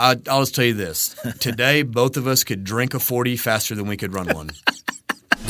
I, 0.00 0.16
I'll 0.28 0.42
just 0.42 0.54
tell 0.54 0.64
you 0.64 0.74
this: 0.74 1.16
today, 1.40 1.82
both 1.82 2.16
of 2.16 2.26
us 2.26 2.44
could 2.44 2.64
drink 2.64 2.94
a 2.94 2.98
forty 2.98 3.36
faster 3.36 3.74
than 3.74 3.86
we 3.86 3.96
could 3.96 4.14
run 4.14 4.28
one. 4.28 4.48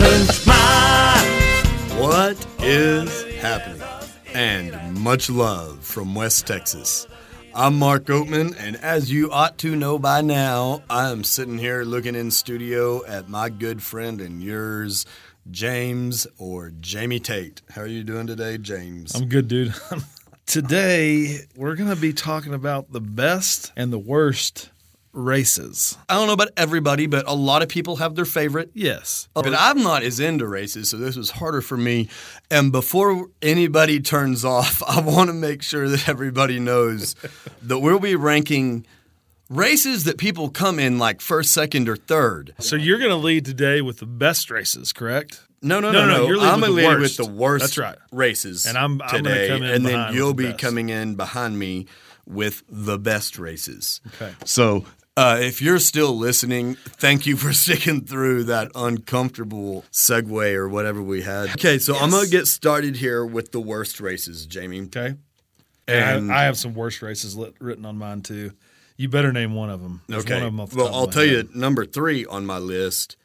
what 1.99 2.47
is 2.61 3.37
happening? 3.37 3.83
And 4.35 4.99
much 4.99 5.31
love 5.31 5.85
from 5.85 6.15
West 6.15 6.47
Texas. 6.47 7.07
I'm 7.55 7.79
Mark 7.79 8.05
Oatman, 8.05 8.55
and 8.59 8.77
as 8.77 9.11
you 9.11 9.33
ought 9.33 9.59
to 9.59 9.75
know 9.75 9.99
by 9.99 10.21
now, 10.21 10.83
I 10.89 11.11
am 11.11 11.25
sitting 11.25 11.59
here 11.59 11.83
looking 11.83 12.15
in 12.15 12.31
studio 12.31 13.05
at 13.07 13.29
my 13.29 13.49
good 13.49 13.83
friend 13.83 14.21
and 14.21 14.43
yours, 14.43 15.07
James 15.51 16.27
or 16.37 16.71
Jamie 16.79 17.19
Tate. 17.19 17.63
How 17.71 17.83
are 17.83 17.87
you 17.87 18.05
doing 18.05 18.27
today, 18.27 18.59
James? 18.59 19.15
I'm 19.15 19.29
good, 19.29 19.49
dude. 19.49 19.75
Today, 20.49 21.41
we're 21.57 21.75
going 21.75 21.91
to 21.91 22.01
be 22.01 22.15
talking 22.15 22.55
about 22.55 22.91
the 22.91 23.03
best 23.03 23.71
and 23.77 23.93
the 23.93 23.99
worst 23.99 24.71
races. 25.13 25.99
I 26.09 26.15
don't 26.15 26.27
know 26.27 26.33
about 26.33 26.53
everybody, 26.57 27.07
but 27.07 27.29
a 27.29 27.35
lot 27.35 27.61
of 27.61 27.69
people 27.69 27.97
have 27.97 28.15
their 28.15 28.25
favorite. 28.25 28.71
Yes. 28.73 29.29
But 29.35 29.55
I'm 29.55 29.83
not 29.83 30.05
as 30.05 30.21
into 30.21 30.47
races, 30.47 30.89
so 30.89 30.97
this 30.97 31.17
was 31.17 31.33
harder 31.33 31.61
for 31.61 31.77
me. 31.77 32.09
And 32.51 32.73
before 32.73 33.29
anybody 33.43 34.01
turns 34.01 34.43
off, 34.43 34.83
I 34.89 35.03
want 35.03 35.29
to 35.29 35.35
make 35.35 35.63
sure 35.63 35.87
that 35.87 36.09
everybody 36.09 36.59
knows 36.59 37.15
that 37.63 37.81
we'll 37.81 37.99
be 37.99 38.17
ranking 38.17 38.87
races 39.51 40.05
that 40.05 40.17
people 40.17 40.49
come 40.49 40.79
in 40.79 40.99
like 40.99 41.21
first, 41.21 41.53
second, 41.53 41.91
or 41.91 41.97
third. 41.97 42.55
So 42.59 42.75
you're 42.75 42.99
going 42.99 43.11
to 43.11 43.17
lead 43.17 43.45
today 43.45 43.83
with 43.83 43.99
the 43.99 44.07
best 44.07 44.51
races, 44.51 44.95
correct? 44.95 45.43
No, 45.61 45.81
no, 45.81 45.91
no, 45.91 46.01
No, 46.01 46.07
no, 46.07 46.17
no. 46.19 46.27
you're 46.29 46.41
I'm 46.41 46.61
lead 46.61 47.01
with 47.01 47.17
the 47.17 47.27
worst 47.29 47.63
That's 47.63 47.79
right. 47.79 47.99
races 48.13 48.67
And 48.67 48.77
I'm- 48.79 49.01
I'm 49.05 49.25
today, 49.25 49.49
come 49.49 49.63
in 49.63 49.71
and 49.71 49.87
then 49.87 50.15
you'll 50.15 50.35
the 50.35 50.49
be 50.49 50.53
coming 50.53 50.89
in 50.89 51.15
behind 51.17 51.59
me 51.59 51.87
with 52.27 52.63
the 52.69 52.99
best 52.99 53.39
races. 53.39 54.01
Okay. 54.15 54.33
So 54.45 54.85
uh, 55.17 55.39
if 55.41 55.61
you're 55.61 55.81
still 55.81 56.17
listening, 56.17 56.77
thank 56.77 57.27
you 57.27 57.37
for 57.37 57.53
sticking 57.65 58.05
through 58.05 58.45
that 58.45 58.71
uncomfortable 58.75 59.85
segue 59.93 60.55
or 60.55 60.69
whatever 60.69 61.03
we 61.03 61.23
had. 61.23 61.51
Okay, 61.51 61.79
so 61.79 61.97
I'm 61.97 62.11
gonna 62.11 62.29
get 62.29 62.47
started 62.47 62.97
here 62.97 63.25
with 63.27 63.51
the 63.51 63.61
worst 63.61 64.01
races, 64.01 64.47
Jamie. 64.47 64.83
Okay. 64.83 65.15
And 65.89 66.31
I, 66.31 66.43
I 66.43 66.45
have 66.45 66.59
some 66.59 66.75
worst 66.75 67.01
races 67.03 67.35
lit, 67.35 67.55
written 67.61 67.85
on 67.87 67.97
mine 67.99 68.21
too. 68.21 68.53
You 68.97 69.09
better 69.09 69.33
name 69.33 69.55
one 69.55 69.71
of 69.71 69.81
them. 69.81 70.03
There's 70.07 70.25
okay, 70.25 70.35
One 70.35 70.43
of 70.45 70.57
them 70.57 70.67
the 70.67 70.85
well, 70.85 70.95
I'll 70.95 71.07
tell 71.07 71.23
head. 71.25 71.31
you, 71.33 71.49
number 71.55 71.85
three 71.87 72.27
on 72.27 72.45
my 72.47 72.59
list 72.59 73.17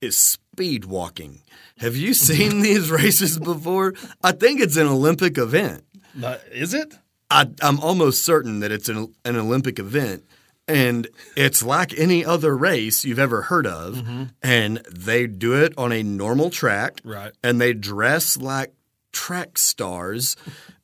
is 0.00 0.38
speed 0.58 0.84
walking. 0.84 1.40
Have 1.78 1.94
you 1.94 2.12
seen 2.12 2.62
these 2.62 2.90
races 2.90 3.38
before? 3.38 3.94
I 4.24 4.32
think 4.32 4.60
it's 4.60 4.76
an 4.76 4.88
Olympic 4.88 5.38
event. 5.38 5.84
Uh, 6.20 6.38
Is 6.50 6.74
it? 6.74 6.94
I, 7.30 7.46
I'm 7.62 7.78
almost 7.78 8.24
certain 8.24 8.58
that 8.60 8.72
it's 8.72 8.88
an, 8.88 9.14
an 9.24 9.36
Olympic 9.36 9.78
event. 9.78 10.24
And 10.66 11.06
it's 11.36 11.62
like 11.62 11.96
any 11.96 12.24
other 12.24 12.56
race 12.56 13.04
you've 13.04 13.20
ever 13.20 13.42
heard 13.42 13.68
of. 13.68 13.94
Mm-hmm. 13.94 14.24
And 14.42 14.78
they 14.90 15.28
do 15.28 15.54
it 15.54 15.74
on 15.78 15.92
a 15.92 16.02
normal 16.02 16.50
track. 16.50 17.00
Right. 17.04 17.32
And 17.44 17.60
they 17.60 17.72
dress 17.72 18.36
like 18.36 18.74
track 19.12 19.58
stars, 19.58 20.36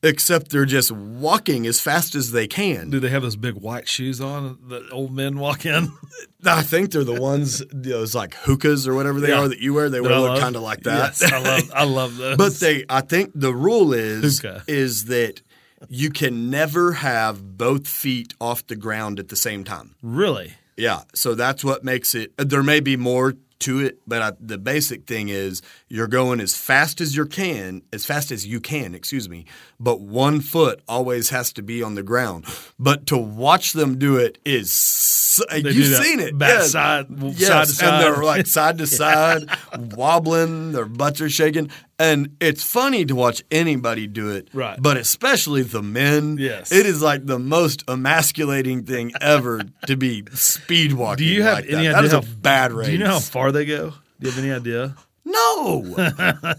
except 0.02 0.50
they're 0.50 0.64
just 0.64 0.92
walking 0.92 1.66
as 1.66 1.80
fast 1.80 2.14
as 2.14 2.30
they 2.30 2.46
can. 2.46 2.90
Do 2.90 3.00
they 3.00 3.10
have 3.10 3.22
those 3.22 3.36
big 3.36 3.54
white 3.54 3.88
shoes 3.88 4.20
on 4.20 4.58
that 4.68 4.90
old 4.92 5.12
men 5.12 5.38
walk 5.38 5.66
in? 5.66 5.92
I 6.58 6.62
think 6.62 6.90
they're 6.92 7.04
the 7.04 7.20
ones, 7.20 7.62
those 7.72 8.14
like 8.14 8.34
Hokas 8.34 8.86
or 8.86 8.94
whatever 8.94 9.20
they 9.20 9.28
Yeah. 9.28 9.40
are 9.40 9.48
that 9.48 9.60
you 9.60 9.74
wear. 9.74 9.88
They 9.90 10.00
wear 10.00 10.18
look 10.18 10.40
kind 10.40 10.56
of 10.56 10.62
like 10.62 10.82
that. 10.84 11.18
Yes, 11.20 11.32
I 11.32 11.38
love. 11.38 11.70
I 11.74 11.84
love 11.84 12.16
those. 12.18 12.36
But 12.36 12.54
they, 12.54 12.84
I 12.88 13.00
think 13.00 13.32
the 13.34 13.54
rule 13.54 13.92
is 13.92 14.40
Hoka. 14.40 14.62
is 14.68 15.06
that 15.06 15.42
you 15.88 16.10
can 16.10 16.50
never 16.50 16.92
have 16.92 17.58
both 17.58 17.86
feet 17.88 18.34
off 18.40 18.66
the 18.66 18.76
ground 18.76 19.18
at 19.20 19.28
the 19.28 19.36
same 19.36 19.64
time. 19.64 19.94
really, 20.02 20.54
Yeah, 20.76 21.02
so 21.14 21.34
that's 21.34 21.62
what 21.64 21.84
makes 21.84 22.14
it. 22.14 22.32
There 22.38 22.62
may 22.62 22.80
be 22.80 22.96
more 22.96 23.34
to 23.60 23.80
it, 23.80 24.00
but 24.06 24.20
I, 24.22 24.32
the 24.40 24.58
basic 24.58 25.06
thing 25.06 25.28
is 25.28 25.62
you're 25.88 26.06
going 26.08 26.40
as 26.40 26.56
fast 26.56 27.00
as 27.00 27.16
you 27.16 27.24
can, 27.26 27.82
as 27.92 28.04
fast 28.04 28.30
as 28.30 28.46
you 28.46 28.60
can, 28.60 28.94
excuse 28.94 29.28
me. 29.28 29.44
But 29.80 30.00
one 30.00 30.40
foot 30.40 30.82
always 30.88 31.30
has 31.30 31.52
to 31.54 31.62
be 31.62 31.82
on 31.82 31.94
the 31.94 32.02
ground. 32.02 32.44
But 32.78 33.06
to 33.06 33.16
watch 33.16 33.72
them 33.72 33.98
do 33.98 34.16
it 34.16 34.38
is 34.44 34.72
so, 34.72 35.44
you've 35.54 35.96
seen 36.04 36.20
it, 36.20 36.36
back 36.38 36.50
yes. 36.50 36.70
side- 36.72 37.06
yes. 37.10 37.46
side 37.48 37.66
to 37.66 37.72
side. 37.72 37.88
and 37.94 38.02
they're 38.16 38.22
like 38.24 38.46
side 38.46 38.78
to 38.78 38.86
side, 39.00 39.48
wobbling, 39.96 40.72
their 40.72 40.84
butts 40.84 41.20
are 41.20 41.28
shaking, 41.28 41.70
and 41.98 42.36
it's 42.40 42.62
funny 42.62 43.04
to 43.04 43.14
watch 43.14 43.42
anybody 43.50 44.06
do 44.06 44.30
it, 44.30 44.48
Right. 44.52 44.78
But 44.80 44.96
especially 44.96 45.62
the 45.62 45.82
men, 45.82 46.36
Yes. 46.38 46.72
it 46.72 46.86
is 46.86 47.02
like 47.02 47.26
the 47.26 47.38
most 47.38 47.84
emasculating 47.88 48.84
thing 48.84 49.12
ever 49.20 49.62
to 49.86 49.96
be 49.96 50.24
speed 50.34 50.92
walking. 50.94 51.24
do 51.26 51.32
you 51.32 51.42
have 51.42 51.56
like 51.58 51.64
any 51.66 51.72
that. 51.74 51.78
idea? 51.78 51.92
That 51.94 52.04
is 52.04 52.12
how, 52.12 52.18
a 52.18 52.22
bad 52.22 52.72
race. 52.72 52.86
Do 52.86 52.92
you 52.92 52.98
know 52.98 53.06
how 53.10 53.18
far 53.20 53.43
they 53.52 53.64
go? 53.64 53.90
Do 54.20 54.28
you 54.28 54.30
have 54.30 54.38
any 54.42 54.52
idea? 54.52 54.96
No, 55.26 55.80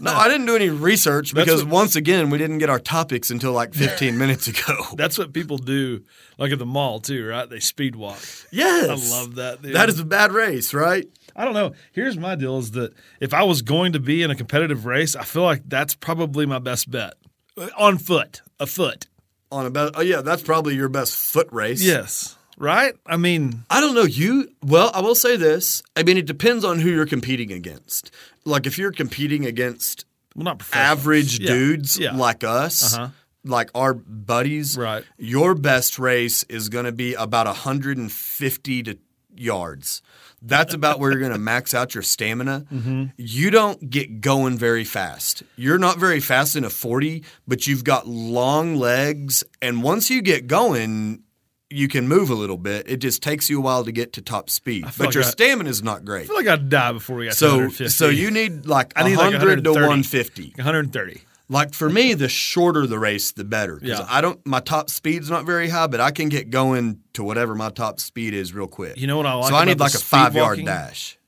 no, 0.00 0.10
I 0.12 0.26
didn't 0.28 0.46
do 0.46 0.56
any 0.56 0.70
research 0.70 1.32
because 1.32 1.62
what- 1.64 1.72
once 1.72 1.96
again 1.96 2.30
we 2.30 2.38
didn't 2.38 2.58
get 2.58 2.68
our 2.68 2.80
topics 2.80 3.30
until 3.30 3.52
like 3.52 3.74
15 3.74 4.18
minutes 4.18 4.48
ago. 4.48 4.74
That's 4.96 5.16
what 5.16 5.32
people 5.32 5.56
do, 5.56 6.02
like 6.36 6.50
at 6.50 6.58
the 6.58 6.66
mall 6.66 6.98
too, 6.98 7.26
right? 7.28 7.48
They 7.48 7.60
speed 7.60 7.94
walk. 7.94 8.18
Yes, 8.50 9.12
I 9.12 9.16
love 9.16 9.36
that, 9.36 9.62
dude. 9.62 9.74
That 9.76 9.88
is 9.88 10.00
a 10.00 10.04
bad 10.04 10.32
race, 10.32 10.74
right? 10.74 11.06
I 11.36 11.44
don't 11.44 11.54
know. 11.54 11.74
Here's 11.92 12.16
my 12.18 12.34
deal: 12.34 12.58
is 12.58 12.72
that 12.72 12.92
if 13.20 13.32
I 13.32 13.44
was 13.44 13.62
going 13.62 13.92
to 13.92 14.00
be 14.00 14.22
in 14.24 14.32
a 14.32 14.34
competitive 14.34 14.84
race, 14.84 15.14
I 15.14 15.22
feel 15.22 15.42
like 15.44 15.62
that's 15.68 15.94
probably 15.94 16.44
my 16.44 16.58
best 16.58 16.90
bet 16.90 17.14
on 17.78 17.98
foot, 17.98 18.42
a 18.58 18.66
foot. 18.66 19.06
On 19.52 19.64
a 19.64 19.70
best, 19.70 19.92
oh 19.96 20.00
yeah, 20.00 20.22
that's 20.22 20.42
probably 20.42 20.74
your 20.74 20.88
best 20.88 21.14
foot 21.14 21.46
race. 21.52 21.84
Yes, 21.84 22.36
right. 22.56 22.94
I 23.06 23.16
mean, 23.16 23.64
I 23.70 23.80
don't 23.80 23.94
know. 23.94 24.04
You 24.04 24.48
well, 24.62 24.90
I 24.94 25.00
will 25.00 25.14
say 25.14 25.36
this. 25.36 25.82
I 25.96 26.02
mean, 26.02 26.16
it 26.18 26.26
depends 26.26 26.64
on 26.64 26.80
who 26.80 26.90
you're 26.90 27.06
competing 27.06 27.52
against. 27.52 28.10
Like 28.44 28.66
if 28.66 28.78
you're 28.78 28.92
competing 28.92 29.44
against 29.46 30.04
well, 30.34 30.44
not 30.44 30.62
average 30.72 31.38
Yeah, 31.40 31.48
dudes 31.52 31.98
yeah. 31.98 32.16
like 32.16 32.44
us, 32.44 32.94
Uh-huh. 32.94 33.08
like 33.44 33.70
our 33.74 33.94
buddies, 33.94 34.76
Right. 34.76 35.04
Your 35.18 35.54
best 35.54 35.98
race 35.98 36.44
is 36.48 36.68
going 36.68 36.84
to 36.84 36.92
be 36.92 37.14
about 37.14 37.46
150 37.46 38.82
to 38.84 38.98
yards. 39.34 40.02
That's 40.42 40.74
about 40.74 41.00
where 41.00 41.10
you're 41.10 41.20
going 41.20 41.32
to 41.38 41.38
max 41.38 41.74
out 41.74 41.94
your 41.94 42.02
stamina. 42.02 42.66
Mm-hmm. 42.72 43.04
You 43.16 43.50
don't 43.50 43.90
get 43.90 44.20
going 44.20 44.56
very 44.58 44.84
fast. 44.84 45.42
You're 45.56 45.78
not 45.78 45.98
very 45.98 46.20
fast 46.20 46.54
in 46.56 46.64
a 46.64 46.70
40, 46.70 47.24
but 47.48 47.66
you've 47.66 47.84
got 47.84 48.06
long 48.06 48.76
legs. 48.76 49.42
And 49.62 49.82
once 49.82 50.10
you 50.10 50.22
get 50.22 50.46
going, 50.46 51.22
you 51.70 51.88
can 51.88 52.06
move 52.08 52.30
a 52.30 52.34
little 52.34 52.56
bit. 52.58 52.88
It 52.88 52.98
just 52.98 53.22
takes 53.22 53.50
you 53.50 53.58
a 53.58 53.62
while 53.62 53.84
to 53.84 53.92
get 53.92 54.12
to 54.14 54.22
top 54.22 54.50
speed. 54.50 54.84
But 54.84 54.98
like 55.06 55.14
your 55.14 55.24
stamina 55.24 55.68
is 55.68 55.82
not 55.82 56.04
great. 56.04 56.24
I 56.24 56.26
feel 56.26 56.36
like 56.36 56.46
I'd 56.46 56.68
die 56.68 56.92
before 56.92 57.16
we 57.16 57.24
got 57.26 57.32
to 57.32 57.36
So, 57.36 57.48
150. 57.56 57.88
so 57.88 58.08
you 58.08 58.30
need 58.30 58.66
like 58.66 58.92
I 58.96 59.02
need 59.08 59.16
like 59.16 59.32
100 59.32 59.64
to 59.64 59.70
130. 59.70 59.80
150. 59.80 60.52
130. 60.56 61.20
Like 61.48 61.74
for 61.74 61.88
me, 61.88 62.14
the 62.14 62.28
shorter 62.28 62.86
the 62.88 62.98
race, 62.98 63.30
the 63.32 63.44
better. 63.44 63.78
'Cause 63.78 63.88
Yeah. 63.88 64.06
I 64.08 64.20
don't. 64.20 64.44
My 64.46 64.58
top 64.60 64.90
speed's 64.90 65.30
not 65.30 65.44
very 65.46 65.68
high, 65.68 65.86
but 65.86 66.00
I 66.00 66.10
can 66.10 66.28
get 66.28 66.50
going 66.50 67.00
to 67.14 67.22
whatever 67.22 67.54
my 67.54 67.70
top 67.70 68.00
speed 68.00 68.34
is 68.34 68.52
real 68.52 68.66
quick. 68.66 68.96
You 68.96 69.06
know 69.06 69.16
what 69.16 69.26
I 69.26 69.34
like 69.34 69.50
So 69.50 69.56
I 69.56 69.64
need 69.64 69.78
like 69.78 69.94
a 69.94 69.98
five 69.98 70.34
yard 70.34 70.64
dash. 70.64 71.18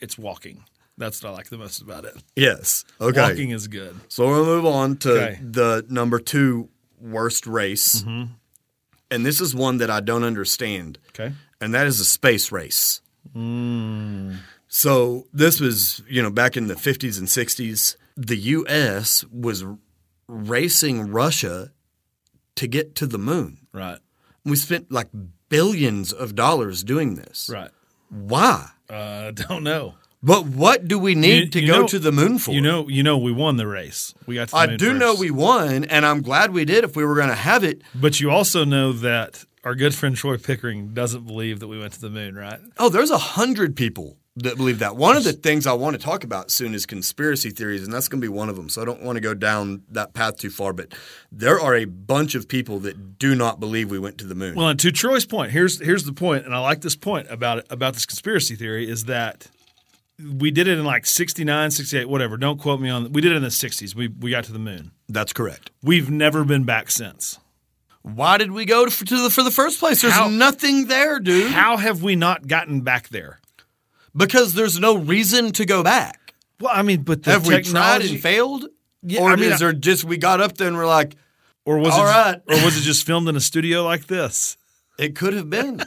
It's 0.00 0.16
walking. 0.18 0.64
That's 0.98 1.22
what 1.22 1.30
I 1.30 1.32
like 1.34 1.50
the 1.50 1.58
most 1.58 1.82
about 1.82 2.06
it. 2.06 2.14
Yes. 2.36 2.84
Okay. 3.00 3.20
Walking 3.20 3.50
is 3.50 3.68
good. 3.68 3.94
So 4.08 4.26
we'll 4.28 4.46
move 4.46 4.64
on 4.64 4.96
to 4.98 5.10
Okay. 5.12 5.38
the 5.42 5.84
number 5.90 6.18
two 6.18 6.70
worst 6.98 7.46
race, 7.46 8.02
Mm-hmm. 8.02 8.32
And 9.10 9.24
this 9.24 9.40
is 9.40 9.54
one 9.54 9.78
that 9.78 9.90
I 9.90 10.00
don't 10.00 10.24
understand, 10.24 10.98
Okay. 11.10 11.32
and 11.60 11.74
that 11.74 11.86
is 11.86 12.00
a 12.00 12.04
space 12.04 12.50
race. 12.52 13.00
Mm. 13.34 14.38
So 14.68 15.26
this 15.32 15.60
was, 15.60 16.02
you 16.08 16.22
know, 16.22 16.30
back 16.30 16.56
in 16.56 16.66
the 16.66 16.74
50s 16.74 17.18
and 17.18 17.28
60s, 17.28 17.96
the 18.16 18.36
U.S. 18.36 19.24
was 19.32 19.64
racing 20.28 21.10
Russia 21.10 21.72
to 22.56 22.66
get 22.66 22.94
to 22.96 23.06
the 23.06 23.18
moon. 23.18 23.66
Right. 23.72 23.98
We 24.44 24.56
spent 24.56 24.90
like 24.90 25.08
billions 25.48 26.12
of 26.12 26.34
dollars 26.34 26.82
doing 26.82 27.14
this. 27.16 27.48
Right. 27.52 27.70
Why? 28.10 28.68
Uh, 28.88 29.30
don't 29.34 29.62
know. 29.64 29.94
But 30.22 30.46
what 30.46 30.88
do 30.88 30.98
we 30.98 31.14
need 31.14 31.44
You- 31.44 31.50
to 31.50 31.60
you 31.60 31.66
go 31.66 31.80
know- 31.82 31.86
to 31.88 31.98
the 31.98 32.12
moon 32.12 32.38
for? 32.38 32.52
You 32.52 32.60
know, 32.60 32.88
you 32.88 33.02
know, 33.02 33.18
we 33.18 33.32
won 33.32 33.56
the 33.56 33.66
race. 33.66 34.14
We 34.26 34.34
got. 34.36 34.48
To 34.48 34.52
the 34.52 34.58
I 34.58 34.76
do 34.76 34.92
know 34.92 35.14
we 35.14 35.30
won, 35.30 35.84
and 35.84 36.04
I'm 36.06 36.22
glad 36.22 36.52
we 36.52 36.64
did 36.64 36.84
if 36.84 36.96
we 36.96 37.04
were 37.04 37.14
going 37.14 37.28
to 37.28 37.34
have 37.34 37.62
it. 37.64 37.82
But 37.94 38.18
you 38.20 38.30
also 38.30 38.64
know 38.64 38.92
that 38.92 39.44
our 39.62 39.74
good 39.74 39.94
friend 39.94 40.16
Troy 40.16 40.36
Pickering 40.38 40.94
doesn't 40.94 41.26
believe 41.26 41.60
that 41.60 41.68
we 41.68 41.78
went 41.78 41.92
to 41.94 42.00
the 42.00 42.10
moon, 42.10 42.34
right? 42.34 42.58
Oh, 42.78 42.88
there's 42.88 43.10
a 43.10 43.18
hundred 43.18 43.76
people 43.76 44.16
that 44.38 44.56
believe 44.56 44.80
that. 44.80 44.96
One 44.96 45.16
of 45.16 45.24
the 45.24 45.32
things 45.32 45.66
I 45.66 45.72
want 45.72 45.96
to 45.98 46.02
talk 46.02 46.22
about 46.22 46.50
soon 46.50 46.74
is 46.74 46.84
conspiracy 46.86 47.50
theories, 47.50 47.82
and 47.84 47.92
that's 47.92 48.06
going 48.08 48.20
to 48.20 48.24
be 48.24 48.28
one 48.32 48.48
of 48.50 48.56
them. 48.56 48.68
So 48.68 48.82
I 48.82 48.84
don't 48.84 49.02
want 49.02 49.16
to 49.16 49.20
go 49.20 49.32
down 49.34 49.82
that 49.90 50.12
path 50.12 50.36
too 50.38 50.50
far, 50.50 50.72
but 50.72 50.92
there 51.32 51.58
are 51.58 51.74
a 51.74 51.84
bunch 51.86 52.34
of 52.34 52.46
people 52.46 52.78
that 52.80 53.18
do 53.18 53.34
not 53.34 53.60
believe 53.60 53.90
we 53.90 53.98
went 53.98 54.18
to 54.18 54.26
the 54.26 54.34
moon. 54.34 54.54
Well, 54.54 54.68
and 54.68 54.80
to 54.80 54.92
Troy's 54.92 55.24
point, 55.26 55.52
here's 55.52 55.80
here's 55.80 56.04
the 56.04 56.12
point, 56.12 56.44
and 56.46 56.54
I 56.54 56.58
like 56.58 56.80
this 56.82 56.96
point 56.96 57.26
about 57.30 57.58
it, 57.58 57.66
about 57.70 57.94
this 57.94 58.04
conspiracy 58.06 58.56
theory 58.56 58.88
is 58.88 59.04
that 59.04 59.48
we 60.18 60.50
did 60.50 60.66
it 60.68 60.78
in 60.78 60.84
like 60.84 61.06
69, 61.06 61.70
68, 61.70 62.08
whatever. 62.08 62.36
Don't 62.36 62.58
quote 62.60 62.80
me 62.80 62.88
on. 62.88 63.12
We 63.12 63.20
did 63.20 63.32
it 63.32 63.36
in 63.36 63.42
the 63.42 63.48
60s. 63.48 63.94
We 63.94 64.08
we 64.08 64.30
got 64.30 64.44
to 64.44 64.52
the 64.52 64.58
moon. 64.58 64.92
that's 65.08 65.32
correct. 65.32 65.70
We've 65.82 66.10
never 66.10 66.44
been 66.44 66.64
back 66.64 66.90
since. 66.90 67.38
Why 68.02 68.38
did 68.38 68.52
we 68.52 68.64
go 68.66 68.86
to, 68.86 69.04
to 69.04 69.22
the 69.22 69.30
for 69.30 69.42
the 69.42 69.50
first 69.50 69.80
place? 69.80 70.02
There's 70.02 70.14
How- 70.14 70.28
nothing 70.28 70.86
there, 70.86 71.18
dude. 71.18 71.50
How 71.50 71.76
have 71.76 72.02
we 72.02 72.16
not 72.16 72.46
gotten 72.46 72.80
back 72.82 73.08
there? 73.08 73.40
because 74.16 74.54
there's 74.54 74.80
no 74.80 74.96
reason 74.96 75.52
to 75.52 75.66
go 75.66 75.82
back. 75.82 76.32
Well, 76.58 76.72
I 76.74 76.80
mean, 76.80 77.02
but 77.02 77.22
the 77.22 77.32
Have 77.32 77.46
we 77.46 77.60
tried 77.60 78.00
and 78.02 78.18
failed? 78.18 78.64
Yeah, 79.02 79.20
or 79.20 79.30
I 79.30 79.36
mean, 79.36 79.52
is 79.52 79.58
there 79.60 79.74
just 79.74 80.04
we 80.04 80.16
got 80.16 80.40
up 80.40 80.56
there 80.56 80.68
and 80.68 80.76
we're 80.76 80.86
like, 80.86 81.16
or 81.66 81.76
was 81.78 81.92
All 81.92 82.00
it, 82.00 82.08
right. 82.08 82.40
or 82.48 82.64
was 82.64 82.78
it 82.78 82.80
just 82.80 83.04
filmed 83.06 83.28
in 83.28 83.36
a 83.36 83.40
studio 83.40 83.84
like 83.84 84.06
this? 84.06 84.56
It 84.98 85.14
could 85.16 85.34
have 85.34 85.50
been. 85.50 85.82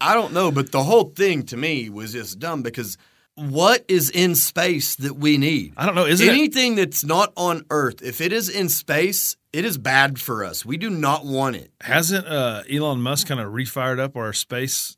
I 0.00 0.14
don't 0.14 0.32
know, 0.32 0.50
but 0.50 0.72
the 0.72 0.82
whole 0.82 1.04
thing 1.04 1.44
to 1.44 1.56
me 1.56 1.88
was 1.90 2.12
just 2.12 2.40
dumb 2.40 2.62
because 2.62 2.98
what 3.38 3.84
is 3.88 4.10
in 4.10 4.34
space 4.34 4.96
that 4.96 5.14
we 5.14 5.38
need? 5.38 5.74
I 5.76 5.86
don't 5.86 5.94
know. 5.94 6.06
It? 6.06 6.20
Anything 6.20 6.74
that's 6.74 7.04
not 7.04 7.32
on 7.36 7.64
Earth, 7.70 8.02
if 8.02 8.20
it 8.20 8.32
is 8.32 8.48
in 8.48 8.68
space, 8.68 9.36
it 9.52 9.64
is 9.64 9.78
bad 9.78 10.20
for 10.20 10.44
us. 10.44 10.64
We 10.64 10.76
do 10.76 10.90
not 10.90 11.24
want 11.24 11.56
it. 11.56 11.70
Hasn't 11.80 12.26
uh, 12.26 12.62
Elon 12.70 13.00
Musk 13.00 13.28
kind 13.28 13.40
of 13.40 13.52
refired 13.52 14.00
up 14.00 14.16
our 14.16 14.32
space 14.32 14.96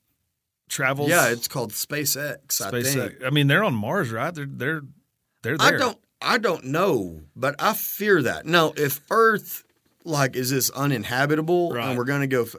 travels? 0.69 1.11
Yeah, 1.11 1.29
it's 1.29 1.49
called 1.49 1.73
SpaceX. 1.73 2.61
I 2.61 2.83
think. 2.83 3.23
I 3.25 3.31
mean, 3.31 3.47
they're 3.47 3.65
on 3.65 3.75
Mars, 3.75 4.11
right? 4.11 4.35
They're 4.35 4.47
they're 4.49 4.83
they're 5.43 5.59
there. 5.59 5.75
I 5.75 5.79
don't. 5.79 5.99
I 6.23 6.39
don't 6.39 6.65
know, 6.67 7.23
but 7.35 7.57
I 7.59 7.73
fear 7.73 8.23
that. 8.23 8.45
Now, 8.47 8.73
if 8.77 9.01
Earth 9.11 9.65
like 10.05 10.37
is 10.37 10.51
this 10.51 10.71
uninhabitable 10.71 11.73
Right. 11.73 11.89
and 11.89 11.99
we're 11.99 12.05
gonna 12.05 12.27
go, 12.27 12.43
f- 12.43 12.57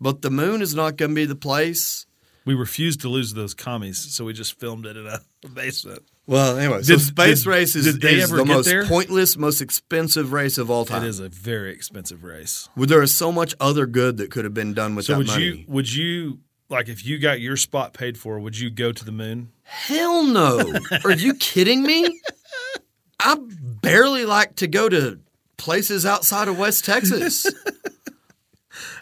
but 0.00 0.22
the 0.22 0.30
moon 0.30 0.62
is 0.62 0.74
not 0.74 0.96
gonna 0.96 1.14
be 1.14 1.24
the 1.24 1.34
place. 1.36 2.06
We 2.44 2.54
refused 2.54 3.00
to 3.02 3.08
lose 3.08 3.34
those 3.34 3.54
commies, 3.54 3.98
so 3.98 4.24
we 4.24 4.32
just 4.32 4.58
filmed 4.58 4.84
it 4.86 4.96
in 4.96 5.06
a 5.06 5.20
basement. 5.48 6.02
Well, 6.26 6.56
anyway, 6.58 6.82
so 6.82 6.96
space 6.98 7.42
did- 7.42 7.48
race 7.48 7.76
is, 7.76 7.84
did 7.84 8.00
they 8.00 8.14
is 8.16 8.24
ever 8.24 8.36
the 8.38 8.44
most 8.44 8.66
there? 8.66 8.84
pointless, 8.86 9.36
most 9.36 9.60
expensive 9.60 10.32
race 10.32 10.58
of 10.58 10.70
all 10.70 10.84
time. 10.84 11.04
It 11.04 11.08
is 11.08 11.18
a 11.20 11.28
very 11.28 11.72
expensive 11.72 12.22
race. 12.24 12.68
Well, 12.76 12.86
There 12.86 13.02
is 13.02 13.14
so 13.14 13.30
much 13.32 13.54
other 13.60 13.86
good 13.86 14.16
that 14.18 14.30
could 14.30 14.44
have 14.44 14.54
been 14.54 14.72
done 14.74 14.94
with 14.94 15.04
So 15.06 15.12
that 15.14 15.18
would 15.18 15.26
money. 15.28 15.44
you 15.44 15.64
would 15.68 15.92
you 15.92 16.38
like 16.68 16.88
if 16.88 17.04
you 17.04 17.18
got 17.18 17.40
your 17.40 17.56
spot 17.56 17.92
paid 17.92 18.16
for? 18.18 18.38
Would 18.40 18.58
you 18.58 18.70
go 18.70 18.92
to 18.92 19.04
the 19.04 19.12
moon? 19.12 19.52
Hell 19.64 20.24
no! 20.24 20.72
Are 21.04 21.12
you 21.12 21.34
kidding 21.34 21.82
me? 21.82 22.20
I 23.20 23.36
barely 23.80 24.24
like 24.24 24.56
to 24.56 24.66
go 24.66 24.88
to 24.88 25.20
places 25.56 26.04
outside 26.06 26.48
of 26.48 26.58
West 26.58 26.84
Texas. 26.84 27.46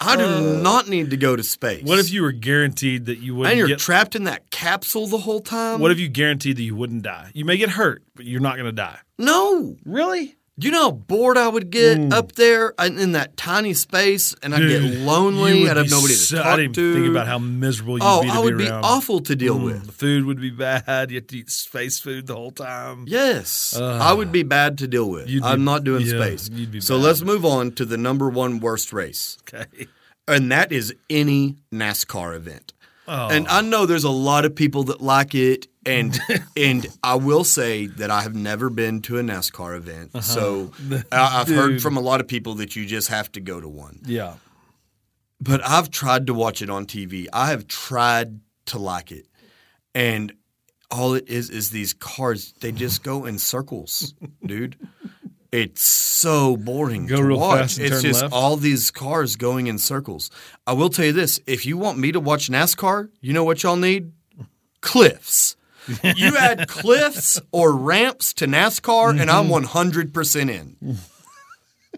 I 0.03 0.15
do 0.15 0.61
not 0.61 0.89
need 0.89 1.11
to 1.11 1.17
go 1.17 1.35
to 1.35 1.43
space. 1.43 1.83
Uh, 1.83 1.85
What 1.87 1.99
if 1.99 2.11
you 2.11 2.23
were 2.23 2.31
guaranteed 2.31 3.05
that 3.05 3.19
you 3.19 3.35
wouldn't 3.35 3.45
die 3.47 3.51
and 3.51 3.59
you're 3.59 3.67
get? 3.67 3.79
trapped 3.79 4.15
in 4.15 4.23
that 4.23 4.49
capsule 4.49 5.05
the 5.07 5.19
whole 5.19 5.41
time? 5.41 5.79
what 5.79 5.91
if 5.91 5.99
you 5.99 6.09
guaranteed 6.09 6.57
that 6.57 6.63
you 6.63 6.75
wouldn't 6.75 7.03
die? 7.03 7.31
You 7.35 7.45
may 7.45 7.57
get 7.57 7.69
hurt, 7.69 8.01
but 8.15 8.25
you're 8.25 8.41
not 8.41 8.55
going 8.55 8.65
to 8.65 8.71
die. 8.71 8.99
no? 9.19 9.77
Really? 9.85 10.35
Do 10.61 10.67
you 10.67 10.71
know 10.73 10.81
how 10.83 10.91
bored 10.91 11.37
I 11.39 11.47
would 11.47 11.71
get 11.71 12.13
up 12.13 12.33
there 12.33 12.73
in 12.77 12.99
in 12.99 13.13
that 13.13 13.35
tiny 13.35 13.73
space, 13.73 14.35
and 14.43 14.53
I'd 14.53 14.59
get 14.67 14.83
lonely. 14.83 15.67
I'd 15.67 15.75
have 15.75 15.89
nobody 15.89 16.13
to 16.15 16.35
talk 16.35 16.45
I 16.45 16.55
didn't 16.57 16.75
to. 16.75 16.93
think 16.93 17.07
about 17.07 17.25
how 17.25 17.39
miserable 17.39 17.95
you'd 17.95 18.03
oh, 18.03 18.21
be 18.21 18.27
to 18.27 18.33
I 18.35 18.39
would 18.39 18.57
be 18.59 18.65
be 18.65 18.69
awful 18.69 19.21
to 19.21 19.35
deal 19.35 19.57
Mm, 19.57 19.65
with. 19.65 19.85
The 19.87 19.91
food 19.91 20.25
would 20.25 20.39
be 20.39 20.51
bad. 20.51 21.09
You 21.09 21.15
have 21.17 21.25
to 21.27 21.37
eat 21.37 21.49
space 21.49 21.97
food 21.99 22.27
the 22.27 22.35
whole 22.35 22.51
time. 22.51 23.05
Yes, 23.07 23.75
I 23.75 24.13
would 24.13 24.31
be 24.31 24.43
bad 24.43 24.77
to 24.77 24.87
deal 24.87 25.09
with. 25.09 25.25
Be- 25.25 25.41
I'm 25.43 25.63
not 25.63 25.83
doing 25.83 26.05
yeah, 26.05 26.19
space. 26.35 26.49
so 26.85 26.95
bad. 26.97 27.03
let's 27.05 27.23
move 27.23 27.43
on 27.43 27.71
to 27.71 27.83
the 27.83 27.97
number 27.97 28.29
one 28.29 28.59
worst 28.59 28.93
race, 28.93 29.39
Okay. 29.51 29.87
and 30.27 30.51
that 30.51 30.71
is 30.71 30.93
any 31.09 31.57
NASCAR 31.73 32.35
event. 32.35 32.73
Oh. 33.13 33.27
And 33.29 33.45
I 33.49 33.59
know 33.59 33.85
there's 33.85 34.05
a 34.05 34.09
lot 34.09 34.45
of 34.45 34.55
people 34.55 34.83
that 34.85 35.01
like 35.01 35.35
it, 35.35 35.67
and 35.85 36.17
and 36.55 36.87
I 37.03 37.15
will 37.15 37.43
say 37.43 37.87
that 37.87 38.09
I 38.09 38.21
have 38.21 38.35
never 38.35 38.69
been 38.69 39.01
to 39.01 39.17
a 39.19 39.21
NASCAR 39.21 39.75
event, 39.75 40.23
so 40.23 40.71
I, 41.11 41.41
I've 41.41 41.47
heard 41.49 41.71
Uh-huh. 41.71 41.79
From 41.81 41.97
a 41.97 42.01
lot 42.01 42.21
of 42.21 42.27
people 42.29 42.53
that 42.55 42.75
you 42.77 42.85
just 42.85 43.09
have 43.09 43.29
to 43.33 43.41
go 43.41 43.59
to 43.59 43.67
one. 43.67 43.99
Yeah. 44.05 44.35
But 45.41 45.61
I've 45.67 45.89
tried 45.91 46.27
to 46.27 46.33
watch 46.33 46.61
it 46.61 46.69
on 46.69 46.85
TV. 46.85 47.27
I 47.33 47.47
have 47.47 47.67
tried 47.67 48.39
to 48.67 48.77
like 48.79 49.11
it, 49.11 49.25
and 49.93 50.31
all 50.89 51.13
it 51.15 51.27
is 51.27 51.49
is 51.49 51.71
these 51.71 51.93
cars. 51.93 52.53
They 52.61 52.71
just 52.71 53.03
go 53.03 53.25
in 53.25 53.39
circles, 53.39 54.13
dude. 54.45 54.77
It's 55.51 55.81
so 55.81 56.55
boring 56.55 57.07
Go 57.07 57.27
to 57.27 57.35
watch. 57.35 57.77
it's 57.77 58.01
just 58.01 58.21
left? 58.21 58.33
all 58.33 58.55
these 58.55 58.89
cars 58.89 59.35
going 59.35 59.67
in 59.67 59.77
circles. 59.77 60.31
I 60.65 60.73
will 60.73 60.89
tell 60.89 61.05
you 61.05 61.11
this: 61.11 61.41
if 61.45 61.65
you 61.65 61.77
want 61.77 61.97
me 61.97 62.11
to 62.13 62.19
watch 62.21 62.49
NASCAR, 62.49 63.09
you 63.19 63.33
know 63.33 63.43
what 63.43 63.61
y'all 63.63 63.75
need? 63.75 64.13
Cliffs. 64.81 65.55
you 66.03 66.37
add 66.37 66.67
cliffs 66.69 67.41
or 67.51 67.75
ramps 67.75 68.33
to 68.35 68.47
NASCAR, 68.47 69.19
and 69.19 69.29
I'm 69.29 69.47
Mm-hmm. 69.47 69.77
100% 69.77 70.49
in. 70.49 70.97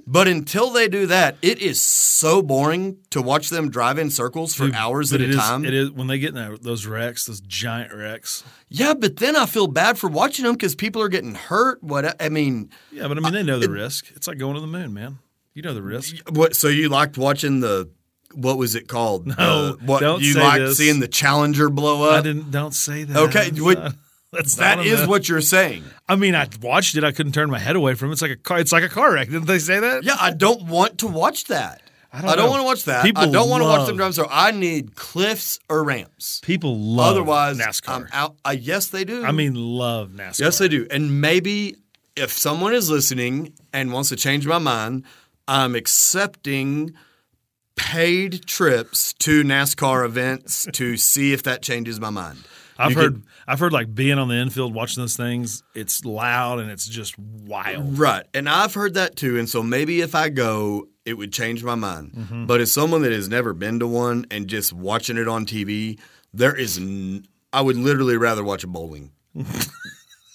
But 0.06 0.28
until 0.28 0.70
they 0.70 0.90
do 0.90 1.06
that, 1.08 1.38
it 1.42 1.60
is 1.60 1.82
so 1.82 2.42
boring 2.42 2.98
to 3.12 3.22
watch 3.22 3.50
them 3.50 3.70
drive 3.72 3.98
in 3.98 4.10
circles 4.10 4.54
for 4.54 4.66
Dude, 4.66 4.76
hours 4.76 5.14
at 5.14 5.22
a 5.22 5.24
it 5.24 5.30
is- 5.30 5.36
time. 5.38 5.64
It 5.64 5.74
is 5.74 5.92
when 5.92 6.08
they 6.08 6.20
get 6.20 6.30
in 6.30 6.36
that, 6.36 6.62
those 6.62 6.86
wrecks, 6.86 7.26
those 7.26 7.40
giant 7.40 7.94
wrecks. 7.94 8.44
Yeah, 8.68 8.94
but 8.96 9.16
then 9.18 9.36
I 9.38 9.46
feel 9.46 9.68
bad 9.68 9.98
for 9.98 10.10
watching 10.10 10.44
them 10.44 10.56
because 10.56 10.76
people 10.76 11.02
are 11.02 11.08
getting 11.10 11.36
hurt. 11.36 11.82
What 11.82 12.22
I 12.22 12.28
mean, 12.30 12.70
Yeah, 12.92 13.08
but 13.08 13.18
I 13.18 13.22
mean, 13.22 13.34
they 13.34 13.44
know 13.44 13.60
the 13.60 13.70
risk. 13.70 14.08
It's 14.16 14.28
like 14.28 14.38
going 14.38 14.56
to 14.56 14.62
the 14.62 14.68
moon, 14.68 14.94
man. 14.94 15.20
You 15.54 15.62
know 15.62 15.74
the 15.74 15.82
risk. 15.84 16.18
what? 16.32 16.56
So 16.56 16.68
you 16.68 16.90
liked 16.90 17.18
watching 17.18 17.62
the 17.62 17.90
what 18.34 18.58
was 18.58 18.74
it 18.76 18.88
called? 18.88 19.28
No, 19.28 19.36
Uh, 19.38 19.74
what 19.86 20.00
don't 20.02 20.22
you 20.22 20.34
this. 20.34 20.78
seeing 20.80 21.00
the 21.00 21.08
Challenger 21.08 21.70
blow 21.70 22.10
up? 22.10 22.20
I 22.20 22.22
didn't. 22.22 22.50
Don't 22.52 22.74
say 22.74 23.04
that. 23.04 23.16
Okay, 23.16 23.52
what- 23.62 23.94
that's 24.34 24.56
That 24.56 24.78
not 24.86 25.08
what 25.08 25.30
you're 25.30 25.42
saying. 25.42 25.84
I 26.08 26.16
mean, 26.16 26.36
I 26.36 26.48
watched 26.62 26.96
it. 26.96 27.04
I 27.04 27.12
couldn't 27.12 27.34
turn 27.34 27.50
my 27.50 27.60
head 27.60 27.76
away 27.76 27.94
from 27.94 28.10
it. 28.10 28.14
It's 28.14 28.22
like 28.22 28.32
a 28.32 28.36
car. 28.36 28.60
It's 28.60 28.72
like 28.72 28.84
a 28.84 28.90
car 28.90 29.14
wreck. 29.14 29.30
Didn't 29.30 29.48
they 29.48 29.60
say 29.60 29.80
that? 29.80 30.04
Yeah, 30.04 30.18
I 30.20 30.32
don't 30.32 30.64
want 30.64 31.00
to 31.00 31.08
watch 31.08 31.46
that. 31.46 31.82
I 32.16 32.22
don't 32.22 32.38
don't, 32.38 32.50
want 32.50 32.60
to 32.60 32.66
watch 32.66 32.84
that. 32.86 33.04
People 33.04 33.24
I 33.24 33.32
don't 33.32 33.50
want 33.50 33.64
to 33.64 33.68
watch 33.68 33.88
them 33.88 33.98
drive. 33.98 34.14
So 34.14 34.28
I 34.30 34.52
need 34.52 34.96
cliffs 34.96 35.58
or 35.68 35.84
ramps. 35.84 36.42
People 36.44 36.78
love 36.78 37.14
Otherwise, 37.14 37.58
NASCAR. 37.58 37.90
I'm 37.90 38.08
out. 38.12 38.36
Uh, 38.46 38.56
yes, 38.58 38.88
they 38.88 39.04
do. 39.04 39.26
I 39.26 39.32
mean, 39.32 39.56
love 39.56 40.10
NASCAR. 40.10 40.40
Yes, 40.40 40.58
they 40.60 40.68
do. 40.68 40.86
And 40.92 41.22
maybe 41.22 41.78
if 42.16 42.32
someone 42.32 42.76
is 42.76 42.90
listening 42.90 43.54
and 43.74 43.92
wants 43.92 44.10
to 44.10 44.16
change 44.16 44.46
my 44.46 44.60
mind, 44.60 45.06
I'm 45.48 45.74
accepting 45.74 46.94
paid 47.76 48.46
trips 48.46 49.14
to 49.14 49.44
NASCAR 49.44 50.06
events 50.06 50.68
to 50.74 50.98
see 50.98 51.34
if 51.34 51.42
that 51.44 51.64
changes 51.64 52.00
my 52.00 52.12
mind. 52.12 52.44
I've 52.78 52.92
You 52.92 52.98
heard. 52.98 53.14
could- 53.14 53.24
I've 53.48 53.60
heard 53.60 53.74
like 53.74 53.94
being 53.94 54.18
on 54.18 54.28
the 54.30 54.36
infield 54.36 54.74
watching 54.74 55.02
those 55.04 55.16
things. 55.18 55.64
It's 55.76 56.04
loud 56.06 56.60
and 56.60 56.70
it's 56.72 56.88
just 56.88 57.18
wild. 57.20 57.98
Right. 58.00 58.26
And 58.34 58.48
I've 58.50 58.74
heard 58.74 58.94
that 58.96 59.16
too. 59.16 59.38
And 59.38 59.48
so 59.50 59.62
maybe 59.64 60.02
if 60.02 60.16
I 60.16 60.30
go, 60.30 60.88
it 61.06 61.14
would 61.18 61.34
change 61.34 61.64
my 61.64 61.76
mind. 61.76 62.14
Mm-hmm. 62.14 62.46
But 62.46 62.62
as 62.62 62.72
someone 62.72 63.02
that 63.02 63.12
has 63.12 63.28
never 63.30 63.54
been 63.54 63.80
to 63.80 63.88
one 63.88 64.26
and 64.32 64.48
just 64.48 64.72
watching 64.74 65.18
it 65.18 65.28
on 65.28 65.46
TV, 65.46 66.00
there 66.34 66.56
is, 66.56 66.78
n- 66.78 67.26
I 67.52 67.62
would 67.62 67.76
literally 67.78 68.18
rather 68.18 68.44
watch 68.44 68.64
a 68.64 68.68
bowling 68.68 69.12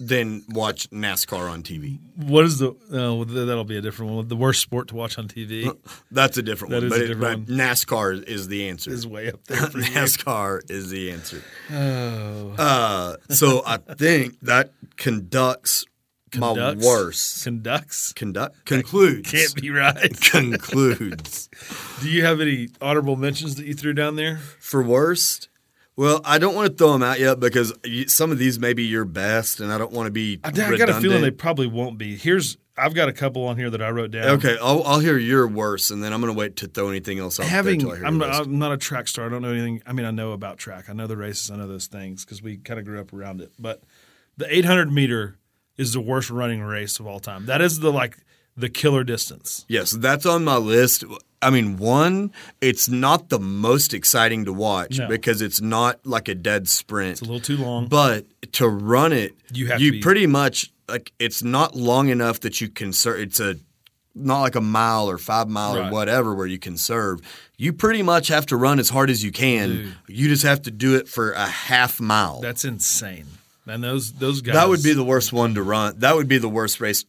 than 0.00 0.44
watch 0.50 0.88
NASCAR 0.90 1.50
on 1.50 1.62
TV. 1.62 1.98
What 2.16 2.44
is 2.44 2.58
the? 2.58 2.74
Oh, 2.92 3.24
that'll 3.24 3.64
be 3.64 3.76
a 3.76 3.80
different 3.80 4.12
one. 4.12 4.28
The 4.28 4.36
worst 4.36 4.60
sport 4.60 4.88
to 4.88 4.94
watch 4.94 5.18
on 5.18 5.26
TV 5.28 5.70
That's 6.10 6.36
a 6.38 6.42
different 6.42 6.70
That 6.72 6.82
one. 6.82 6.84
is 6.86 6.90
but, 6.92 7.00
a 7.00 7.04
it- 7.04 7.08
different 7.08 7.46
but 7.46 7.54
NASCAR 7.54 8.22
is 8.24 8.48
the 8.48 8.68
answer. 8.68 8.90
is 8.92 9.06
way 9.06 9.32
up 9.32 9.42
there. 9.44 9.56
For 9.70 9.78
you. 9.78 9.84
NASCAR 9.84 10.70
is 10.70 10.90
the 10.90 11.10
answer. 11.10 11.42
Oh. 11.72 12.54
Uh, 12.58 13.16
so 13.30 13.62
I 13.66 13.78
think 13.78 14.38
that 14.42 14.70
conducts, 14.96 15.84
Conducts? 16.30 16.84
my 16.84 16.86
worst. 16.88 17.44
Conducts 17.44 18.12
Conduct 18.12 18.64
concludes. 18.66 19.30
can't 19.30 19.54
be 19.54 19.70
right. 19.70 20.20
concludes. 20.30 21.48
Do 22.02 22.08
you 22.10 22.24
have 22.24 22.40
any 22.40 22.68
honorable 22.80 23.16
mentions 23.16 23.54
that 23.56 23.66
you 23.66 23.74
threw 23.74 23.94
down 23.94 24.16
there? 24.16 24.36
For 24.60 24.82
worst, 24.82 25.48
well, 25.98 26.20
I 26.24 26.38
don't 26.38 26.54
want 26.54 26.70
to 26.70 26.76
throw 26.76 26.92
them 26.92 27.02
out 27.02 27.18
yet 27.18 27.40
because 27.40 27.72
some 28.06 28.30
of 28.30 28.38
these 28.38 28.56
may 28.60 28.72
be 28.72 28.84
your 28.84 29.04
best, 29.04 29.58
and 29.58 29.72
I 29.72 29.78
don't 29.78 29.90
want 29.90 30.06
to 30.06 30.12
be. 30.12 30.38
I, 30.44 30.50
I 30.50 30.76
got 30.76 30.88
a 30.88 31.00
feeling 31.00 31.22
they 31.22 31.32
probably 31.32 31.66
won't 31.66 31.98
be. 31.98 32.16
Here's 32.16 32.56
I've 32.76 32.94
got 32.94 33.08
a 33.08 33.12
couple 33.12 33.44
on 33.48 33.56
here 33.56 33.68
that 33.68 33.82
I 33.82 33.90
wrote 33.90 34.12
down. 34.12 34.28
Okay, 34.36 34.56
I'll, 34.62 34.84
I'll 34.84 35.00
hear 35.00 35.18
your 35.18 35.48
worst, 35.48 35.90
and 35.90 36.00
then 36.00 36.12
I'm 36.12 36.20
going 36.20 36.32
to 36.32 36.38
wait 36.38 36.54
to 36.58 36.68
throw 36.68 36.88
anything 36.88 37.18
else 37.18 37.40
out 37.40 37.46
Having, 37.46 37.80
there. 37.80 37.88
till 37.88 37.94
I 37.96 37.96
hear 37.96 38.06
I'm. 38.06 38.22
I'm 38.22 38.58
not 38.60 38.70
a 38.70 38.76
track 38.76 39.08
star. 39.08 39.26
I 39.26 39.28
don't 39.28 39.42
know 39.42 39.50
anything. 39.50 39.82
I 39.86 39.92
mean, 39.92 40.06
I 40.06 40.12
know 40.12 40.30
about 40.30 40.58
track. 40.58 40.88
I 40.88 40.92
know 40.92 41.08
the 41.08 41.16
races. 41.16 41.50
I 41.50 41.56
know 41.56 41.66
those 41.66 41.88
things 41.88 42.24
because 42.24 42.40
we 42.44 42.58
kind 42.58 42.78
of 42.78 42.86
grew 42.86 43.00
up 43.00 43.12
around 43.12 43.40
it. 43.40 43.50
But 43.58 43.82
the 44.36 44.46
800 44.54 44.92
meter 44.92 45.36
is 45.76 45.94
the 45.94 46.00
worst 46.00 46.30
running 46.30 46.62
race 46.62 47.00
of 47.00 47.08
all 47.08 47.18
time. 47.18 47.46
That 47.46 47.60
is 47.60 47.80
the 47.80 47.90
like 47.90 48.18
the 48.56 48.68
killer 48.68 49.02
distance. 49.02 49.64
Yes, 49.66 49.90
that's 49.90 50.26
on 50.26 50.44
my 50.44 50.58
list. 50.58 51.02
I 51.40 51.50
mean, 51.50 51.76
one, 51.76 52.32
it's 52.60 52.88
not 52.88 53.28
the 53.28 53.38
most 53.38 53.94
exciting 53.94 54.44
to 54.46 54.52
watch 54.52 54.98
No. 54.98 55.06
because 55.08 55.40
it's 55.40 55.60
not 55.60 56.00
like 56.04 56.28
a 56.28 56.34
dead 56.34 56.68
sprint. 56.68 57.12
It's 57.12 57.20
a 57.20 57.24
little 57.24 57.40
too 57.40 57.56
long. 57.58 57.86
But 57.86 58.26
to 58.54 58.68
run 58.68 59.12
it, 59.12 59.36
You 59.52 59.68
have 59.68 59.80
you 59.80 59.90
to 59.92 59.96
be- 59.98 60.00
pretty 60.02 60.26
much 60.26 60.72
like 60.88 61.12
it's 61.18 61.42
not 61.42 61.76
long 61.76 62.08
enough 62.08 62.40
that 62.40 62.60
you 62.60 62.68
can 62.68 62.92
serve. 62.92 63.20
It's 63.20 63.38
a 63.40 63.56
not 64.14 64.40
like 64.40 64.56
a 64.56 64.60
mile 64.60 65.08
or 65.08 65.16
five 65.18 65.48
mile 65.48 65.76
Right. 65.78 65.88
or 65.88 65.92
whatever 65.92 66.34
where 66.34 66.46
you 66.46 66.58
can 66.58 66.76
serve. 66.76 67.20
You 67.56 67.72
pretty 67.72 68.02
much 68.02 68.28
have 68.28 68.46
to 68.46 68.56
run 68.56 68.80
as 68.80 68.88
hard 68.88 69.10
as 69.10 69.22
you 69.22 69.30
can. 69.30 69.68
Dude. 69.68 69.94
You 70.08 70.28
just 70.28 70.42
have 70.42 70.62
to 70.62 70.70
do 70.72 70.96
it 70.96 71.06
for 71.08 71.32
a 71.32 71.46
half 71.46 72.00
mile. 72.00 72.40
That's 72.40 72.64
insane. 72.64 73.26
And 73.66 73.84
those 73.84 74.12
those 74.14 74.40
guys. 74.40 74.54
that 74.54 74.68
would 74.68 74.82
be 74.82 74.92
the 74.94 75.04
worst 75.04 75.32
one 75.32 75.54
to 75.54 75.62
run. 75.62 75.94
That 75.98 76.16
would 76.16 76.26
be 76.26 76.38
the 76.38 76.48
worst 76.48 76.80
race. 76.80 77.04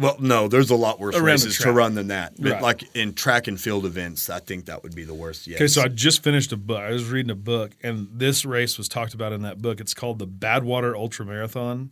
Well, 0.00 0.16
no, 0.18 0.48
there's 0.48 0.70
a 0.70 0.76
lot 0.76 0.98
worse 0.98 1.14
Around 1.14 1.24
races 1.24 1.58
to 1.58 1.72
run 1.72 1.94
than 1.94 2.08
that. 2.08 2.32
Right. 2.38 2.62
like 2.62 2.84
in 2.96 3.12
track 3.12 3.48
and 3.48 3.60
field 3.60 3.84
events, 3.84 4.30
I 4.30 4.40
think 4.40 4.64
that 4.64 4.82
would 4.82 4.94
be 4.94 5.04
the 5.04 5.14
worst. 5.14 5.46
Yes. 5.46 5.58
Okay, 5.58 5.66
so 5.66 5.82
I 5.82 5.88
just 5.88 6.22
finished 6.22 6.52
a 6.52 6.56
book. 6.56 6.80
I 6.80 6.90
was 6.90 7.10
reading 7.10 7.30
a 7.30 7.36
book, 7.36 7.72
and 7.82 8.08
this 8.10 8.46
race 8.46 8.78
was 8.78 8.88
talked 8.88 9.12
about 9.12 9.32
in 9.32 9.42
that 9.42 9.60
book. 9.60 9.78
It's 9.78 9.92
called 9.92 10.18
the 10.18 10.26
Badwater 10.26 10.94
Ultra 10.94 11.26
Marathon. 11.26 11.90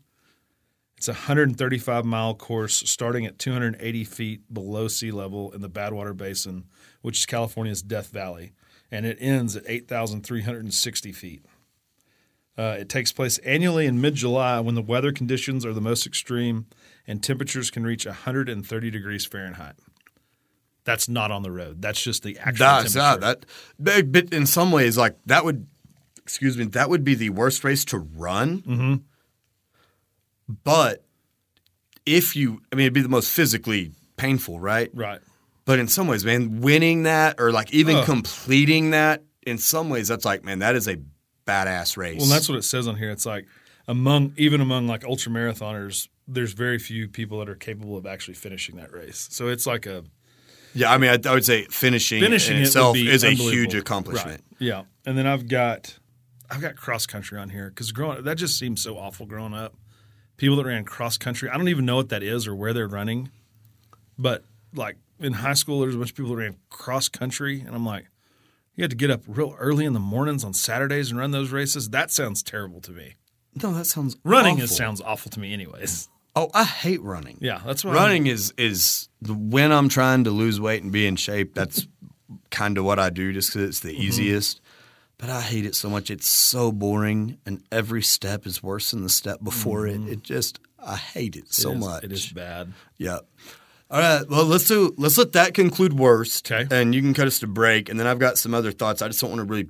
It's 0.96 1.06
a 1.06 1.12
135 1.12 2.04
mile 2.06 2.34
course 2.34 2.74
starting 2.74 3.26
at 3.26 3.38
280 3.38 4.04
feet 4.04 4.52
below 4.52 4.88
sea 4.88 5.12
level 5.12 5.52
in 5.52 5.60
the 5.60 5.70
Badwater 5.70 6.16
Basin, 6.16 6.64
which 7.02 7.18
is 7.18 7.26
California's 7.26 7.82
Death 7.82 8.08
Valley, 8.08 8.52
and 8.90 9.04
it 9.04 9.18
ends 9.20 9.54
at 9.54 9.64
8,360 9.66 11.12
feet. 11.12 11.44
Uh, 12.58 12.76
it 12.80 12.88
takes 12.88 13.12
place 13.12 13.38
annually 13.38 13.86
in 13.86 14.00
mid 14.00 14.16
July 14.16 14.58
when 14.58 14.74
the 14.74 14.82
weather 14.82 15.12
conditions 15.12 15.64
are 15.64 15.72
the 15.72 15.80
most 15.80 16.06
extreme 16.06 16.66
and 17.06 17.22
temperatures 17.22 17.70
can 17.70 17.84
reach 17.84 18.04
130 18.04 18.90
degrees 18.90 19.24
Fahrenheit. 19.24 19.76
That's 20.84 21.08
not 21.08 21.30
on 21.30 21.42
the 21.42 21.52
road. 21.52 21.80
That's 21.80 22.02
just 22.02 22.24
the 22.24 22.36
actual 22.38 22.66
That's 22.66 22.94
temperature. 22.94 23.26
yeah, 23.26 23.34
that. 23.78 24.12
But, 24.12 24.32
in 24.34 24.46
some 24.46 24.72
ways, 24.72 24.98
like 24.98 25.16
that 25.26 25.44
would, 25.44 25.68
excuse 26.18 26.56
me, 26.56 26.64
that 26.64 26.90
would 26.90 27.04
be 27.04 27.14
the 27.14 27.30
worst 27.30 27.62
race 27.62 27.84
to 27.86 27.98
run. 27.98 28.62
Mm-hmm. 28.62 28.94
But 30.64 31.04
if 32.06 32.34
you, 32.34 32.62
I 32.72 32.76
mean, 32.76 32.84
it'd 32.84 32.94
be 32.94 33.02
the 33.02 33.08
most 33.08 33.30
physically 33.30 33.92
painful, 34.16 34.58
right? 34.58 34.90
right. 34.94 35.20
But 35.64 35.78
in 35.78 35.88
some 35.88 36.06
ways, 36.08 36.24
man, 36.24 36.60
winning 36.60 37.02
that 37.02 37.38
or 37.38 37.52
like 37.52 37.72
even 37.72 37.96
Ugh. 37.98 38.04
completing 38.04 38.90
that, 38.90 39.22
in 39.42 39.58
some 39.58 39.90
ways, 39.90 40.08
that's 40.08 40.24
like, 40.24 40.42
man, 40.42 40.58
that 40.60 40.74
is 40.74 40.88
a 40.88 40.96
badass 41.48 41.96
race. 41.96 42.20
Well, 42.20 42.28
that's 42.28 42.48
what 42.48 42.58
it 42.58 42.62
says 42.62 42.86
on 42.86 42.96
here. 42.96 43.10
It's 43.10 43.26
like 43.26 43.46
among 43.86 44.34
even 44.36 44.60
among 44.60 44.86
like 44.86 45.04
ultra 45.04 45.32
marathoners, 45.32 46.08
there's 46.26 46.52
very 46.52 46.78
few 46.78 47.08
people 47.08 47.38
that 47.38 47.48
are 47.48 47.54
capable 47.54 47.96
of 47.96 48.06
actually 48.06 48.34
finishing 48.34 48.76
that 48.76 48.92
race. 48.92 49.28
So 49.30 49.48
it's 49.48 49.66
like 49.66 49.86
a 49.86 50.04
yeah, 50.74 50.92
I 50.92 50.98
mean, 50.98 51.10
I, 51.10 51.28
I 51.28 51.34
would 51.34 51.44
say 51.44 51.64
finishing, 51.64 52.20
finishing 52.20 52.56
in 52.56 52.62
it 52.62 52.66
itself 52.66 52.96
is 52.96 53.24
a 53.24 53.30
huge 53.30 53.74
accomplishment. 53.74 54.42
Right. 54.52 54.60
Yeah, 54.60 54.82
and 55.06 55.16
then 55.16 55.26
I've 55.26 55.48
got 55.48 55.98
I've 56.50 56.60
got 56.60 56.76
cross 56.76 57.06
country 57.06 57.38
on 57.38 57.50
here 57.50 57.70
because 57.70 57.92
growing 57.92 58.22
that 58.22 58.36
just 58.36 58.58
seems 58.58 58.82
so 58.82 58.98
awful 58.98 59.26
growing 59.26 59.54
up. 59.54 59.74
People 60.36 60.56
that 60.56 60.66
ran 60.66 60.84
cross 60.84 61.18
country, 61.18 61.48
I 61.50 61.56
don't 61.56 61.68
even 61.68 61.84
know 61.84 61.96
what 61.96 62.10
that 62.10 62.22
is 62.22 62.46
or 62.46 62.54
where 62.54 62.72
they're 62.72 62.86
running, 62.86 63.30
but 64.16 64.44
like 64.72 64.96
in 65.18 65.32
high 65.32 65.54
school, 65.54 65.80
there's 65.80 65.94
a 65.94 65.98
bunch 65.98 66.10
of 66.10 66.16
people 66.16 66.30
that 66.30 66.36
ran 66.36 66.56
cross 66.70 67.08
country, 67.08 67.60
and 67.60 67.74
I'm 67.74 67.84
like, 67.84 68.06
you 68.78 68.84
had 68.84 68.90
to 68.90 68.96
get 68.96 69.10
up 69.10 69.22
real 69.26 69.56
early 69.58 69.84
in 69.84 69.92
the 69.92 69.98
mornings 70.00 70.44
on 70.44 70.54
Saturdays 70.54 71.10
and 71.10 71.18
run 71.18 71.32
those 71.32 71.50
races. 71.50 71.90
That 71.90 72.12
sounds 72.12 72.42
terrible 72.44 72.80
to 72.82 72.92
me. 72.92 73.16
No, 73.60 73.74
that 73.74 73.86
sounds 73.86 74.16
Running 74.22 74.54
awful. 74.54 74.64
is, 74.64 74.76
sounds 74.76 75.00
awful 75.00 75.30
to 75.32 75.40
me, 75.40 75.52
anyways. 75.52 76.08
Oh, 76.36 76.48
I 76.54 76.62
hate 76.62 77.02
running. 77.02 77.38
Yeah, 77.40 77.60
that's 77.66 77.84
what 77.84 77.94
running 77.96 78.28
is 78.28 78.54
is 78.56 79.08
when 79.26 79.72
I'm 79.72 79.88
trying 79.88 80.22
to 80.24 80.30
lose 80.30 80.60
weight 80.60 80.82
and 80.84 80.92
be 80.92 81.06
in 81.08 81.16
shape. 81.16 81.54
That's 81.54 81.88
kind 82.50 82.78
of 82.78 82.84
what 82.84 83.00
I 83.00 83.10
do, 83.10 83.32
just 83.32 83.50
because 83.52 83.68
it's 83.68 83.80
the 83.80 83.90
Mm-hmm. 83.92 84.02
easiest. 84.02 84.60
But 85.16 85.30
I 85.30 85.40
hate 85.40 85.66
it 85.66 85.74
so 85.74 85.90
much. 85.90 86.08
It's 86.12 86.28
so 86.28 86.70
boring, 86.70 87.38
and 87.44 87.64
every 87.72 88.02
step 88.02 88.46
is 88.46 88.62
worse 88.62 88.92
than 88.92 89.02
the 89.02 89.08
step 89.08 89.42
before 89.42 89.88
it. 89.88 90.00
It 90.02 90.22
just 90.22 90.60
I 90.80 90.94
hate 90.94 91.34
it 91.34 91.52
so 91.52 91.70
Mm-hmm. 91.72 91.78
It 91.78 91.82
is- 91.82 91.88
much. 91.88 92.04
It 92.04 92.12
is 92.12 92.32
bad. 92.32 92.72
Yeah. 92.98 93.18
All 93.90 94.00
right. 94.00 94.28
Well, 94.28 94.44
let's 94.44 94.68
do. 94.68 94.94
Let's 94.98 95.16
let 95.16 95.32
that 95.32 95.54
conclude 95.54 95.94
worst. 95.98 96.50
Okay. 96.52 96.66
And 96.74 96.94
you 96.94 97.00
can 97.00 97.14
cut 97.14 97.26
us 97.26 97.38
to 97.40 97.46
break, 97.46 97.88
and 97.88 97.98
then 97.98 98.06
I've 98.06 98.18
got 98.18 98.36
some 98.36 98.52
other 98.54 98.70
thoughts. 98.72 99.00
I 99.00 99.08
just 99.08 99.20
don't 99.20 99.30
want 99.30 99.40
to 99.40 99.44
really. 99.44 99.68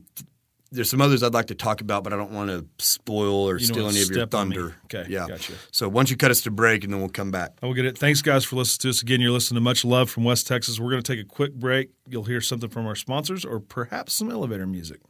There's 0.70 0.90
some 0.90 1.00
others 1.00 1.22
I'd 1.22 1.32
like 1.32 1.46
to 1.46 1.54
talk 1.54 1.80
about, 1.80 2.04
but 2.04 2.12
I 2.12 2.16
don't 2.16 2.32
want 2.32 2.50
to 2.50 2.66
spoil 2.78 3.48
or 3.48 3.56
You 3.58 3.64
steal 3.64 3.88
any 3.88 4.02
of 4.02 4.08
your 4.10 4.18
step 4.18 4.34
on 4.34 4.50
me. 4.50 4.56
thunder. 4.56 4.76
Okay, 4.84 5.06
Yeah. 5.10 5.26
gotcha. 5.26 5.54
So 5.72 5.88
once 5.88 6.10
you 6.10 6.16
cut 6.18 6.30
us 6.30 6.42
to 6.42 6.50
break, 6.50 6.84
and 6.84 6.92
then 6.92 7.00
we'll 7.00 7.08
come 7.08 7.30
back. 7.30 7.52
I 7.62 7.66
will 7.66 7.72
get 7.72 7.86
it. 7.86 7.96
Thanks, 7.96 8.20
guys, 8.20 8.44
for 8.44 8.56
listening 8.56 8.82
to 8.82 8.88
us 8.90 9.00
again. 9.00 9.22
You're 9.22 9.30
listening 9.30 9.56
to 9.56 9.62
Much 9.62 9.82
Love 9.82 10.10
from 10.10 10.24
West 10.24 10.46
Texas. 10.46 10.78
We're 10.78 10.90
going 10.90 11.02
to 11.02 11.10
take 11.16 11.24
a 11.24 11.26
quick 11.26 11.54
break. 11.54 11.88
You'll 12.06 12.24
hear 12.24 12.42
something 12.42 12.68
from 12.68 12.86
our 12.86 12.96
sponsors 12.96 13.46
or 13.46 13.60
perhaps 13.60 14.12
some 14.12 14.30
elevator 14.30 14.66
music. 14.66 15.00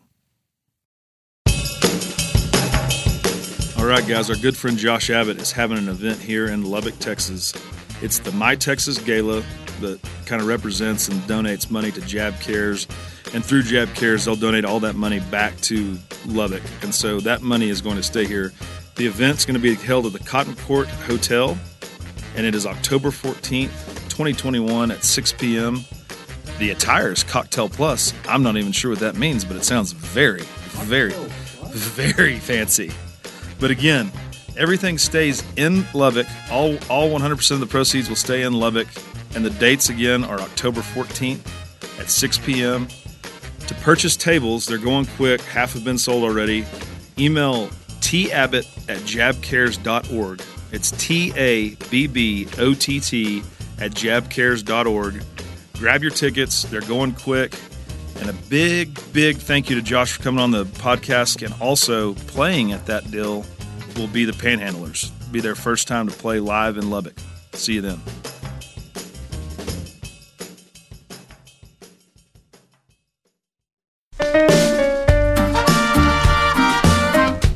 All 3.77 3.85
right, 3.87 4.07
guys, 4.07 4.29
our 4.31 4.37
good 4.37 4.57
friend 4.57 4.77
Josh 4.79 5.11
Abbott 5.11 5.41
is 5.41 5.51
having 5.51 5.79
an 5.79 5.89
event 5.89 6.21
here 6.21 6.47
in 6.47 6.63
Lubbock, 6.65 6.99
Texas. 7.01 7.53
It's 8.01 8.19
the 8.21 8.33
My 8.33 8.55
Texas 8.55 8.99
Gala 8.99 9.43
that 9.81 10.01
kind 10.27 10.41
of 10.41 10.49
represents 10.49 11.09
and 11.09 11.21
donates 11.23 11.71
money 11.71 11.91
to 11.93 12.01
Jab 12.03 12.39
Cares. 12.41 12.87
And 13.35 13.45
through 13.45 13.63
Jab 13.63 13.95
Cares, 13.95 14.25
they'll 14.25 14.37
donate 14.37 14.65
all 14.65 14.81
that 14.81 14.95
money 14.95 15.21
back 15.21 15.59
to 15.63 15.99
Lubbock. 16.27 16.63
And 16.83 16.95
so 16.95 17.21
that 17.21 17.43
money 17.43 17.69
is 17.69 17.81
going 17.81 17.97
to 17.97 18.03
stay 18.03 18.25
here. 18.25 18.53
The 18.97 19.07
event's 19.07 19.45
going 19.45 19.55
to 19.55 19.61
be 19.61 19.75
held 19.75 20.07
at 20.07 20.13
the 20.13 20.19
Cotton 20.19 20.57
Court 20.57 20.89
Hotel, 20.89 21.57
and 22.37 22.45
it 22.45 22.55
is 22.55 22.67
October 22.67 23.11
14th, 23.11 23.71
2021 24.09 24.91
at 24.91 25.05
6 25.05 25.33
p.m. 25.35 25.85
The 26.59 26.71
attire 26.71 27.13
is 27.13 27.23
Cocktail 27.23 27.69
Plus. 27.69 28.13
I'm 28.27 28.43
not 28.43 28.57
even 28.57 28.73
sure 28.73 28.91
what 28.91 29.01
that 29.01 29.15
means, 29.15 29.45
but 29.45 29.57
it 29.57 29.65
sounds 29.65 29.93
very, 29.93 30.43
very, 30.83 31.13
very 31.13 32.39
fancy. 32.39 32.91
But 33.61 33.71
again, 33.71 34.11
everything 34.59 34.99
stays 34.99 35.43
in 35.57 35.87
Lubbock. 35.95 36.27
All 36.51 36.77
all 36.91 37.09
100% 37.09 37.51
of 37.53 37.61
the 37.61 37.67
proceeds 37.67 38.09
will 38.09 38.17
stay 38.17 38.43
in 38.43 38.53
Lubbock, 38.53 38.89
and 39.35 39.45
the 39.45 39.51
dates 39.51 39.89
again 39.89 40.25
are 40.25 40.41
October 40.41 40.81
14th 40.81 41.41
at 41.99 42.11
6 42.11 42.39
p.m. 42.39 42.89
To 43.67 43.75
purchase 43.77 44.17
tables, 44.17 44.67
they're 44.67 44.79
going 44.79 45.07
quick. 45.07 45.41
Half 45.43 45.75
have 45.75 45.85
been 45.85 45.99
sold 45.99 46.25
already. 46.25 46.67
Email 47.19 47.71
tabbott 48.01 48.67
at 48.89 48.99
jabcares.org. 48.99 50.43
It's 50.73 50.91
T 50.93 51.33
A 51.37 51.75
B 51.91 52.07
B 52.07 52.49
O 52.59 52.75
T 52.75 53.01
T 53.01 53.43
at 53.81 53.93
jabcares.org. 53.93 55.23
Grab 55.75 56.03
your 56.03 56.11
tickets, 56.11 56.63
they're 56.65 56.81
going 56.83 57.13
quick. 57.13 57.55
And 58.17 58.29
a 58.29 58.33
big, 58.33 58.99
big 59.13 59.37
thank 59.37 59.71
you 59.71 59.77
to 59.77 59.83
Josh 59.83 60.13
for 60.13 60.23
coming 60.25 60.41
on 60.41 60.51
the 60.51 60.65
podcast 60.65 61.45
and 61.45 61.55
also 61.61 62.15
playing 62.15 62.73
at 62.73 62.87
that 62.87 63.09
deal 63.13 63.45
will 63.99 64.07
be 64.07 64.25
the 64.25 64.33
Panhandlers. 64.33 65.11
Be 65.33 65.41
their 65.41 65.57
first 65.57 65.89
time 65.89 66.09
to 66.09 66.15
play 66.15 66.39
live 66.39 66.79
in 66.79 66.89
Lubbock. 66.89 67.19
See 67.53 67.75
you 67.75 67.81
then. 67.81 68.01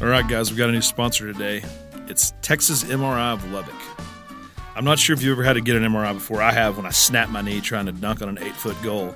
All 0.03 0.09
right, 0.09 0.29
guys, 0.29 0.51
we 0.51 0.59
got 0.59 0.69
a 0.69 0.73
new 0.73 0.83
sponsor 0.83 1.33
today. 1.33 1.63
It's 2.09 2.35
Texas 2.43 2.83
MRI 2.85 3.35
of 3.35 3.51
Lubbock. 3.53 4.02
I'm 4.75 4.85
not 4.85 4.99
sure 4.99 5.15
if 5.15 5.23
you 5.23 5.33
ever 5.33 5.43
had 5.43 5.55
to 5.55 5.61
get 5.61 5.77
an 5.77 5.83
MRI 5.83 6.15
before. 6.15 6.41
I 6.41 6.53
have 6.53 6.77
when 6.79 6.87
I 6.87 6.91
snapped 6.91 7.31
my 7.31 7.43
knee 7.43 7.61
trying 7.61 7.87
to 7.87 7.93
dunk 7.93 8.23
on 8.23 8.29
an 8.31 8.39
eight 8.39 8.57
foot 8.57 8.77
goal. 8.83 9.15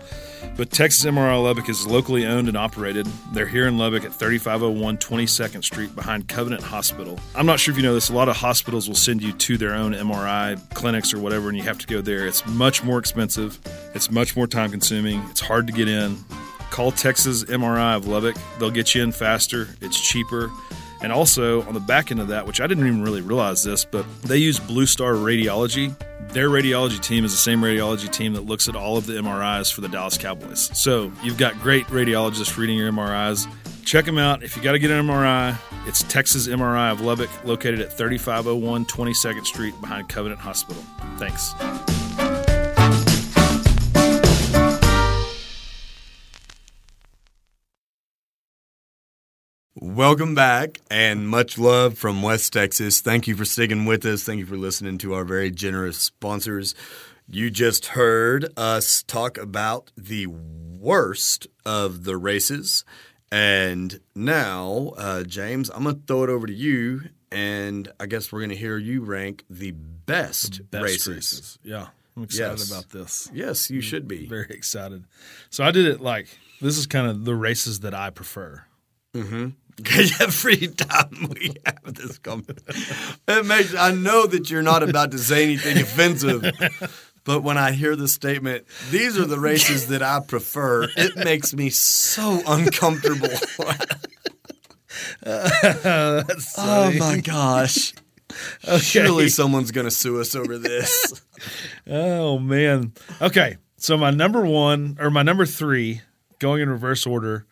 But 0.57 0.71
Texas 0.71 1.05
MRI 1.05 1.43
Lubbock 1.43 1.69
is 1.69 1.87
locally 1.87 2.27
owned 2.27 2.49
and 2.49 2.57
operated. 2.57 3.07
They're 3.33 3.47
here 3.47 3.67
in 3.67 3.79
Lubbock 3.79 4.05
at 4.05 4.13
3501 4.13 4.99
22nd 4.99 5.65
Street 5.65 5.95
behind 5.97 6.29
Covenant 6.29 6.63
Hospital. 6.63 7.19
I'm 7.35 7.47
not 7.47 7.59
sure 7.59 7.73
if 7.73 7.79
you 7.79 7.83
know 7.83 7.95
this, 7.95 8.11
a 8.11 8.15
lot 8.15 8.29
of 8.29 8.37
hospitals 8.37 8.87
will 8.87 8.97
send 8.97 9.23
you 9.23 9.33
to 9.33 9.57
their 9.57 9.75
own 9.75 9.93
MRI 9.93 10.61
clinics 10.75 11.15
or 11.15 11.19
whatever, 11.21 11.49
and 11.49 11.57
you 11.57 11.65
have 11.65 11.79
to 11.79 11.87
go 11.87 12.01
there. 12.01 12.27
It's 12.27 12.47
much 12.47 12.85
more 12.85 12.99
expensive, 12.99 13.59
it's 13.95 14.11
much 14.11 14.37
more 14.37 14.47
time 14.47 14.71
consuming, 14.71 15.21
it's 15.31 15.41
hard 15.41 15.67
to 15.69 15.73
get 15.73 15.89
in. 15.89 16.17
Call 16.71 16.93
Texas 16.93 17.45
MRI 17.45 17.97
of 17.97 18.07
Lubbock. 18.07 18.37
They'll 18.59 18.71
get 18.71 18.95
you 18.95 19.03
in 19.03 19.13
faster, 19.13 19.69
it's 19.81 19.99
cheaper. 19.99 20.51
And 21.03 21.13
also 21.13 21.63
on 21.63 21.75
the 21.75 21.81
back 21.81 22.11
end 22.11 22.21
of 22.21 22.29
that, 22.29 22.47
which 22.47 22.61
I 22.61 22.67
didn't 22.67 22.87
even 22.87 23.03
really 23.03 23.21
realize 23.21 23.63
this, 23.63 23.85
but 23.85 24.07
they 24.23 24.39
use 24.39 24.59
Blue 24.59 24.87
Star 24.87 25.13
Radiology. 25.13 25.95
Their 26.31 26.49
radiology 26.49 27.01
team 27.01 27.25
is 27.25 27.33
the 27.33 27.39
same 27.39 27.61
radiology 27.61 28.11
team 28.11 28.33
that 28.35 28.47
looks 28.47 28.69
at 28.69 28.77
all 28.77 28.97
of 28.97 29.07
the 29.07 29.15
MRIs 29.15 29.73
for 29.73 29.81
the 29.81 29.89
Dallas 29.89 30.19
Cowboys. 30.19 30.71
So 30.79 31.13
you've 31.23 31.39
got 31.39 31.59
great 31.61 31.87
radiologists 31.87 32.57
reading 32.57 32.77
your 32.77 32.91
MRIs. 32.91 33.47
Check 33.85 34.05
them 34.05 34.19
out. 34.19 34.43
If 34.43 34.57
you 34.57 34.63
got 34.63 34.73
to 34.73 34.81
get 34.81 34.91
an 34.91 35.07
MRI, 35.07 35.57
it's 35.87 36.03
Texas 36.03 36.49
MRI 36.49 36.91
of 36.91 37.01
Lubbock, 37.01 37.31
located 37.45 37.81
at 37.81 37.93
3501 37.93 38.85
22nd 38.87 39.47
Street 39.47 39.81
behind 39.81 40.09
Covenant 40.09 40.41
Hospital. 40.41 40.83
Thanks. 41.19 41.55
Welcome 49.79 50.35
back 50.35 50.81
and 50.91 51.29
much 51.29 51.59
love 51.59 51.99
from 51.99 52.23
West 52.23 52.53
Texas. 52.55 53.03
Thank 53.03 53.29
you 53.29 53.37
for 53.37 53.45
sticking 53.45 53.85
with 53.85 54.07
us. 54.07 54.25
Thank 54.25 54.39
you 54.39 54.47
for 54.47 54.57
listening 54.57 54.97
to 54.99 55.13
our 55.13 55.25
very 55.25 55.51
generous 55.51 55.99
sponsors. 55.99 56.75
You 57.29 57.51
just 57.51 57.87
heard 57.89 58.51
us 58.57 59.03
talk 59.03 59.37
about 59.37 59.91
the 59.95 60.29
worst 60.29 61.47
of 61.67 62.05
the 62.05 62.17
races. 62.17 62.85
And 63.31 64.01
now, 64.15 64.93
uh, 64.97 65.25
James, 65.25 65.69
I'm 65.69 65.83
going 65.83 65.97
to 65.97 66.03
throw 66.07 66.25
it 66.25 66.31
over 66.31 66.47
to 66.47 66.55
you. 66.55 67.03
And 67.31 67.93
I 68.01 68.07
guess 68.07 68.33
we're 68.33 68.41
going 68.41 68.51
to 68.51 68.57
hear 68.57 68.79
you 68.79 69.03
rank 69.05 69.45
the 69.51 69.73
best, 69.73 70.71
Best 70.71 70.83
races. 70.85 71.59
Yeah. 71.63 71.89
I'm 72.17 72.23
excited 72.23 72.61
Yes. 72.61 72.71
about 72.71 72.89
this. 72.91 73.29
Yes, 73.35 73.69
you 73.71 73.83
should 73.83 74.09
be. 74.09 74.27
Very 74.27 74.47
excited. 74.49 75.05
So 75.51 75.65
I 75.65 75.71
did 75.71 75.85
it 75.85 76.01
like 76.01 76.29
this 76.63 76.79
is 76.79 76.87
kind 76.87 77.09
of 77.09 77.27
the 77.27 77.35
races 77.35 77.81
that 77.81 77.93
I 77.93 78.09
prefer. 78.09 78.65
Mm-hmm. 79.13 79.49
Every 80.21 80.69
time 80.69 81.29
we 81.31 81.55
have 81.67 81.95
this 81.95 82.19
conversation, 82.19 82.95
it 83.29 83.45
makes 83.45 83.75
I 83.75 83.93
know 83.93 84.27
that 84.27 84.51
you're 84.51 84.63
not 84.63 84.83
about 84.83 85.11
to 85.11 85.19
say 85.19 85.45
anything 85.45 85.77
offensive, 85.77 86.43
but 87.25 87.43
when 87.43 87.59
I 87.59 87.73
hear 87.73 87.95
the 87.95 88.09
statement, 88.09 88.65
"These 88.91 89.19
are 89.19 89.27
the 89.27 89.39
races 89.39 89.89
that 89.89 90.03
I 90.03 90.21
prefer," 90.27 90.89
it 90.97 91.17
makes 91.17 91.53
me 91.53 91.69
so 91.69 92.41
uncomfortable. 92.47 93.29
oh 95.27 96.93
my 96.99 97.21
gosh! 97.23 97.93
Surely 98.79 99.29
someone's 99.29 99.73
gonna 99.73 99.91
sue 99.91 100.21
us 100.21 100.35
over 100.35 100.57
this. 100.59 101.23
Oh 101.87 102.39
man. 102.39 102.93
Okay. 103.21 103.57
So 103.77 103.97
my 103.97 104.11
number 104.11 104.45
one 104.45 104.97
or 104.99 105.11
my 105.11 105.23
number 105.23 105.45
three, 105.45 106.01
going 106.39 106.63
in 106.63 106.71
reverse 106.71 107.07
order, 107.07 107.47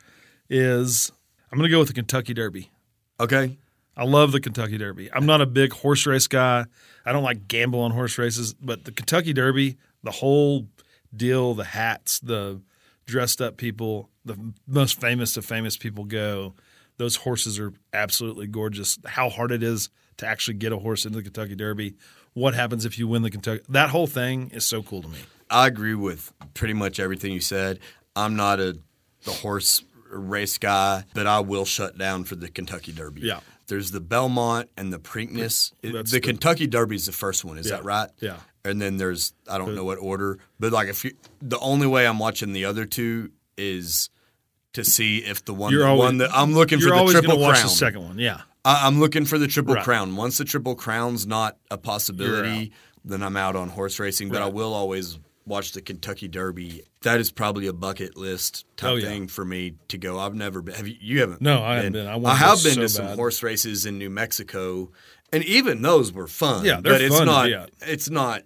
is 0.49 1.13
I'm 1.55 1.59
gonna 1.59 1.69
go 1.69 1.79
with 1.79 1.87
the 1.87 1.95
Kentucky 1.95 2.35
Derby. 2.35 2.73
Okay. 3.21 3.59
I 3.97 4.03
love 4.03 4.33
the 4.33 4.41
Kentucky 4.41 4.77
Derby. 4.77 5.09
I'm 5.13 5.25
not 5.25 5.41
a 5.41 5.47
big 5.47 5.73
horse 5.73 6.05
race 6.05 6.27
guy. 6.27 6.65
I 7.07 7.13
don't 7.13 7.23
like 7.23 7.47
gamble 7.47 7.79
on 7.79 7.93
horse 7.93 8.19
races, 8.19 8.55
but 8.55 8.87
the 8.87 8.91
Kentucky 8.91 9.33
Derby, 9.33 9.77
the 10.03 10.11
whole 10.11 10.67
deal, 11.17 11.55
the 11.55 11.63
hats, 11.63 12.19
the 12.19 12.61
dressed 13.07 13.41
up 13.41 13.57
people, 13.57 14.11
the 14.25 14.37
most 14.67 15.01
famous 15.01 15.37
of 15.37 15.45
famous 15.45 15.77
people 15.77 16.03
go. 16.03 16.55
Those 16.97 17.15
horses 17.15 17.61
are 17.61 17.73
absolutely 17.93 18.49
gorgeous. 18.49 18.99
How 19.07 19.29
hard 19.29 19.53
it 19.53 19.63
is 19.63 19.91
to 20.17 20.27
actually 20.27 20.55
get 20.55 20.73
a 20.73 20.79
horse 20.79 21.07
into 21.07 21.19
the 21.19 21.23
Kentucky 21.23 21.55
Derby. 21.55 21.95
What 22.33 22.55
happens 22.55 22.85
if 22.85 22.99
you 22.99 23.07
win 23.07 23.23
the 23.23 23.31
Kentucky? 23.31 23.63
That 23.69 23.91
whole 23.91 24.09
thing 24.09 24.51
is 24.53 24.65
so 24.65 24.83
cool 24.83 25.03
to 25.03 25.09
me. 25.09 25.19
I 25.49 25.69
agree 25.69 25.95
with 25.95 26.33
pretty 26.55 26.75
much 26.75 26.99
everything 26.99 27.33
you 27.33 27.39
said. 27.39 27.79
I'm 28.17 28.35
not 28.35 28.59
a 28.59 28.77
the 29.23 29.31
horse 29.31 29.85
race 30.19 30.59
guy, 30.59 31.05
but 31.15 31.27
I 31.27 31.41
will 31.41 31.65
shut 31.65 31.99
down 31.99 32.25
for 32.25 32.37
the 32.37 32.49
Kentucky 32.49 32.93
Derby. 32.93 33.23
Yeah. 33.23 33.41
There's 33.67 33.91
the 33.93 34.01
Belmont 34.01 34.69
and 34.77 34.93
the 34.93 34.99
Preakness. 34.99 35.73
It- 35.83 35.93
the 35.93 36.03
the- 36.03 36.21
Kentucky 36.21 36.67
Derby 36.67 36.97
is 36.97 37.07
the 37.07 37.13
first 37.13 37.45
one. 37.45 37.59
Is 37.59 37.67
Yeah. 37.69 37.77
that 37.77 37.85
right? 37.85 38.11
Yeah. 38.21 38.37
And 38.65 38.81
then 38.81 38.97
there's 38.97 39.33
I 39.49 39.59
don't 39.59 39.75
know 39.75 39.85
what 39.85 39.99
order, 39.99 40.39
but 40.61 40.73
like 40.73 40.89
if 40.89 41.05
you, 41.05 41.13
the 41.43 41.59
only 41.59 41.87
way 41.87 42.07
I'm 42.07 42.19
watching 42.19 42.53
the 42.53 42.65
other 42.65 42.85
two 42.87 43.31
is 43.59 44.11
to 44.73 44.85
see 44.85 45.19
if 45.19 45.45
the 45.45 45.55
one, 45.55 45.73
You're 45.73 45.83
the 45.83 45.89
always- 45.89 46.07
one 46.09 46.19
that 46.19 46.31
I'm 46.35 46.55
looking 46.55 46.79
for 46.81 46.87
the 46.91 47.11
triple 47.13 47.39
watch 47.39 47.55
crown. 47.57 47.67
the 47.67 47.73
second 47.75 48.03
one. 48.05 48.19
Yeah. 48.19 48.41
I, 48.65 48.87
I'm 48.87 48.99
looking 49.01 49.25
for 49.27 49.39
the 49.39 49.47
triple 49.47 49.75
Right. 49.75 49.85
crown. 49.85 50.17
Once 50.17 50.39
the 50.39 50.45
triple 50.45 50.75
crown's 50.75 51.27
not 51.27 51.59
a 51.71 51.77
possibility, 51.79 52.73
then 53.05 53.23
I'm 53.23 53.37
out 53.37 53.55
on 53.57 53.69
horse 53.69 53.99
racing. 53.99 54.31
But 54.31 54.41
I 54.43 54.47
will 54.49 54.73
always 54.73 55.19
watch 55.47 55.73
the 55.73 55.81
Kentucky 55.83 56.29
Derby. 56.29 56.83
That 57.03 57.21
is 57.21 57.31
probably 57.31 57.67
a 57.67 57.73
bucket 57.73 58.17
list 58.17 58.65
type 58.77 58.91
Oh, 58.91 58.95
yeah. 58.97 59.07
thing 59.09 59.29
for 59.29 59.45
me 59.45 59.75
to 59.89 59.99
go. 59.99 60.19
I've 60.19 60.35
never 60.35 60.63
been. 60.63 60.75
Have 60.75 60.89
you? 60.89 60.97
You 61.01 61.21
haven't? 61.21 61.41
No, 61.43 61.63
I 61.63 61.77
haven't 61.77 61.93
been. 61.93 62.07
I 62.07 62.17
I, 62.17 62.35
have 62.35 62.63
been 62.63 62.77
to 62.77 62.89
so 62.89 62.99
some 62.99 63.07
bad. 63.07 63.17
horse 63.17 63.43
races 63.43 63.85
in 63.87 63.99
New 63.99 64.11
Mexico, 64.11 64.91
and 65.33 65.45
even 65.45 65.83
those 65.83 66.13
were 66.13 66.27
fun. 66.27 66.65
Yeah, 66.65 66.81
they're 66.81 66.95
but 66.95 67.01
it's 67.03 67.15
fun 67.15 67.27
to 67.27 67.33
not. 67.33 67.47
be 67.47 67.55
at. 67.55 67.71
It's 67.83 68.09
not 68.11 68.43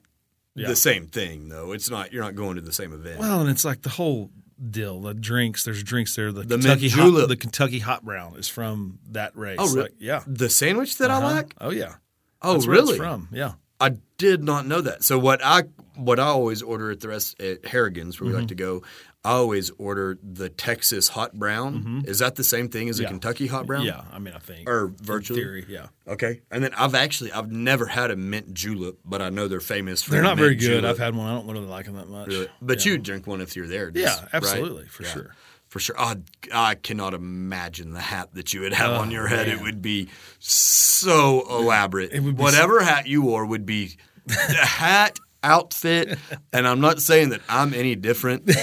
Yeah. 0.54 0.68
the 0.68 0.76
same 0.76 1.06
thing 1.06 1.48
though. 1.48 1.72
It's 1.72 1.88
not. 1.90 2.12
You're 2.12 2.24
not 2.24 2.34
going 2.34 2.56
to 2.56 2.62
the 2.62 2.72
same 2.72 2.92
event. 2.92 3.20
Well, 3.20 3.40
and 3.40 3.48
it's 3.50 3.64
like 3.64 3.82
the 3.82 3.90
whole 3.90 4.30
deal. 4.70 5.00
The 5.00 5.14
drinks. 5.14 5.64
There's 5.64 5.82
drinks 5.84 6.16
there. 6.16 6.32
The, 6.32 6.42
The 6.42 6.56
Kentucky 6.56 6.88
hot, 6.88 7.28
the 7.28 7.36
Kentucky 7.36 7.78
hot 7.78 8.04
brown 8.04 8.36
is 8.36 8.48
from 8.48 8.98
that 9.10 9.36
race. 9.36 9.58
Oh, 9.60 9.66
really? 9.68 9.82
Like, 9.82 9.94
yeah. 10.00 10.22
the 10.26 10.48
sandwich 10.50 10.98
that 10.98 11.10
I 11.12 11.18
Uh-huh. 11.18 11.26
like. 11.36 11.54
Oh 11.60 11.70
yeah. 11.70 11.94
Oh, 12.42 12.54
That's 12.54 12.66
really? 12.66 12.96
from. 12.96 13.28
Yeah. 13.32 13.52
I 13.80 13.96
did 14.16 14.42
not 14.42 14.66
know 14.66 14.80
that. 14.80 15.04
So 15.04 15.18
what 15.18 15.40
I 15.44 15.64
what 15.94 16.18
I 16.20 16.24
always 16.26 16.62
order 16.62 16.90
at 16.90 17.00
the 17.00 17.08
rest 17.08 17.40
at 17.40 17.64
Harrigan's 17.66 18.20
where 18.20 18.26
we 18.26 18.32
Mm-hmm. 18.32 18.40
like 18.40 18.48
to 18.48 18.54
go, 18.54 18.82
I 19.24 19.32
always 19.32 19.70
order 19.78 20.16
the 20.22 20.48
Texas 20.48 21.08
hot 21.08 21.34
brown. 21.34 22.04
Is 22.06 22.20
that 22.20 22.36
the 22.36 22.44
same 22.44 22.68
thing 22.68 22.88
as 22.88 22.98
a 22.98 23.02
Mm-hmm. 23.02 23.10
Kentucky 23.14 23.46
hot 23.48 23.66
brown? 23.66 23.82
Yeah. 23.84 24.02
I 24.12 24.18
mean, 24.20 24.32
I 24.34 24.38
think 24.38 24.68
Or 24.68 24.92
virtually. 25.00 25.40
theory. 25.40 25.66
Yeah. 25.68 25.86
Okay. 26.06 26.40
And 26.52 26.62
then 26.62 26.72
I've 26.74 26.94
actually 26.94 27.32
I've 27.32 27.50
never 27.50 27.86
had 27.86 28.10
a 28.10 28.16
mint 28.16 28.54
julep, 28.54 28.96
but 29.04 29.20
I 29.22 29.30
know 29.30 29.48
they're 29.48 29.60
famous 29.60 30.02
for 30.02 30.12
They're 30.12 30.22
the 30.22 30.28
not 30.28 30.36
very 30.38 30.54
good. 30.54 30.80
julep. 30.80 30.84
I've 30.84 30.98
had 30.98 31.14
one. 31.16 31.26
I 31.28 31.34
don't 31.34 31.46
really 31.48 31.66
like 31.66 31.86
them 31.86 31.96
that 31.96 32.08
much. 32.08 32.28
Really. 32.28 32.48
But 32.62 32.84
yeah. 32.86 32.92
you 32.92 32.98
drink 32.98 33.26
one 33.26 33.40
if 33.40 33.54
you're 33.56 33.66
there. 33.68 33.90
just- 33.90 34.04
Yeah, 34.18 34.22
right? 34.22 34.34
absolutely, 34.34 34.86
for 34.86 35.02
Yeah. 35.02 35.08
sure. 35.10 35.34
For 35.68 35.80
sure. 35.80 35.98
I, 35.98 36.16
I 36.52 36.74
cannot 36.76 37.12
imagine 37.14 37.92
the 37.92 38.00
hat 38.00 38.30
that 38.32 38.54
you 38.54 38.60
would 38.62 38.72
have 38.72 38.92
on 38.92 39.08
oh, 39.08 39.12
your 39.12 39.26
head. 39.26 39.48
It 39.48 39.58
Oh, 39.60 39.62
would 39.64 39.82
be 39.82 40.08
so 40.38 41.44
elaborate. 41.50 42.12
It 42.12 42.20
would 42.20 42.36
be 42.36 42.42
Whatever 42.42 42.80
hat 42.82 43.06
you 43.06 43.22
wore 43.22 43.44
would 43.44 43.66
be 43.66 43.96
the 44.26 44.34
hat, 44.34 45.18
outfit, 45.42 46.18
and 46.52 46.66
I'm 46.66 46.80
not 46.80 47.00
saying 47.00 47.30
that 47.30 47.40
I'm 47.48 47.74
any 47.74 47.94
different. 47.96 48.50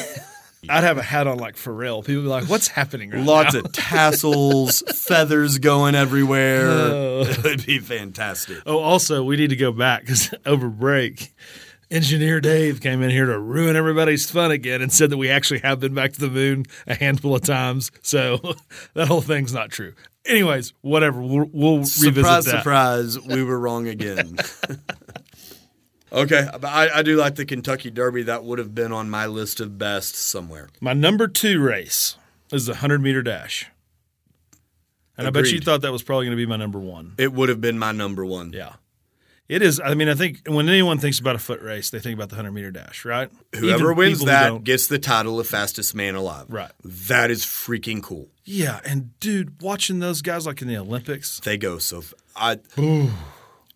I'd 0.67 0.83
have 0.83 0.97
a 0.97 1.03
hat 1.03 1.27
on 1.27 1.37
like 1.37 1.57
Pharrell. 1.57 2.03
People 2.03 2.23
would 2.23 2.23
be 2.23 2.27
like, 2.29 2.49
"What's 2.49 2.67
happening?" 2.67 3.11
Right 3.11 3.21
Lots 3.23 3.53
now? 3.53 3.59
of 3.61 3.71
tassels, 3.71 4.81
feathers 5.07 5.59
going 5.59 5.93
everywhere. 5.93 6.67
Oh. 6.67 7.21
It 7.27 7.43
would 7.43 7.65
be 7.67 7.77
fantastic. 7.77 8.57
Oh, 8.65 8.79
also, 8.79 9.23
we 9.23 9.35
need 9.37 9.51
to 9.51 9.55
go 9.55 9.71
back 9.71 10.01
because 10.01 10.33
over 10.43 10.67
break, 10.69 11.35
engineer 11.95 12.41
Dave 12.41 12.81
came 12.81 13.01
in 13.01 13.09
here 13.09 13.25
to 13.25 13.39
ruin 13.39 13.75
everybody's 13.75 14.29
fun 14.29 14.51
again 14.51 14.81
and 14.81 14.91
said 14.91 15.09
that 15.09 15.17
we 15.17 15.29
actually 15.29 15.59
have 15.59 15.79
been 15.79 15.93
back 15.93 16.13
to 16.13 16.19
the 16.19 16.29
moon 16.29 16.65
a 16.85 16.95
handful 16.95 17.35
of 17.35 17.41
times. 17.41 17.91
So 18.01 18.55
that 18.93 19.07
whole 19.07 19.21
thing's 19.21 19.53
not 19.53 19.71
true. 19.71 19.93
Anyways, 20.25 20.73
whatever. 20.81 21.21
We'll, 21.21 21.49
we'll 21.51 21.77
revisit 21.77 22.15
Surprise, 22.15 22.45
that. 22.45 22.57
surprise, 22.57 23.19
we 23.19 23.43
were 23.43 23.59
wrong 23.59 23.87
again. 23.87 24.37
okay, 26.11 26.47
but 26.51 26.65
I, 26.65 26.99
I 26.99 27.01
do 27.03 27.15
like 27.15 27.35
the 27.35 27.45
Kentucky 27.45 27.91
Derby. 27.91 28.23
That 28.23 28.43
would 28.43 28.59
have 28.59 28.75
been 28.75 28.91
on 28.91 29.09
my 29.09 29.27
list 29.27 29.59
of 29.59 29.77
best 29.77 30.15
somewhere. 30.15 30.69
My 30.81 30.93
number 30.93 31.27
two 31.27 31.61
race 31.61 32.17
is 32.51 32.65
the 32.65 32.73
100 32.73 33.01
meter 33.01 33.21
dash. 33.21 33.69
And 35.17 35.27
I 35.27 35.29
bet 35.29 35.49
you 35.51 35.61
thought 35.61 35.81
that 35.81 35.93
was 35.93 36.03
probably 36.03 36.25
going 36.25 36.37
to 36.37 36.41
be 36.41 36.45
my 36.45 36.57
number 36.57 36.79
one. 36.79 37.13
It 37.17 37.31
would 37.31 37.47
have 37.47 37.61
been 37.61 37.79
my 37.79 37.93
number 37.93 38.25
one. 38.25 38.51
Yeah. 38.51 38.73
It 39.47 39.61
is. 39.61 39.79
I 39.79 39.93
mean, 39.93 40.09
I 40.09 40.15
think 40.15 40.41
when 40.47 40.67
anyone 40.69 40.97
thinks 40.97 41.19
about 41.19 41.35
a 41.35 41.39
foot 41.39 41.61
race, 41.61 41.91
they 41.91 41.99
think 41.99 42.15
about 42.15 42.29
the 42.29 42.35
100 42.35 42.51
meter 42.51 42.71
dash, 42.71 43.05
right? 43.05 43.29
Whoever 43.55 43.83
Even 43.91 43.95
wins 43.97 44.19
people 44.19 44.33
who 44.33 44.53
that 44.53 44.63
gets 44.63 44.87
the 44.87 44.97
title 44.97 45.39
of 45.39 45.47
fastest 45.47 45.93
man 45.93 46.15
alive. 46.15 46.45
Right. 46.49 46.71
That 46.83 47.29
is 47.29 47.45
freaking 47.45 48.01
cool. 48.01 48.29
Yeah. 48.43 48.79
And 48.85 49.17
dude, 49.19 49.61
watching 49.61 49.99
those 49.99 50.21
guys 50.23 50.45
like 50.47 50.61
in 50.63 50.67
the 50.67 50.77
Olympics, 50.77 51.39
They 51.41 51.57
go 51.57 51.77
so. 51.77 51.99
F- 51.99 52.13
I. 52.35 52.57
I 52.77 53.09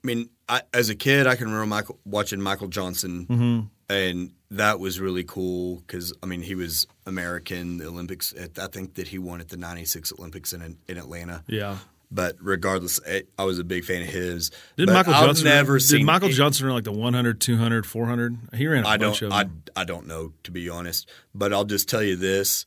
mean, 0.04 0.30
I, 0.48 0.62
as 0.74 0.90
a 0.90 0.96
kid, 0.96 1.28
I 1.28 1.36
can 1.36 1.46
remember 1.46 1.66
Michael 1.68 2.00
watching 2.06 2.42
Michael 2.42 2.68
Johnson, 2.70 3.26
Mm-hmm. 3.28 3.94
and 3.94 4.32
that 4.52 4.80
was 4.80 5.00
really 5.00 5.24
cool 5.24 5.76
because 5.86 6.14
I 6.24 6.26
mean 6.26 6.42
he 6.42 6.56
was 6.56 6.88
American. 7.06 7.78
The 7.78 7.88
Olympics. 7.88 8.34
I 8.60 8.68
think 8.68 8.96
that 8.96 9.10
he 9.10 9.20
won 9.20 9.42
at 9.42 9.50
the 9.50 9.58
'96 9.58 10.14
Olympics 10.18 10.54
in 10.54 10.78
in 10.88 10.98
Atlanta. 10.98 11.44
yeah. 11.48 11.78
But 12.12 12.36
regardless, 12.42 13.00
I 13.08 13.24
I 13.38 13.44
was 13.44 13.60
a 13.60 13.64
big 13.64 13.86
fan 13.86 14.02
of 14.02 14.08
his. 14.10 14.50
Did 14.78 14.88
But 14.88 14.94
Michael 14.94 15.14
I've 15.14 15.26
Johnson 15.28 15.46
never 15.46 15.78
did 15.78 15.84
seen 15.86 16.06
Michael 16.06 16.30
it- 16.30 16.34
Johnson 16.34 16.66
run 16.66 16.76
like 16.76 16.84
the 16.84 16.92
100, 16.92 17.40
200, 17.40 17.86
400? 17.86 18.38
He 18.56 18.66
ran 18.68 18.84
a 18.84 18.88
I 18.88 18.98
bunch 18.98 19.20
don't. 19.20 19.32
of 19.32 19.34
I. 19.76 19.82
I 19.82 19.84
don't 19.84 20.08
know 20.08 20.34
to 20.44 20.52
be 20.52 20.68
honest, 20.70 21.08
but 21.36 21.54
I'll 21.54 21.66
just 21.66 21.88
tell 21.88 22.02
you 22.02 22.16
this: 22.16 22.66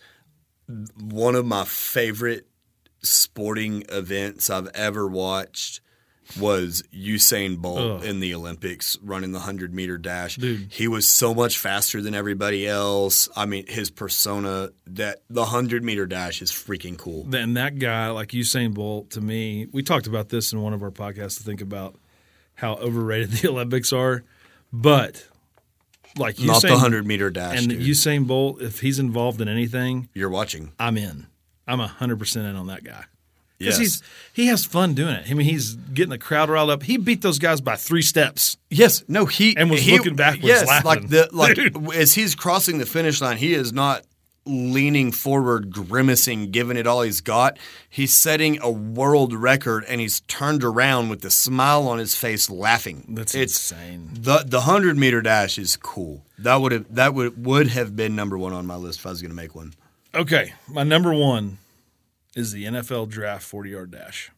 one 1.01 1.35
of 1.35 1.45
my 1.45 1.65
favorite 1.65 2.47
sporting 3.03 3.83
events 3.89 4.49
I've 4.49 4.69
ever 4.75 5.09
watched 5.09 5.81
was 6.39 6.83
Usain 6.95 7.59
Bolt 7.59 8.03
Ugh. 8.03 8.05
in 8.05 8.21
the 8.21 8.35
Olympics 8.35 8.99
running 9.03 9.33
the 9.33 9.41
hundred 9.41 9.75
meter 9.75 9.99
dash. 9.99 10.37
Dude. 10.37 10.69
He 10.73 10.89
was 10.89 11.07
so 11.09 11.35
much 11.35 11.59
faster 11.59 12.01
than 12.03 12.15
everybody 12.15 12.67
else. 12.67 13.29
I 13.37 13.47
mean, 13.47 13.67
his 13.67 13.91
persona 13.91 14.71
that 14.87 15.23
the 15.31 15.47
hundred 15.47 15.85
meter 15.85 16.07
dash 16.07 16.43
is 16.43 16.51
freaking 16.51 16.97
cool. 16.99 17.25
Then 17.25 17.55
that 17.55 17.79
guy, 17.79 18.11
like 18.11 18.29
Usain 18.29 18.75
Bolt, 18.75 19.11
to 19.11 19.21
me, 19.21 19.67
we 19.73 19.83
talked 19.83 20.07
about 20.07 20.29
this 20.29 20.53
in 20.53 20.61
one 20.63 20.73
of 20.73 20.83
our 20.83 20.91
podcasts 20.91 21.39
to 21.39 21.43
think 21.45 21.61
about 21.61 21.97
how 22.55 22.75
overrated 22.75 23.31
the 23.33 23.49
Olympics 23.49 23.93
are. 23.93 24.25
But 24.73 25.27
like 26.17 26.37
Usain, 26.37 26.47
Not 26.47 26.63
the 26.63 26.79
hundred 26.79 27.07
meter 27.07 27.31
dash. 27.31 27.59
and 27.59 27.69
dude. 27.71 27.81
Usain 27.83 28.27
Bolt, 28.27 28.61
if 28.63 28.81
he's 28.81 28.99
involved 28.99 29.41
in 29.41 29.49
anything, 29.49 30.09
You're 30.15 30.31
watching. 30.31 30.73
I'm 30.79 30.97
in. 30.97 31.27
I'm 31.67 31.79
hundred 31.79 32.19
percent 32.19 32.47
in 32.47 32.57
on 32.57 32.67
that 32.69 32.85
guy. 32.85 33.05
Because 33.63 33.79
Yes. 33.81 34.01
he's 34.01 34.03
he 34.33 34.47
has 34.49 34.65
fun 34.65 34.95
doing 34.95 35.15
it. 35.15 35.31
I 35.31 35.35
mean, 35.35 35.47
he's 35.47 35.75
getting 35.75 36.11
the 36.11 36.19
crowd 36.19 36.51
riled 36.51 36.71
up. 36.71 36.83
He 36.83 36.97
beat 36.97 37.23
those 37.23 37.39
guys 37.39 37.61
by 37.61 37.77
three 37.77 38.03
steps. 38.03 38.57
Yes, 38.71 39.05
no, 39.09 39.27
he 39.27 39.57
And 39.57 39.71
was 39.71 39.83
he- 39.83 39.93
looking 39.97 40.17
backwards 40.17 40.45
Yes, 40.47 40.67
laughing. 40.67 40.87
like 40.87 41.09
the 41.09 41.29
like 41.33 41.55
Dude. 41.57 41.93
as 41.95 42.15
he's 42.15 42.35
crossing 42.35 42.79
the 42.79 42.87
finish 42.87 43.21
line, 43.21 43.37
he 43.37 43.55
is 43.55 43.73
not 43.73 44.03
leaning 44.45 45.13
forward, 45.13 45.71
grimacing, 45.71 46.51
giving 46.51 46.77
it 46.77 46.85
all 46.85 47.03
he's 47.03 47.21
got. 47.21 47.57
He's 47.89 48.13
setting 48.13 48.59
a 48.61 48.69
world 48.71 49.33
record, 49.33 49.85
and 49.87 50.01
he's 50.01 50.21
turned 50.23 50.65
around 50.65 51.11
with 51.11 51.25
a 51.25 51.31
smile 51.31 51.87
on 51.87 51.99
his 52.01 52.17
face, 52.17 52.51
laughing. 52.51 53.05
That's 53.11 53.35
it's 53.37 53.71
insane. 53.71 54.11
the 54.15 54.43
the 54.45 54.63
hundred 54.63 54.97
meter 54.99 55.23
dash 55.23 55.59
is 55.59 55.77
cool. 55.77 56.25
That 56.39 56.57
would 56.57 56.73
have 56.73 56.93
that 56.95 57.15
would 57.15 57.45
would 57.47 57.69
have 57.69 57.95
been 57.95 58.17
number 58.17 58.37
one 58.37 58.53
on 58.53 58.67
my 58.67 58.75
list 58.75 58.99
if 58.99 59.07
I 59.07 59.11
was 59.11 59.23
going 59.23 59.31
to 59.31 59.37
make 59.37 59.55
one. 59.55 59.75
Okay, 60.15 60.53
my 60.69 60.83
number 60.83 61.15
one 61.15 61.59
is 62.37 62.53
the 62.53 62.65
NFL 62.65 63.09
Draft 63.09 63.43
40 63.45 63.71
yard 63.71 63.91
dash. 63.91 64.31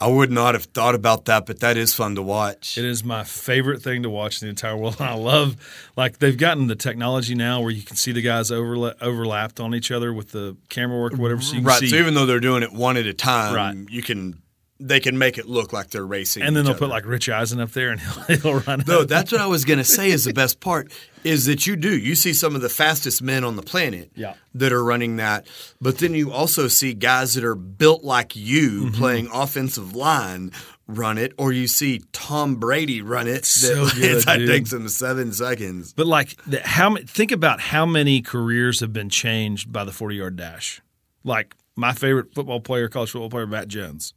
I 0.00 0.06
would 0.06 0.30
not 0.30 0.54
have 0.54 0.64
thought 0.66 0.94
about 0.94 1.24
that, 1.24 1.44
but 1.44 1.58
that 1.58 1.76
is 1.76 1.92
fun 1.92 2.14
to 2.14 2.22
watch. 2.22 2.78
It 2.78 2.84
is 2.84 3.02
my 3.02 3.24
favorite 3.24 3.82
thing 3.82 4.04
to 4.04 4.10
watch 4.10 4.40
in 4.40 4.46
the 4.46 4.50
entire 4.50 4.76
world. 4.76 4.96
I 5.00 5.14
love, 5.14 5.56
like, 5.96 6.18
they've 6.18 6.36
gotten 6.36 6.68
the 6.68 6.76
technology 6.76 7.34
now 7.34 7.60
where 7.60 7.70
you 7.72 7.82
can 7.82 7.96
see 7.96 8.12
the 8.12 8.22
guys 8.22 8.52
overla- 8.52 8.94
overlapped 9.00 9.58
on 9.58 9.74
each 9.74 9.90
other 9.90 10.12
with 10.12 10.30
the 10.30 10.56
camera 10.68 11.00
work 11.00 11.14
or 11.14 11.16
whatever. 11.16 11.40
So 11.42 11.54
you 11.54 11.60
can 11.62 11.66
right. 11.66 11.80
see, 11.80 11.88
So 11.88 11.96
even 11.96 12.14
though 12.14 12.26
they're 12.26 12.38
doing 12.38 12.62
it 12.62 12.72
one 12.72 12.96
at 12.96 13.06
a 13.06 13.12
time, 13.14 13.54
Right. 13.54 13.90
you 13.90 14.02
can 14.02 14.40
they 14.80 15.00
can 15.00 15.18
make 15.18 15.38
it 15.38 15.46
look 15.46 15.72
like 15.72 15.90
they're 15.90 16.06
racing. 16.06 16.42
and 16.44 16.54
then 16.56 16.64
they'll 16.64 16.72
other. 16.72 16.78
put 16.78 16.88
like 16.88 17.04
Rich 17.04 17.28
Eisen 17.28 17.60
up 17.60 17.70
there 17.72 17.90
and 17.90 18.00
he'll, 18.28 18.36
he'll 18.38 18.54
run. 18.60 18.80
It. 18.82 18.86
No, 18.88 19.00
out. 19.00 19.08
that's 19.08 19.32
what 19.32 19.40
I 19.40 19.46
was 19.46 19.64
going 19.64 19.78
to 19.84 19.84
say 19.84 20.10
is 20.10 20.24
the 20.24 20.32
best 20.32 20.60
part 20.60 20.92
is 21.24 21.46
that 21.46 21.66
you 21.66 21.74
do. 21.76 21.96
You 21.98 22.14
see 22.14 22.32
some 22.32 22.54
of 22.54 22.60
the 22.62 22.68
fastest 22.68 23.20
men 23.20 23.42
on 23.44 23.56
the 23.56 23.62
planet 23.62 24.10
Yeah. 24.14 24.34
that 24.54 24.72
are 24.72 24.84
running 24.84 25.16
that, 25.16 25.46
but 25.80 25.98
then 25.98 26.14
you 26.14 26.30
also 26.32 26.68
see 26.68 26.94
guys 26.94 27.34
that 27.34 27.44
are 27.44 27.54
built 27.56 28.04
like 28.04 28.36
you 28.36 28.84
Mm-hmm. 28.84 28.94
playing 28.94 29.28
offensive 29.32 29.94
line 29.96 30.52
run 30.86 31.18
it, 31.18 31.32
or 31.36 31.52
you 31.52 31.66
see 31.68 32.00
Tom 32.12 32.54
Brady 32.56 33.02
run 33.02 33.26
it. 33.28 33.44
So 33.44 33.84
that 33.86 33.94
good, 33.96 34.22
that 34.24 34.38
dude. 34.38 34.48
takes 34.48 34.72
him 34.72 34.88
seven 34.88 35.32
seconds. 35.32 35.92
But 35.92 36.06
like, 36.06 36.36
the, 36.46 36.60
how 36.66 36.96
think 37.06 37.30
about 37.32 37.60
how 37.60 37.84
many 37.84 38.22
careers 38.22 38.80
have 38.80 38.92
been 38.92 39.10
changed 39.10 39.70
by 39.72 39.84
the 39.84 39.92
forty 39.92 40.16
yard 40.16 40.36
dash. 40.36 40.80
Like 41.24 41.54
my 41.76 41.92
favorite 41.92 42.32
football 42.34 42.60
player, 42.60 42.88
college 42.88 43.10
football 43.10 43.28
player, 43.28 43.46
Matt 43.46 43.68
Jones. 43.68 44.14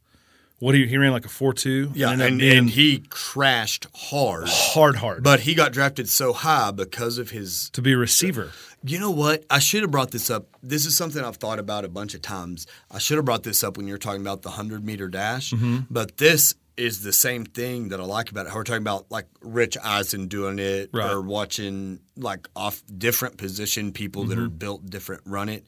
What 0.62 0.76
he 0.76 0.86
he 0.86 0.96
ran 0.96 1.10
like 1.10 1.24
a 1.24 1.28
four 1.28 1.52
two. 1.52 1.90
Yeah, 1.92 2.12
and, 2.12 2.40
and 2.40 2.70
he 2.70 3.00
crashed 3.10 3.88
hard, 3.94 4.44
hard 4.48 4.94
hard, 4.96 5.24
but 5.24 5.40
he 5.40 5.54
got 5.54 5.72
drafted 5.72 6.08
so 6.08 6.32
high 6.32 6.70
because 6.70 7.18
of 7.18 7.30
his 7.30 7.68
to 7.70 7.82
be 7.82 7.92
a 7.94 7.96
receiver. 7.96 8.52
You 8.84 9.00
know 9.00 9.10
what? 9.10 9.44
I 9.50 9.58
should 9.58 9.82
have 9.82 9.90
brought 9.90 10.12
this 10.12 10.30
up. 10.30 10.46
This 10.62 10.86
is 10.86 10.96
something 10.96 11.24
I've 11.24 11.36
thought 11.36 11.58
about 11.58 11.84
a 11.84 11.88
bunch 11.88 12.14
of 12.14 12.22
times. 12.22 12.66
I 12.92 12.98
should 12.98 13.16
have 13.16 13.24
brought 13.24 13.42
this 13.42 13.64
up 13.64 13.76
when 13.76 13.88
you 13.88 13.94
were 13.94 13.98
talking 13.98 14.20
about 14.20 14.42
the 14.42 14.50
100 14.50 14.84
meter 14.84 15.08
dash, 15.08 15.50
Mm-hmm. 15.52 15.78
but 15.90 16.18
this 16.18 16.54
is 16.76 17.02
the 17.02 17.12
same 17.12 17.44
thing 17.44 17.88
that 17.88 18.00
I 18.00 18.04
like 18.04 18.30
about 18.30 18.46
it. 18.46 18.50
How 18.50 18.56
we're 18.56 18.64
talking 18.64 18.82
about 18.82 19.10
like 19.10 19.26
Rich 19.40 19.76
Eisen 19.82 20.28
doing 20.28 20.58
it 20.60 20.90
Right. 20.92 21.10
or 21.10 21.20
watching 21.22 21.98
like 22.16 22.48
off 22.54 22.82
different 22.96 23.36
position 23.36 23.90
people 23.92 24.24
that 24.26 24.38
are 24.38 24.42
Mm-hmm. 24.46 24.56
built 24.58 24.86
different 24.88 25.22
run 25.26 25.48
it. 25.48 25.66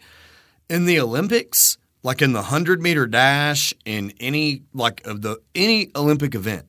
In 0.70 0.86
the 0.86 0.98
Olympics, 1.00 1.78
like 2.04 2.22
in 2.22 2.32
the 2.32 2.40
100 2.40 2.80
meter 2.80 3.06
dash, 3.08 3.74
in 3.84 4.12
any 4.20 4.62
like 4.72 5.04
of 5.06 5.22
the 5.22 5.40
any 5.56 5.90
Olympic 5.96 6.36
event, 6.36 6.66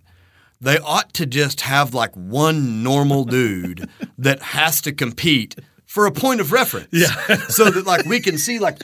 they 0.61 0.79
ought 0.79 1.13
to 1.13 1.27
just 1.27 1.61
have 1.61 1.93
like 1.93 2.15
one 2.15 2.81
normal 2.81 3.25
dude 3.25 3.87
that 4.17 4.41
has 4.41 4.81
to 4.81 4.91
compete 4.91 5.55
for 5.85 6.07
a 6.07 6.11
point 6.11 6.41
of 6.41 6.51
reference. 6.51 6.87
Yeah. 6.91 7.13
so 7.49 7.69
that 7.69 7.85
like 7.85 8.05
we 8.05 8.19
can 8.19 8.37
see 8.39 8.57
like 8.57 8.81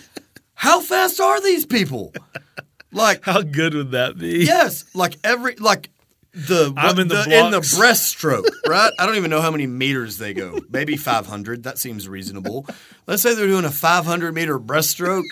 how 0.54 0.80
fast 0.82 1.20
are 1.20 1.42
these 1.42 1.66
people? 1.66 2.14
Like 2.92 3.24
How 3.24 3.42
good 3.42 3.74
would 3.74 3.92
that 3.92 4.18
be? 4.18 4.44
yes, 4.44 4.84
like 4.94 5.16
every 5.24 5.56
like 5.56 5.91
the, 6.34 6.74
I'm 6.78 6.98
in 6.98 7.08
the 7.10 7.24
in 7.24 7.52
the 7.52 7.60
breaststroke, 7.60 8.46
right? 8.68 8.92
I 8.98 9.06
don't 9.06 9.16
even 9.18 9.30
know 9.30 9.42
how 9.42 9.52
many 9.52 9.68
meters 9.68 10.18
they 10.18 10.34
go. 10.34 10.60
Maybe 10.70 10.96
500. 10.96 11.64
That 11.64 11.78
seems 11.78 12.08
reasonable. 12.08 12.66
Let's 13.06 13.22
say 13.22 13.34
they're 13.36 13.48
doing 13.48 13.66
a 13.66 13.72
500 13.72 14.34
meter 14.34 14.58
breaststroke, 14.60 15.24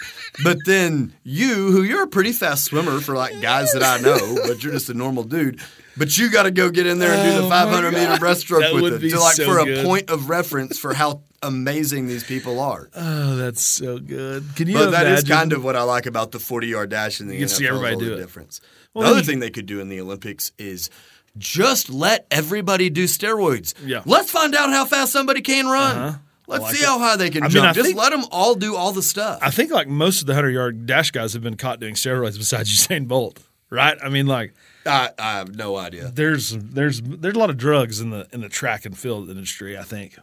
but 0.43 0.57
then 0.65 1.13
you, 1.23 1.71
who 1.71 1.83
you're 1.83 2.03
a 2.03 2.07
pretty 2.07 2.33
fast 2.33 2.65
swimmer 2.65 2.99
for 2.99 3.15
like 3.15 3.39
guys 3.41 3.71
that 3.71 3.83
I 3.83 3.99
know, 4.01 4.37
but 4.45 4.61
you're 4.63 4.73
just 4.73 4.89
a 4.89 4.93
normal 4.93 5.23
dude. 5.23 5.61
But 5.97 6.17
you 6.17 6.29
got 6.29 6.43
to 6.43 6.51
go 6.51 6.69
get 6.69 6.85
in 6.85 6.99
there 6.99 7.11
and 7.13 7.23
do 7.23 7.37
Oh 7.39 7.41
the 7.43 7.49
my 7.49 7.63
500 7.65 7.91
meter 7.91 8.13
breaststroke 8.15 8.61
That 8.61 8.73
with 8.73 9.01
be 9.01 9.09
to 9.11 9.19
like 9.19 9.35
so 9.35 9.45
for 9.45 9.59
a 9.59 9.83
point 9.83 10.09
of 10.09 10.29
reference 10.29 10.79
for 10.79 10.93
how 10.93 11.23
amazing 11.41 12.07
these 12.07 12.23
people 12.23 12.59
are. 12.59 12.89
Oh, 12.95 13.35
that's 13.35 13.61
so 13.61 13.99
good. 13.99 14.45
Can 14.55 14.67
you 14.67 14.75
But 14.75 14.91
that 14.91 15.07
is 15.07 15.23
kind 15.23 15.51
of 15.53 15.63
what 15.63 15.75
I 15.75 15.83
like 15.83 16.05
about 16.05 16.31
the 16.31 16.39
40 16.39 16.67
yard 16.67 16.89
dash 16.89 17.19
in 17.21 17.27
the 17.27 17.33
You 17.33 17.39
can 17.39 17.47
NFL. 17.47 17.57
see 17.57 17.67
everybody 17.67 17.95
do 17.97 18.05
the 18.05 18.13
it. 18.13 18.17
difference. 18.17 18.61
Well, 18.93 19.05
the 19.05 19.11
other 19.19 19.23
thing 19.23 19.39
they 19.39 19.49
could 19.51 19.65
do 19.65 19.79
in 19.79 19.89
the 19.89 19.99
Olympics 20.01 20.51
is 20.57 20.89
just 21.37 21.89
let 21.89 22.25
everybody 22.31 22.89
do 22.89 23.05
steroids. 23.05 23.73
Yeah. 23.85 24.01
Let's 24.05 24.31
find 24.31 24.55
out 24.55 24.69
how 24.71 24.85
fast 24.85 25.11
somebody 25.13 25.41
can 25.41 25.67
run. 25.67 25.97
Uh-huh. 25.97 26.17
Let's 26.47 26.63
like 26.63 26.75
see 26.75 26.81
it. 26.83 26.87
how 26.87 26.97
high 26.97 27.15
they 27.15 27.29
can 27.29 27.43
I 27.43 27.47
jump. 27.47 27.67
I 27.69 27.73
just 27.73 27.85
think- 27.85 27.97
let 27.99 28.09
them 28.11 28.25
all 28.31 28.55
do 28.55 28.75
all 28.75 28.91
the 28.91 29.03
stuff. 29.03 29.37
I 29.41 29.51
think 29.51 29.71
like 29.71 29.87
most 29.87 30.21
of 30.21 30.27
the 30.27 30.33
hundred 30.33 30.51
yard 30.51 30.87
dash 30.87 31.11
guys 31.11 31.33
have 31.33 31.43
been 31.43 31.57
caught 31.57 31.79
doing 31.79 31.93
steroids 31.93 32.37
besides 32.37 32.69
Usain 32.87 33.07
Bolt, 33.07 33.39
right? 33.69 33.97
I 34.03 34.09
mean, 34.09 34.25
like 34.25 34.53
I, 34.85 35.11
I 35.19 35.33
have 35.33 35.55
no 35.55 35.75
idea. 35.77 36.09
there's 36.11 36.49
there's 36.57 37.01
there's 37.03 37.35
a 37.35 37.39
lot 37.39 37.51
of 37.51 37.57
drugs 37.57 38.01
in 38.01 38.09
the 38.09 38.27
in 38.33 38.41
the 38.41 38.49
track 38.49 38.85
and 38.85 38.97
field 38.97 39.29
industry. 39.29 39.77
I 39.77 39.83
think. 39.83 40.17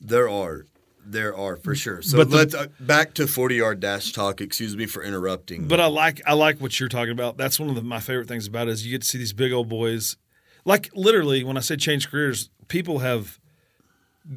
There 0.00 0.28
are. 0.28 0.66
There 1.10 1.36
are 1.36 1.56
for 1.56 1.74
sure. 1.74 2.02
So 2.02 2.18
But 2.18 2.30
the- 2.30 2.36
let's 2.36 2.54
uh, 2.54 2.66
back 2.80 3.14
to 3.14 3.26
40 3.26 3.54
yard 3.56 3.80
dash 3.80 4.12
talk. 4.12 4.40
Excuse 4.40 4.76
me 4.76 4.86
for 4.86 5.02
interrupting. 5.02 5.66
But 5.66 5.80
I 5.80 5.86
like 5.86 6.20
I 6.26 6.34
like 6.34 6.60
what 6.60 6.78
you're 6.78 6.88
talking 6.88 7.12
about. 7.12 7.36
That's 7.36 7.58
one 7.58 7.68
of 7.70 7.74
the, 7.74 7.82
my 7.82 8.00
favorite 8.00 8.28
things 8.28 8.46
about 8.46 8.68
it 8.68 8.72
is 8.72 8.84
you 8.84 8.90
get 8.92 9.02
to 9.02 9.08
see 9.08 9.18
these 9.18 9.32
big 9.32 9.52
old 9.52 9.68
boys. 9.68 10.16
Like 10.64 10.90
literally, 10.94 11.44
when 11.44 11.56
I 11.56 11.60
say 11.60 11.76
change 11.76 12.10
careers, 12.10 12.50
people 12.68 12.98
have 12.98 13.38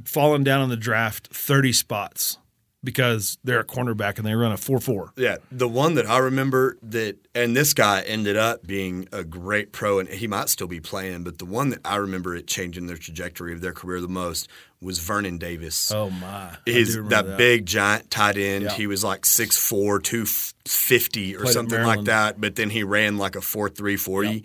fallen 0.06 0.44
down 0.44 0.62
in 0.62 0.70
the 0.70 0.78
draft 0.78 1.28
30 1.34 1.74
spots 1.74 2.38
because 2.84 3.38
they're 3.44 3.60
a 3.60 3.66
cornerback 3.66 4.18
and 4.18 4.26
they 4.26 4.34
run 4.34 4.52
a 4.52 4.56
4-4. 4.56 5.12
Yeah, 5.16 5.38
the 5.52 5.68
one 5.68 5.96
that 5.96 6.10
I 6.10 6.18
remember 6.18 6.78
that, 6.82 7.18
and 7.36 7.56
this 7.56 7.74
guy 7.74 8.02
ended 8.02 8.38
up 8.38 8.66
being 8.66 9.08
a 9.12 9.24
great 9.24 9.72
pro, 9.72 10.00
and 10.00 10.10
he 10.10 10.28
might 10.28 10.50
still 10.50 10.68
be 10.68 10.80
playing. 10.80 11.24
But 11.24 11.38
the 11.38 11.46
one 11.46 11.70
that 11.70 11.80
I 11.86 11.98
remember 11.98 12.36
it 12.36 12.48
changing 12.48 12.88
their 12.88 12.98
trajectory 12.98 13.54
of 13.54 13.62
their 13.62 13.74
career 13.74 14.02
the 14.02 14.08
most 14.08 14.48
was 14.82 14.98
Vernon 14.98 15.38
Davis. 15.38 15.92
Oh 15.92 16.10
my! 16.10 16.58
His 16.66 16.96
do 16.96 17.08
that, 17.10 17.38
big 17.38 17.68
giant 17.68 18.10
tight 18.10 18.38
end. 18.38 18.64
Yeah. 18.64 18.74
He 18.74 18.88
was 18.88 19.04
like 19.04 19.22
6'4", 19.22 20.02
250 20.04 21.36
or 21.36 21.42
Played 21.42 21.54
something 21.54 21.84
like 21.84 22.06
that. 22.06 22.42
But 22.42 22.56
then 22.56 22.72
he 22.72 22.84
ran 22.84 23.18
like 23.18 23.36
a 23.36 23.42
four 23.42 23.70
three 23.70 23.98
forty. 23.98 24.44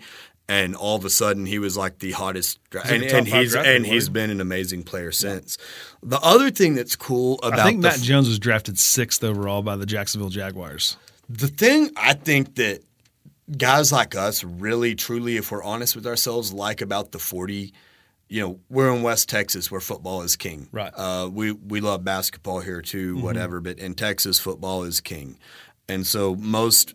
And 0.49 0.75
all 0.75 0.95
of 0.95 1.03
a 1.03 1.09
sudden, 1.09 1.45
he 1.45 1.59
was 1.59 1.75
like 1.75 1.99
the 1.99 2.13
hottest, 2.13 2.59
dra- 2.69 2.81
like 2.81 2.91
and, 2.91 3.03
and 3.03 3.27
he's 3.27 3.51
draft 3.51 3.67
and 3.67 3.85
he's 3.85 4.07
been 4.07 4.29
an 4.29 4.39
amazing 4.39 4.83
player 4.83 5.11
since. 5.11 5.57
The 6.01 6.19
other 6.21 6.49
thing 6.51 6.73
that's 6.73 6.95
cool 6.95 7.37
about 7.39 7.59
I 7.59 7.63
think 7.65 7.81
Matt 7.81 7.99
Jones 7.99 8.29
was 8.29 8.39
drafted 8.39 8.79
sixth 8.79 9.25
overall 9.25 9.61
by 9.61 9.75
the 9.75 9.85
Jacksonville 9.85 10.29
Jaguars. 10.29 10.95
The 11.29 11.49
thing 11.49 11.91
I 11.97 12.13
think 12.13 12.55
that 12.55 12.81
guys 13.57 13.91
like 13.91 14.15
us 14.15 14.43
really, 14.43 14.95
truly, 14.95 15.37
if 15.37 15.51
we're 15.51 15.63
honest 15.63 15.95
with 15.95 16.07
ourselves, 16.07 16.53
like 16.53 16.81
about 16.81 17.11
the 17.11 17.19
40, 17.19 17.73
you 18.29 18.41
know, 18.41 18.59
we're 18.69 18.93
in 18.93 19.03
West 19.03 19.29
Texas 19.29 19.71
where 19.71 19.81
football 19.81 20.21
is 20.21 20.35
king. 20.35 20.67
Right. 20.71 20.91
Uh, 20.95 21.29
we, 21.31 21.51
we 21.51 21.81
love 21.81 22.03
basketball 22.03 22.59
here 22.59 22.81
too, 22.81 23.17
whatever, 23.17 23.61
but 23.61 23.79
in 23.79 23.93
Texas, 23.93 24.39
football 24.39 24.83
is 24.83 25.01
king. 25.01 25.37
And 25.89 26.05
so 26.05 26.35
most 26.35 26.93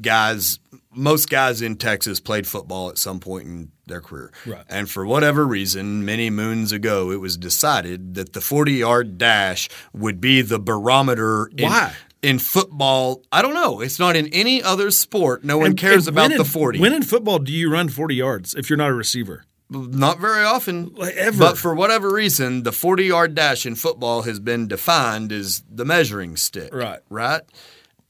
guys, 0.00 0.58
most 0.94 1.28
guys 1.30 1.62
in 1.62 1.76
Texas 1.76 2.20
played 2.20 2.46
football 2.46 2.88
at 2.90 2.98
some 2.98 3.20
point 3.20 3.46
in 3.46 3.70
their 3.86 4.00
career. 4.00 4.32
Right. 4.46 4.64
And 4.68 4.88
for 4.90 5.06
whatever 5.06 5.46
reason, 5.46 6.04
many 6.04 6.30
moons 6.30 6.72
ago, 6.72 7.10
it 7.10 7.20
was 7.20 7.36
decided 7.36 8.14
that 8.14 8.32
the 8.32 8.40
40 8.40 8.72
yard 8.72 9.18
dash 9.18 9.68
would 9.92 10.20
be 10.20 10.42
the 10.42 10.58
barometer. 10.58 11.50
in- 11.56 11.64
Why? 11.68 11.92
in 12.20 12.38
football, 12.40 13.22
I 13.30 13.42
don't 13.42 13.54
know. 13.54 13.80
It's 13.80 13.98
not 14.00 14.16
in 14.16 14.26
any 14.28 14.60
other 14.60 14.90
sport. 14.90 15.44
No 15.44 15.58
one 15.58 15.68
And- 15.68 15.78
cares 15.78 16.08
and 16.08 16.16
about 16.16 16.30
when 16.30 16.38
the 16.38 16.44
in- 16.44 16.50
40. 16.50 16.78
When 16.80 16.92
in 16.92 17.02
football 17.04 17.38
do 17.38 17.52
you 17.52 17.70
run 17.70 17.88
40 17.88 18.16
yards 18.16 18.54
if 18.54 18.68
you're 18.68 18.76
not 18.76 18.90
a 18.90 18.94
receiver? 18.94 19.44
Not 19.70 20.18
very 20.18 20.42
often. 20.44 20.92
Like, 20.96 21.14
ever. 21.14 21.38
But 21.38 21.58
for 21.58 21.74
whatever 21.74 22.10
reason, 22.12 22.62
the 22.64 22.72
40 22.72 23.04
yard 23.04 23.34
dash 23.34 23.66
in 23.66 23.74
football 23.76 24.22
has 24.22 24.40
been 24.40 24.66
defined 24.66 25.30
as 25.30 25.62
the 25.70 25.84
measuring 25.84 26.36
stick. 26.36 26.74
Right. 26.74 27.00
Right. 27.10 27.42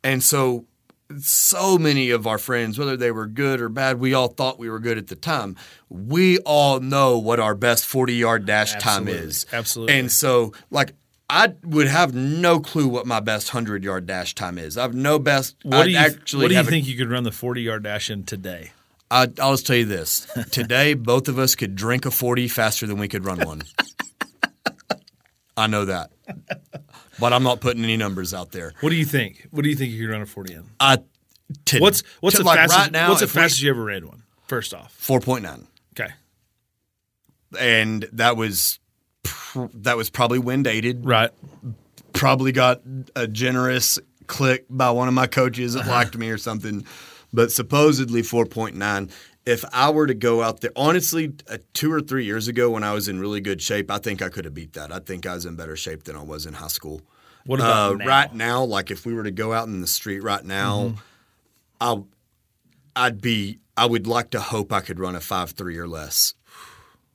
And 0.04 0.22
so, 0.22 0.64
so 1.18 1.78
many 1.78 2.10
of 2.10 2.26
our 2.26 2.38
friends, 2.38 2.78
whether 2.78 2.96
they 2.96 3.10
were 3.10 3.26
good 3.26 3.60
or 3.60 3.68
bad, 3.68 3.98
we 3.98 4.12
all 4.14 4.28
thought 4.28 4.58
we 4.58 4.68
were 4.68 4.78
good 4.78 4.98
at 4.98 5.06
the 5.08 5.16
time. 5.16 5.56
We 5.88 6.38
all 6.40 6.80
know 6.80 7.18
what 7.18 7.40
our 7.40 7.54
best 7.54 7.86
40 7.86 8.14
yard 8.14 8.44
dash 8.46 8.74
time 8.76 9.08
is. 9.08 9.46
Absolutely. 9.52 9.98
And 9.98 10.12
so, 10.12 10.52
like, 10.70 10.92
I 11.30 11.54
would 11.62 11.88
have 11.88 12.14
no 12.14 12.60
clue 12.60 12.88
what 12.88 13.06
my 13.06 13.20
best 13.20 13.52
100 13.52 13.84
yard 13.84 14.06
dash 14.06 14.34
time 14.34 14.58
is. 14.58 14.76
I 14.76 14.82
have 14.82 14.94
no 14.94 15.18
best. 15.18 15.56
What 15.62 15.80
I'd 15.80 15.84
do 15.84 15.90
you 15.90 15.96
actually 15.96 16.42
What 16.44 16.48
do 16.48 16.54
you 16.54 16.58
have 16.58 16.68
a- 16.68 16.70
think 16.70 16.86
you 16.86 16.96
could 16.96 17.10
run 17.10 17.24
the 17.24 17.32
40 17.32 17.62
yard 17.62 17.82
dash 17.84 18.10
in 18.10 18.24
today? 18.24 18.72
I, 19.10 19.22
I'll 19.40 19.52
just 19.52 19.66
tell 19.66 19.76
you 19.76 19.86
this. 19.86 20.26
Today, 20.50 20.92
both 20.92 21.28
of 21.28 21.38
us 21.38 21.54
could 21.54 21.74
drink 21.74 22.04
a 22.04 22.10
40 22.10 22.46
faster 22.48 22.86
than 22.86 22.98
we 22.98 23.08
could 23.08 23.24
run 23.24 23.38
one. 23.40 23.62
I 25.56 25.66
know 25.66 25.86
that. 25.86 26.10
But 27.20 27.32
I'm 27.32 27.42
not 27.42 27.60
putting 27.60 27.82
any 27.84 27.96
numbers 27.96 28.32
out 28.32 28.52
there. 28.52 28.72
What 28.80 28.90
do 28.90 28.96
you 28.96 29.04
think? 29.04 29.46
What 29.50 29.62
do 29.62 29.68
you 29.68 29.74
think 29.76 29.92
you 29.92 30.06
could 30.06 30.12
run 30.12 30.22
a 30.22 30.26
40 30.26 30.54
in? 30.54 30.60
Uh, 30.60 30.62
I, 30.80 30.98
to, 31.66 31.78
What's 31.80 32.02
what's 32.20 32.36
the 32.36 32.44
like 32.44 32.58
fastest? 32.58 32.78
right 32.80 32.92
now, 32.92 33.08
what's 33.08 33.20
the 33.20 33.24
if 33.26 33.34
we- 33.34 33.40
fastest 33.40 33.62
you 33.62 33.70
ever 33.70 33.84
ran 33.84 34.06
one? 34.06 34.22
First 34.46 34.72
off, 34.74 34.96
4.9. 35.00 35.66
okay, 35.98 36.12
And 37.58 38.06
that 38.12 38.36
was 38.36 38.78
pr- 39.22 39.66
that 39.74 39.96
was 39.96 40.10
probably 40.10 40.38
wind 40.38 40.66
aided. 40.66 41.04
right. 41.04 41.30
Probably 42.14 42.50
got 42.52 42.80
a 43.14 43.26
generous 43.28 43.98
click 44.26 44.64
by 44.70 44.90
one 44.90 45.06
of 45.08 45.14
my 45.14 45.26
coaches 45.26 45.74
that 45.74 45.86
liked 45.96 46.16
me 46.16 46.30
or 46.30 46.38
something. 46.38 46.84
But 47.32 47.52
supposedly 47.52 48.22
4.9. 48.22 49.10
If 49.48 49.64
I 49.72 49.90
were 49.90 50.06
to 50.06 50.14
go 50.14 50.42
out 50.42 50.60
there, 50.60 50.72
honestly, 50.76 51.32
uh, 51.50 51.58
two 51.72 51.90
or 51.92 52.00
three 52.00 52.24
years 52.24 52.48
ago 52.48 52.70
when 52.70 52.84
I 52.84 52.92
was 52.92 53.08
in 53.08 53.18
really 53.18 53.40
good 53.40 53.62
shape, 53.62 53.90
I 53.90 53.98
think 53.98 54.20
I 54.20 54.28
could 54.28 54.44
have 54.44 54.54
beat 54.54 54.74
that. 54.74 54.92
I 54.92 54.98
think 54.98 55.24
I 55.26 55.34
was 55.34 55.46
in 55.46 55.56
better 55.56 55.76
shape 55.76 56.04
than 56.04 56.16
I 56.16 56.22
was 56.22 56.44
in 56.44 56.54
high 56.54 56.68
school. 56.68 57.00
What 57.46 57.60
about 57.60 57.92
uh, 57.92 57.96
now? 57.96 58.06
right 58.06 58.34
now? 58.34 58.64
Like 58.64 58.90
if 58.90 59.06
we 59.06 59.14
were 59.14 59.22
to 59.22 59.30
go 59.30 59.52
out 59.54 59.66
in 59.68 59.80
the 59.80 59.86
street 59.86 60.20
right 60.22 60.44
now, 60.44 60.94
Mm-hmm. 61.80 62.04
I 62.96 63.04
I'd 63.06 63.20
be. 63.20 63.60
I 63.76 63.86
would 63.86 64.06
like 64.08 64.30
to 64.30 64.40
hope 64.40 64.72
I 64.72 64.80
could 64.80 64.98
run 64.98 65.14
a 65.14 65.20
five 65.20 65.52
three 65.52 65.78
or 65.78 65.86
less. 65.86 66.34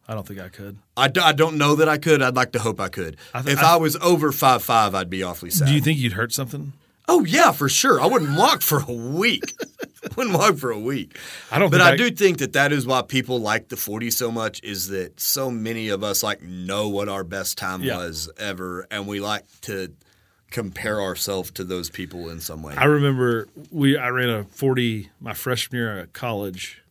I 0.08 0.14
don't 0.14 0.26
think 0.28 0.40
I 0.40 0.50
could. 0.50 0.78
I, 0.98 1.08
d- 1.10 1.20
I 1.22 1.34
don't 1.34 1.58
know 1.58 1.76
that 1.76 1.88
I 1.90 1.98
could. 1.98 2.22
I'd 2.22 2.36
like 2.36 2.54
to 2.54 2.60
hope 2.60 2.80
I 2.80 2.88
could. 2.90 3.18
I 3.34 3.42
th- 3.42 3.58
if 3.58 3.64
I- 3.64 3.74
I, 3.74 3.76
was 3.78 3.96
over 3.98 4.32
five 4.32 4.64
five, 4.64 4.96
I'd 4.96 5.10
be 5.10 5.24
awfully 5.24 5.50
sad. 5.52 5.68
Do 5.68 5.74
you 5.74 5.82
think 5.82 6.00
you'd 6.00 6.14
hurt 6.14 6.32
something? 6.34 6.74
Oh 7.08 7.24
yeah, 7.26 7.52
for 7.52 7.70
sure. 7.70 8.00
I 8.02 8.06
wouldn't 8.06 8.38
walk 8.38 8.62
for 8.62 8.80
a 8.88 8.92
week. 8.94 9.44
wouldn't 10.16 10.38
walk 10.38 10.58
for 10.58 10.72
a 10.72 10.80
week. 10.80 11.18
I 11.52 11.60
don't 11.60 11.70
But 11.72 11.78
think 11.80 11.90
I, 11.90 11.94
I- 11.94 11.98
do 11.98 12.12
think 12.12 12.38
that 12.40 12.54
that 12.54 12.72
is 12.72 12.86
why 12.86 13.02
people 13.02 13.40
like 13.40 13.70
the 13.70 13.78
40 13.78 14.12
so 14.12 14.32
much 14.32 14.62
is 14.64 14.88
that 14.90 15.20
so 15.20 15.50
many 15.52 15.90
of 15.90 16.04
us 16.04 16.24
like 16.24 16.42
know 16.42 16.90
what 16.90 17.10
our 17.10 17.24
best 17.24 17.58
time 17.58 17.82
Yeah. 17.84 17.98
was 17.98 18.30
ever 18.38 18.86
and 18.92 19.08
we 19.08 19.20
like 19.20 19.46
to 19.62 19.94
compare 20.52 21.02
ourselves 21.02 21.50
to 21.52 21.64
those 21.64 21.90
people 21.90 22.30
in 22.30 22.40
some 22.40 22.62
way. 22.62 22.76
I 22.78 22.86
remember 22.86 23.48
we 23.72 23.98
I 23.98 24.10
ran 24.10 24.30
a 24.30 24.44
forty 24.44 25.10
my 25.20 25.34
freshman 25.34 25.80
year 25.82 26.00
at 26.00 26.14
college. 26.14 26.84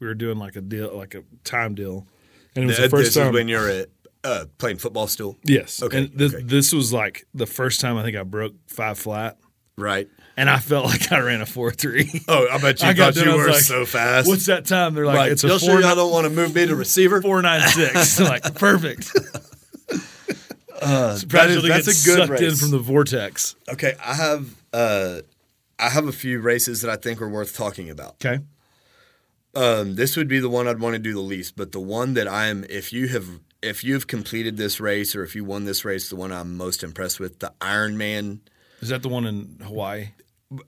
We 0.00 0.06
were 0.06 0.14
doing 0.14 0.38
like 0.38 0.56
a 0.56 0.60
deal, 0.60 0.96
like 0.96 1.14
a 1.14 1.22
time 1.44 1.74
deal, 1.74 2.06
and 2.54 2.64
it 2.64 2.66
was 2.66 2.76
the 2.76 2.82
Th- 2.82 2.90
first 2.90 3.14
time. 3.14 3.32
when 3.34 3.48
you're 3.48 3.68
at, 3.68 3.88
uh, 4.24 4.44
playing 4.58 4.78
football 4.78 5.06
still, 5.06 5.38
yes, 5.44 5.82
Okay, 5.82 5.98
And 6.04 6.12
this, 6.12 6.34
okay. 6.34 6.42
this 6.44 6.72
was 6.72 6.92
like 6.92 7.26
the 7.34 7.46
first 7.46 7.80
time 7.80 7.96
I 7.96 8.02
think 8.02 8.16
I 8.16 8.22
broke 8.22 8.54
five 8.68 8.98
flat, 8.98 9.38
right? 9.76 10.08
and 10.36 10.48
I 10.48 10.58
felt 10.58 10.84
like 10.92 11.10
I 11.12 11.20
ran 11.20 11.40
a 11.40 11.46
four 11.46 11.70
three. 11.72 12.10
Oh, 12.28 12.48
I 12.50 12.58
bet 12.58 12.80
you 12.82 12.88
I 12.90 12.92
got 12.92 13.14
thought 13.14 13.24
done, 13.24 13.34
you 13.34 13.40
were 13.40 13.48
like, 13.50 13.60
so 13.60 13.84
fast. 13.86 14.28
What's 14.28 14.46
that 14.46 14.64
time? 14.66 14.94
They're 14.94 15.06
like, 15.06 15.16
like, 15.16 15.32
it's 15.32 15.44
a 15.44 15.48
four, 15.48 15.58
sure 15.58 15.80
y'all 15.80 15.94
don't 15.96 16.12
want 16.12 16.24
to 16.24 16.30
move 16.30 16.54
me 16.54 16.66
to 16.66 16.74
receiver? 16.76 17.20
four 17.22 17.40
nine 17.42 17.66
six. 17.68 18.20
like 18.20 18.54
perfect. 18.54 19.10
Uh, 20.82 21.18
that 21.26 21.50
is, 21.50 21.62
that's 21.62 21.88
a 21.88 22.06
good 22.06 22.18
sucked 22.28 22.40
in 22.40 22.46
race. 22.48 22.60
from 22.60 22.70
the 22.70 22.78
vortex. 22.78 23.54
okay, 23.70 23.92
I 24.02 24.14
have 24.14 24.54
uh, 24.72 25.20
I 25.78 25.90
have 25.90 26.06
a 26.06 26.12
few 26.12 26.40
races 26.40 26.80
that 26.80 26.90
I 26.90 26.96
think 26.96 27.20
are 27.20 27.28
worth 27.28 27.54
talking 27.54 27.90
about. 27.90 28.14
Okay, 28.24 28.42
Um, 29.54 29.96
this 29.96 30.16
would 30.16 30.26
be 30.28 30.38
the 30.40 30.48
one 30.48 30.66
I'd 30.66 30.80
want 30.80 30.94
to 30.94 30.98
do 30.98 31.12
the 31.12 31.20
least, 31.20 31.54
but 31.54 31.72
the 31.72 31.80
one 31.80 32.14
that 32.14 32.26
I'm 32.26 32.64
if 32.70 32.94
you 32.94 33.08
have 33.08 33.26
if 33.62 33.84
you've 33.84 34.06
completed 34.06 34.56
this 34.56 34.80
race 34.80 35.14
or 35.14 35.22
if 35.22 35.34
you 35.34 35.44
won 35.44 35.64
this 35.64 35.84
race, 35.84 36.08
the 36.08 36.16
one 36.16 36.32
I'm 36.32 36.56
most 36.56 36.82
impressed 36.82 37.20
with, 37.20 37.38
the 37.40 37.52
Ironman. 37.60 38.40
is 38.80 38.88
that 38.88 39.02
the 39.02 39.08
one 39.08 39.26
in 39.26 39.58
Hawaii? 39.62 40.08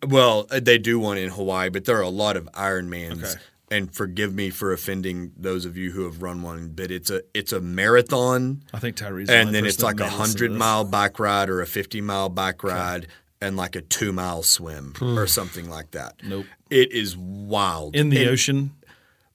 Well, 0.06 0.46
uh, 0.50 0.60
they 0.60 0.78
do 0.78 0.98
one 1.00 1.18
in 1.18 1.30
Hawaii, 1.30 1.68
but 1.70 1.84
there 1.86 1.96
are 1.96 2.02
a 2.02 2.08
lot 2.08 2.36
of 2.36 2.44
Ironmans. 2.52 3.22
Okay. 3.24 3.42
And 3.70 3.92
forgive 3.94 4.34
me 4.34 4.50
for 4.50 4.70
offending 4.72 5.32
those 5.34 5.64
of 5.64 5.78
you 5.78 5.92
who 5.92 6.04
have 6.04 6.20
run 6.22 6.42
one, 6.42 6.72
but 6.74 6.90
it's 6.90 7.08
a 7.08 7.22
it's 7.32 7.52
a 7.52 7.60
marathon, 7.60 8.62
I 8.74 8.78
think 8.78 8.96
Tyree's. 8.96 9.30
and 9.30 9.54
then 9.54 9.64
it's 9.64 9.82
like 9.82 9.94
a 9.98 10.02
made 10.02 10.06
us 10.08 10.12
to 10.12 10.18
hundred 10.18 10.52
mile 10.52 10.84
bike 10.84 11.18
ride 11.18 11.48
or 11.48 11.62
a 11.62 11.66
fifty 11.66 12.02
mile 12.02 12.28
bike 12.28 12.62
ride, 12.62 13.06
and 13.40 13.56
like 13.56 13.74
a 13.74 13.80
two 13.80 14.12
mile 14.12 14.42
swim 14.42 14.92
or 15.00 15.26
something 15.26 15.70
like 15.70 15.92
that. 15.92 16.16
Nope. 16.22 16.44
It 16.68 16.92
is 16.92 17.16
wild 17.16 17.96
in 17.96 18.10
the 18.10 18.18
And- 18.18 18.28
ocean. 18.30 18.72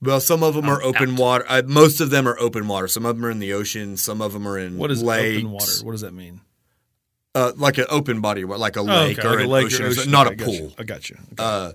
Well, 0.01 0.19
some 0.19 0.43
of 0.43 0.53
them 0.53 0.65
are 0.69 0.81
open 0.83 1.15
water. 1.15 1.43
Uh, 1.47 1.63
most 1.65 1.99
of 2.01 2.10
them 2.12 2.27
are 2.27 2.38
open 2.39 2.67
water. 2.67 2.88
Some 2.88 3.05
of 3.05 3.15
them 3.15 3.25
are 3.25 3.31
in 3.31 3.39
the 3.39 3.53
ocean. 3.53 3.97
Some 3.97 4.21
of 4.21 4.33
them 4.33 4.47
are 4.47 4.57
in 4.57 4.77
What 4.77 4.91
is 4.91 5.01
lakes. 5.01 5.38
open 5.39 5.51
water? 5.51 5.71
What 5.83 5.91
does 5.93 6.01
that 6.01 6.13
mean? 6.13 6.41
Uh, 7.33 7.51
like 7.55 7.77
an 7.77 7.86
open 7.89 8.21
body, 8.21 8.45
like 8.45 8.75
a 8.75 8.79
Oh, 8.79 8.83
lake 8.83 9.19
okay, 9.19 9.27
or 9.27 9.31
like 9.31 9.39
a 9.39 9.43
an 9.43 9.49
lake 9.49 9.65
ocean, 9.67 9.81
or 9.81 9.86
or 9.86 9.89
ocean. 9.89 9.95
something, 9.95 10.12
not 10.12 10.27
Okay, 10.27 10.33
a 10.33 10.33
I 10.33 10.38
got 10.38 10.45
pool. 10.45 10.53
you. 10.55 10.71
I 10.77 10.83
got 10.83 11.10
you. 11.10 11.15
Okay. 11.33 11.36
Uh, 11.38 11.71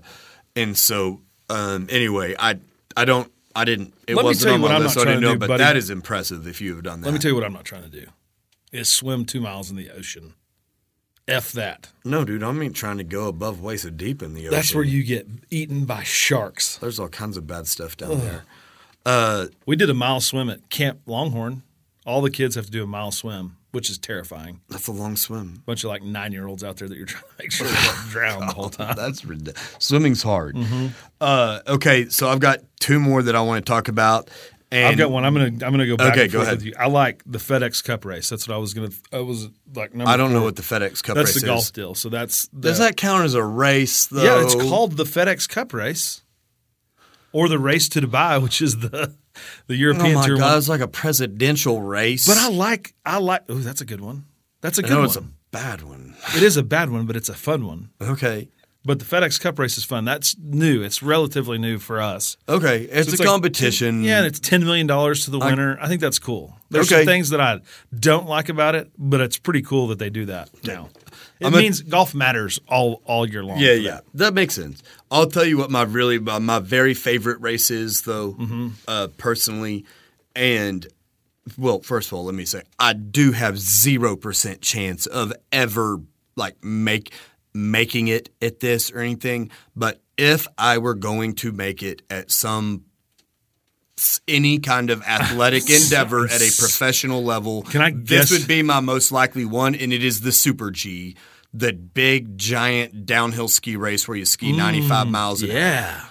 and 0.55 0.77
so, 0.77 1.21
um, 1.49 1.87
anyway, 1.89 2.35
I 2.39 2.59
I 2.97 3.05
don't 3.05 3.31
I 3.55 3.65
didn't. 3.65 3.93
It 4.07 4.15
Let 4.15 4.23
me 4.23 4.27
wasn't 4.29 4.43
tell 4.43 4.51
you 4.51 4.55
on 4.55 4.61
what 4.61 4.69
my 4.69 4.75
I'm 4.75 4.83
list. 4.83 4.95
not 4.97 5.03
so 5.03 5.09
I 5.09 5.11
didn't 5.13 5.21
trying 5.21 5.21
to 5.21 5.27
know, 5.27 5.33
do, 5.35 5.39
but 5.39 5.47
buddy. 5.49 5.63
that 5.63 5.77
is 5.77 5.89
impressive 5.89 6.47
if 6.47 6.59
you 6.61 6.73
have 6.75 6.83
done 6.83 7.01
that. 7.01 7.07
Let 7.07 7.13
me 7.13 7.19
tell 7.19 7.29
you 7.31 7.35
what 7.35 7.43
I'm 7.43 7.53
not 7.53 7.65
trying 7.65 7.83
to 7.83 7.89
do: 7.89 8.07
is 8.71 8.89
swim 8.89 9.25
two 9.25 9.39
miles 9.41 9.69
in 9.69 9.75
the 9.77 9.89
ocean. 9.91 10.33
F 11.27 11.51
that. 11.53 11.89
No, 12.03 12.25
dude, 12.25 12.43
I'm 12.43 12.59
not 12.61 12.73
trying 12.73 12.97
to 12.97 13.03
go 13.03 13.27
above 13.27 13.61
waist 13.61 13.95
deep 13.97 14.21
in 14.21 14.33
the 14.33 14.41
ocean. 14.41 14.51
That's 14.51 14.75
where 14.75 14.83
you 14.83 15.03
get 15.03 15.27
eaten 15.49 15.85
by 15.85 16.03
sharks. 16.03 16.77
There's 16.77 16.99
all 16.99 17.07
kinds 17.09 17.37
of 17.37 17.47
bad 17.47 17.67
stuff 17.67 17.95
down 17.95 18.19
there. 18.19 18.43
Uh, 19.05 19.47
We 19.65 19.75
did 19.75 19.89
a 19.89 19.93
mile 19.93 20.19
swim 20.21 20.49
at 20.49 20.69
Camp 20.69 20.99
Longhorn. 21.05 21.63
All 22.05 22.21
the 22.21 22.29
kids 22.31 22.55
have 22.55 22.65
to 22.65 22.71
do 22.71 22.83
a 22.83 22.87
mile 22.87 23.11
swim, 23.11 23.55
which 23.71 23.89
is 23.89 23.97
terrifying. 23.97 24.59
that's 24.69 24.87
a 24.87 24.91
long 24.91 25.15
swim. 25.15 25.63
bunch 25.65 25.85
of 25.85 25.89
like 25.89 26.03
nine 26.03 26.33
year 26.33 26.45
olds 26.47 26.61
out 26.63 26.75
there 26.77 26.89
that 26.89 26.97
you're 26.97 27.05
trying 27.05 27.23
to 27.23 27.29
make 27.39 27.51
sure 27.53 27.67
they 27.67 27.73
don't 27.73 28.09
drown 28.09 28.39
the 28.47 28.53
whole 28.53 28.69
time. 28.69 28.95
That's 28.97 29.23
ridiculous. 29.23 29.75
Swimming's 29.79 30.23
hard. 30.23 30.55
Mm-hmm. 30.55 30.87
Uh, 31.21 31.61
okay, 31.67 32.09
so 32.09 32.27
I've 32.27 32.41
got 32.41 32.59
two 32.81 32.99
more 32.99 33.23
that 33.23 33.35
I 33.35 33.41
want 33.41 33.65
to 33.65 33.69
talk 33.69 33.87
about. 33.87 34.29
And 34.73 34.87
I've 34.87 34.97
got 34.97 35.11
one. 35.11 35.23
I'm 35.25 35.33
gonna 35.33 35.45
I'm 35.45 35.57
gonna 35.59 35.85
go 35.87 35.95
back 35.97 36.13
Okay, 36.13 36.23
and 36.23 36.31
go 36.31 36.39
forth 36.39 36.47
ahead. 36.47 36.57
with 36.59 36.65
you. 36.65 36.73
I 36.79 36.87
like 36.87 37.21
the 37.25 37.37
FedEx 37.37 37.83
Cup 37.83 38.05
race. 38.05 38.29
That's 38.29 38.47
what 38.47 38.55
I 38.55 38.57
was 38.57 38.73
gonna. 38.73 38.89
I 39.11 39.19
was 39.19 39.49
like 39.75 39.93
number. 39.93 40.09
I 40.11 40.17
don't 40.17 40.33
know 40.33 40.41
what 40.43 40.55
the 40.55 40.61
FedEx 40.63 41.03
Cup 41.03 41.15
That's 41.15 41.33
race 41.35 41.41
the 41.41 41.47
golf 41.47 41.63
is. 41.63 41.71
deal. 41.71 41.95
So 41.95 42.09
that's 42.09 42.47
the, 42.47 42.61
Does 42.69 42.79
that 42.79 42.97
count 42.97 43.23
as 43.25 43.33
a 43.35 43.43
race 43.43 44.07
though? 44.07 44.23
Yeah, 44.23 44.43
it's 44.43 44.55
called 44.55 44.97
the 44.97 45.03
FedEx 45.03 45.47
Cup 45.47 45.73
race, 45.73 46.23
or 47.31 47.47
the 47.47 47.59
race 47.59 47.87
to 47.89 48.01
Dubai, 48.01 48.41
which 48.43 48.61
is 48.61 48.79
the 48.79 49.13
the 49.67 49.75
European 49.75 50.15
Oh 50.17 50.19
my 50.21 50.27
Tour 50.27 50.37
god, 50.37 50.57
it's 50.57 50.69
like 50.69 50.81
a 50.81 50.87
presidential 50.87 51.81
race. 51.81 52.27
But 52.27 52.37
I 52.37 52.49
like 52.49 52.93
I 53.05 53.19
like. 53.19 53.43
Oh, 53.49 53.55
that's 53.55 53.81
a 53.81 53.85
good 53.85 54.01
one. 54.01 54.25
That's 54.61 54.77
a 54.77 54.81
good 54.83 54.95
one. 54.95 55.05
it's 55.05 55.15
a 55.17 55.25
bad 55.51 55.81
one. 55.83 56.15
It 56.35 56.41
is 56.41 56.57
a 56.57 56.63
bad 56.63 56.89
one, 56.89 57.05
but 57.05 57.15
it's 57.15 57.29
a 57.29 57.33
fun 57.35 57.65
one. 57.67 57.89
Okay. 58.01 58.49
But 58.85 58.99
the 58.99 59.05
FedEx 59.05 59.39
Cup 59.39 59.59
race 59.59 59.77
is 59.77 59.85
fun. 59.85 60.03
That's 60.03 60.35
new. 60.37 60.83
It's 60.83 61.01
relatively 61.01 61.57
new 61.57 61.79
for 61.79 62.01
us. 62.01 62.35
Okay. 62.49 62.81
It's, 62.83 63.09
So 63.09 63.15
a 63.15 63.17
like- 63.19 63.27
competition. 63.27 64.03
yeah, 64.03 64.17
and 64.17 64.27
it's 64.27 64.39
ten 64.41 64.65
million 64.65 64.87
dollars 64.87 65.23
to 65.25 65.31
the 65.31 65.39
winner. 65.39 65.77
I, 65.79 65.87
think 65.87 66.01
that's 66.01 66.19
cool. 66.19 66.57
There's 66.69 66.91
Okay. 66.91 67.01
some 67.01 67.05
things 67.05 67.29
that 67.29 67.39
I 67.39 67.61
don't 67.97 68.27
like 68.27 68.49
about 68.49 68.75
it, 68.75 68.91
but 68.97 69.21
it's 69.21 69.37
pretty 69.37 69.61
cool 69.61 69.87
that 69.87 69.99
they 69.99 70.09
do 70.09 70.25
that 70.25 70.49
now. 70.65 70.89
It 71.39 71.45
I'm 71.47 71.53
a- 71.53 71.57
means 71.57 71.81
golf 71.81 72.13
matters 72.13 72.59
all 72.67 73.01
all 73.05 73.25
year 73.27 73.43
long. 73.43 73.57
Yeah, 73.57 73.71
yeah, 73.73 73.91
that. 73.91 74.03
that 74.15 74.33
makes 74.33 74.53
sense. 74.55 74.83
I'll 75.09 75.27
tell 75.27 75.45
you 75.45 75.57
what 75.57 75.71
my 75.71 75.83
really 75.83 76.19
my 76.19 76.39
my 76.39 76.59
very 76.59 76.93
favorite 76.93 77.39
race 77.39 77.71
is, 77.71 78.01
though, 78.01 78.33
Mm-hmm. 78.33 78.67
uh, 78.87 79.07
personally, 79.17 79.85
and 80.35 80.87
well, 81.57 81.79
first 81.81 82.09
of 82.09 82.13
all, 82.17 82.25
let 82.25 82.35
me 82.35 82.43
say 82.45 82.63
I 82.79 82.91
do 82.93 83.31
have 83.31 83.57
zero 83.59 84.15
percent 84.17 84.61
chance 84.61 85.05
of 85.05 85.31
ever 85.53 86.01
like 86.35 86.61
make 86.63 87.13
making 87.53 88.07
it 88.07 88.29
at 88.41 88.59
this 88.59 88.91
or 88.91 88.99
anything. 88.99 89.51
But 89.75 90.01
if 90.17 90.47
I 90.57 90.77
were 90.77 90.95
going 90.95 91.35
to 91.35 91.51
make 91.51 91.83
it 91.83 92.01
at 92.09 92.31
some 92.31 92.85
any 94.27 94.59
kind 94.59 94.89
of 94.89 95.01
athletic 95.03 95.69
endeavor 95.69 96.25
at 96.25 96.41
a 96.41 96.51
professional 96.57 97.23
level, 97.23 97.61
Can 97.63 97.81
I 97.81 97.91
this 97.95 98.31
would 98.31 98.47
be 98.47 98.63
my 98.63 98.79
most 98.79 99.11
likely 99.11 99.45
one, 99.45 99.75
and 99.75 99.93
it 99.93 100.03
is 100.03 100.21
the 100.21 100.31
Super 100.31 100.71
G, 100.71 101.15
the 101.53 101.73
big 101.73 102.37
giant 102.37 103.05
downhill 103.05 103.47
ski 103.47 103.75
race 103.75 104.07
where 104.07 104.17
you 104.17 104.25
ski 104.25 104.51
95 104.51 105.07
miles 105.07 105.43
an 105.43 105.51
hour. 105.51 105.55
Mm, 105.55 105.59
Yeah. 105.59 106.05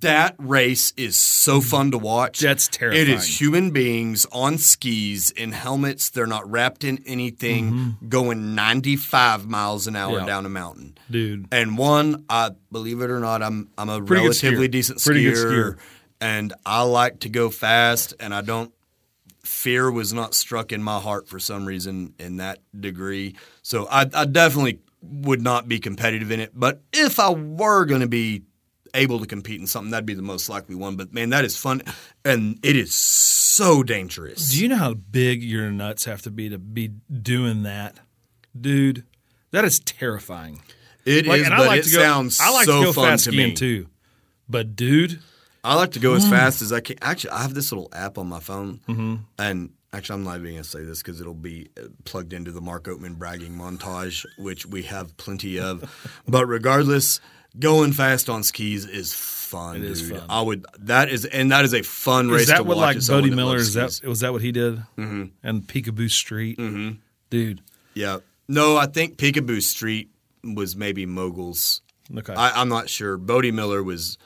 That 0.00 0.34
race 0.38 0.92
is 0.96 1.16
so 1.16 1.60
fun 1.60 1.90
to 1.90 1.98
watch. 1.98 2.40
That's 2.40 2.68
terrifying. 2.68 3.02
It 3.02 3.08
is 3.10 3.40
human 3.40 3.70
beings 3.70 4.26
on 4.32 4.56
skis 4.58 5.30
in 5.30 5.52
helmets. 5.52 6.10
They're 6.10 6.26
not 6.26 6.50
wrapped 6.50 6.84
in 6.84 7.02
anything, 7.06 7.96
going 8.08 8.54
95 8.54 9.46
miles 9.46 9.86
an 9.86 9.96
hour 9.96 10.10
Mm-hmm. 10.10 10.20
Yeah. 10.20 10.26
down 10.26 10.46
a 10.46 10.48
mountain. 10.48 10.98
Dude. 11.10 11.46
And 11.52 11.76
one, 11.78 12.24
I 12.30 12.50
believe 12.72 13.00
it 13.00 13.10
or 13.10 13.20
not, 13.20 13.42
I'm 13.42 13.68
I'm 13.78 13.88
a 13.88 14.00
Pretty 14.02 14.22
relatively 14.24 14.68
skier. 14.68 14.70
decent 14.70 15.02
Pretty 15.02 15.24
good 15.24 15.34
skier, 15.34 15.74
skier. 15.74 15.78
and 16.20 16.52
I 16.64 16.82
like 16.82 17.20
to 17.20 17.28
go 17.28 17.50
fast, 17.50 18.14
and 18.20 18.34
I 18.34 18.40
don't. 18.40 18.72
Fear 19.44 19.90
was 19.90 20.12
not 20.12 20.34
struck 20.34 20.70
in 20.72 20.82
my 20.82 20.98
heart 21.00 21.26
for 21.28 21.38
some 21.38 21.64
reason 21.64 22.14
in 22.18 22.36
that 22.36 22.58
degree, 22.78 23.36
so 23.62 23.86
I, 23.90 24.06
I 24.12 24.24
definitely 24.26 24.80
would 25.02 25.40
not 25.40 25.66
be 25.66 25.78
competitive 25.78 26.30
in 26.30 26.40
it. 26.40 26.52
But 26.54 26.82
if 26.92 27.18
I 27.18 27.30
were 27.30 27.86
going 27.86 28.02
to 28.02 28.06
be 28.08 28.42
able 28.94 29.18
to 29.20 29.26
compete 29.26 29.60
in 29.60 29.66
something, 29.66 29.90
that'd 29.90 30.06
be 30.06 30.14
the 30.14 30.22
most 30.22 30.48
likely 30.48 30.74
one. 30.74 30.96
But 30.96 31.12
man, 31.12 31.30
that 31.30 31.44
is 31.44 31.56
fun, 31.56 31.82
and 32.24 32.58
it 32.62 32.76
is 32.76 32.94
so 32.94 33.82
dangerous. 33.82 34.50
Do 34.50 34.62
you 34.62 34.68
know 34.68 34.76
how 34.76 34.94
big 34.94 35.42
your 35.42 35.70
nuts 35.70 36.04
have 36.04 36.22
to 36.22 36.30
be 36.30 36.48
to 36.48 36.58
be 36.58 36.88
doing 37.22 37.62
that, 37.64 37.98
dude? 38.58 39.04
That 39.52 39.64
is 39.64 39.80
terrifying. 39.80 40.60
It 41.04 41.24
is, 41.24 41.28
Like, 41.28 41.40
and 41.42 41.50
but 41.50 41.60
I 41.60 41.66
like 41.66 41.80
it 41.80 41.84
to 41.86 41.90
go. 41.96 41.98
sounds 42.02 42.40
I 42.40 42.50
like 42.50 42.66
so 42.66 42.80
to 42.80 42.86
go 42.86 42.92
fun 42.92 43.04
fast 43.10 43.24
to 43.24 43.30
skiing 43.32 43.48
me. 43.50 43.54
too, 43.54 43.86
but 44.48 44.76
dude, 44.76 45.20
I 45.64 45.74
like 45.74 45.92
to 45.92 45.98
go 45.98 46.12
Mm. 46.12 46.16
as 46.18 46.28
fast 46.28 46.62
as 46.62 46.72
I 46.72 46.80
can. 46.80 46.96
Actually, 47.02 47.30
I 47.30 47.42
have 47.42 47.54
this 47.54 47.72
little 47.72 47.88
app 47.92 48.18
on 48.18 48.28
my 48.28 48.40
phone, 48.40 48.80
Mm-hmm. 48.88 49.16
and 49.38 49.70
actually, 49.92 50.14
I'm 50.14 50.24
not 50.24 50.38
even 50.38 50.52
going 50.52 50.62
to 50.62 50.68
say 50.68 50.84
this 50.84 51.02
because 51.02 51.20
it'll 51.20 51.34
be 51.34 51.68
uh, 51.78 51.88
plugged 52.04 52.32
into 52.32 52.52
the 52.52 52.60
Mark 52.60 52.84
Oatman 52.84 53.16
bragging 53.18 53.52
montage, 53.52 54.24
which 54.38 54.66
we 54.66 54.82
have 54.84 55.16
plenty 55.16 55.58
of. 55.58 55.90
but 56.28 56.46
regardless, 56.46 57.20
going 57.58 57.92
fast 57.92 58.28
on 58.28 58.42
skis 58.42 58.84
is 58.86 59.12
fun. 59.12 59.76
It 59.76 59.84
is 59.84 60.02
dude. 60.08 60.18
fun. 60.18 60.26
I 60.28 60.40
would. 60.42 60.64
That 60.80 61.08
is, 61.08 61.24
and 61.24 61.50
that 61.52 61.64
is 61.64 61.74
a 61.74 61.82
fun 61.82 62.28
race 62.28 62.42
is 62.42 62.46
that 62.48 62.58
to 62.58 62.62
what 62.64 62.76
watch. 62.76 62.82
like 62.82 62.96
as 62.98 63.08
Bodie 63.08 63.30
that 63.30 63.36
Miller? 63.36 63.56
loves 63.58 63.74
Is 63.76 64.00
that 64.00 64.08
was 64.08 64.20
that 64.20 64.32
what 64.32 64.42
he 64.42 64.52
did? 64.52 64.76
Mm-hmm. 64.96 65.24
And 65.42 65.62
Picabo 65.66 66.10
Street, 66.10 66.58
mm-hmm. 66.58 66.98
dude. 67.30 67.62
Yeah. 67.94 68.18
No, 68.48 68.76
I 68.76 68.86
think 68.86 69.16
Picabo 69.16 69.60
Street 69.62 70.10
was 70.42 70.76
maybe 70.76 71.06
moguls. 71.06 71.82
Okay, 72.16 72.34
I, 72.34 72.60
I'm 72.60 72.68
not 72.68 72.88
sure. 72.88 73.16
Bode 73.16 73.52
Miller 73.54 73.82
was. 73.82 74.18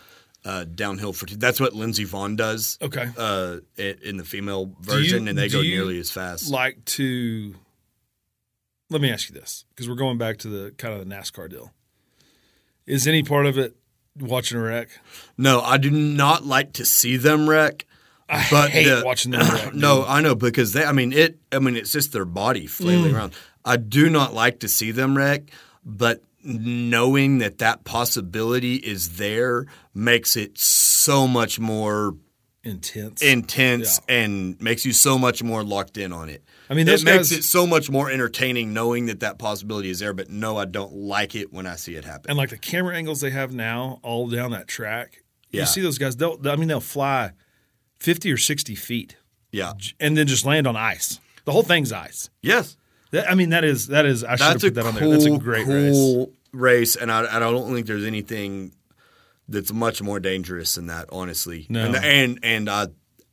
Uh, 0.46 0.64
downhill 0.64 1.14
for 1.14 1.24
two. 1.24 1.36
That's 1.38 1.58
what 1.58 1.72
Lindsey 1.72 2.04
Vonn 2.04 2.36
does. 2.36 2.76
okay. 2.82 3.08
uh, 3.16 3.60
i- 3.78 3.96
in 4.02 4.18
the 4.18 4.24
female 4.24 4.74
you- 4.78 4.84
version, 4.92 5.26
and 5.26 5.38
they 5.38 5.48
go 5.48 5.62
nearly 5.62 5.98
as 5.98 6.10
fast. 6.10 6.50
like 6.50 6.84
to 6.84 7.54
let 8.90 9.00
me 9.00 9.10
ask 9.10 9.30
you 9.30 9.34
this 9.34 9.64
because 9.70 9.88
we're 9.88 9.94
going 9.94 10.18
back 10.18 10.36
to 10.40 10.48
the 10.48 10.70
kind 10.72 10.92
of 10.92 11.00
the 11.00 11.06
NASCAR 11.14 11.48
deal. 11.48 11.72
Is 12.86 13.06
any 13.06 13.22
part 13.22 13.46
of 13.46 13.58
it 13.58 13.74
Watching 14.18 14.58
a 14.58 14.62
wreck. 14.62 14.90
No, 15.36 15.60
I 15.60 15.76
do 15.76 15.90
not 15.90 16.46
like 16.46 16.74
to 16.74 16.84
see 16.84 17.16
them 17.16 17.48
wreck. 17.50 17.84
I 18.28 18.46
But 18.48 18.70
hate 18.70 18.84
the- 18.84 19.02
watching 19.04 19.32
them 19.32 19.40
wreck. 19.52 19.74
No, 19.74 20.02
dude. 20.02 20.04
I 20.08 20.20
know 20.20 20.34
because 20.36 20.72
they. 20.72 20.84
I 20.84 20.92
mean 20.92 21.12
it. 21.12 21.38
I 21.50 21.58
mean 21.58 21.74
it's 21.76 21.90
just 21.90 22.12
their 22.12 22.24
body 22.24 22.66
flailing 22.68 23.10
Mm. 23.12 23.16
around. 23.16 23.32
I 23.64 23.76
do 23.76 24.08
not 24.08 24.32
like 24.32 24.60
to 24.60 24.68
see 24.68 24.92
them 24.92 25.16
wreck, 25.16 25.50
but 25.84 26.22
knowing 26.44 27.38
that 27.38 27.58
that 27.58 27.82
possibility 27.84 28.76
is 28.76 29.16
there 29.16 29.66
makes 29.94 30.36
it 30.36 30.58
so 30.58 31.26
much 31.26 31.58
more 31.58 32.14
intense. 32.62 33.20
intense 33.22 34.00
and 34.08 34.60
makes 34.60 34.86
you 34.86 34.92
so 34.92 35.18
much 35.18 35.42
more 35.42 35.64
locked 35.64 35.96
in 35.98 36.12
on 36.12 36.28
it. 36.28 36.42
I 36.68 36.74
mean, 36.74 36.88
it 36.88 37.04
makes 37.04 37.30
guys- 37.30 37.32
it 37.32 37.44
so 37.44 37.66
much 37.66 37.90
more 37.90 38.10
entertaining 38.10 38.72
knowing 38.72 39.06
that 39.06 39.20
that 39.20 39.38
possibility 39.38 39.90
is 39.90 39.98
there. 39.98 40.12
But 40.12 40.30
no, 40.30 40.56
I 40.56 40.64
don't 40.64 40.94
like 40.94 41.34
it 41.34 41.52
when 41.52 41.66
I 41.66 41.76
see 41.76 41.94
it 41.94 42.04
happen. 42.04 42.30
and 42.30 42.38
like 42.38 42.50
the 42.50 42.58
camera 42.58 42.96
angles 42.96 43.20
they 43.20 43.30
have 43.30 43.52
now, 43.52 44.00
all 44.02 44.28
down 44.28 44.52
that 44.52 44.66
track. 44.66 45.22
Yeah. 45.50 45.62
You 45.62 45.66
see 45.66 45.80
those 45.82 45.98
guys? 45.98 46.16
They'll. 46.16 46.38
I 46.48 46.56
mean, 46.56 46.68
they'll 46.68 46.80
fly 46.80 47.32
fifty 47.98 48.32
or 48.32 48.36
sixty 48.36 48.74
feet 48.74 49.16
yeah. 49.52 49.72
and 50.00 50.16
then 50.16 50.26
just 50.26 50.44
land 50.44 50.66
on 50.66 50.76
ice. 50.76 51.20
The 51.44 51.52
whole 51.52 51.62
thing's 51.62 51.92
ice. 51.92 52.30
Yes. 52.42 52.76
That, 53.10 53.30
I 53.30 53.34
mean, 53.34 53.50
that 53.50 53.64
is 53.64 53.88
that 53.88 54.06
is. 54.06 54.24
I 54.24 54.36
should 54.36 54.46
have 54.46 54.60
put 54.60 54.74
that 54.74 54.86
on 54.86 54.94
cool, 54.94 55.10
there. 55.10 55.18
That's 55.20 55.26
a 55.26 55.38
great 55.38 55.66
race. 55.66 56.26
race, 56.52 56.96
and 56.96 57.12
I, 57.12 57.36
I 57.36 57.38
don't 57.38 57.72
think 57.72 57.86
there's 57.86 58.04
anything 58.04 58.72
that's 59.48 59.72
much 59.72 60.02
more 60.02 60.18
dangerous 60.18 60.74
than 60.74 60.86
that, 60.86 61.08
honestly. 61.12 61.66
No. 61.68 61.84
And 61.84 61.96
and, 61.96 62.38
and 62.42 62.68
I 62.68 62.88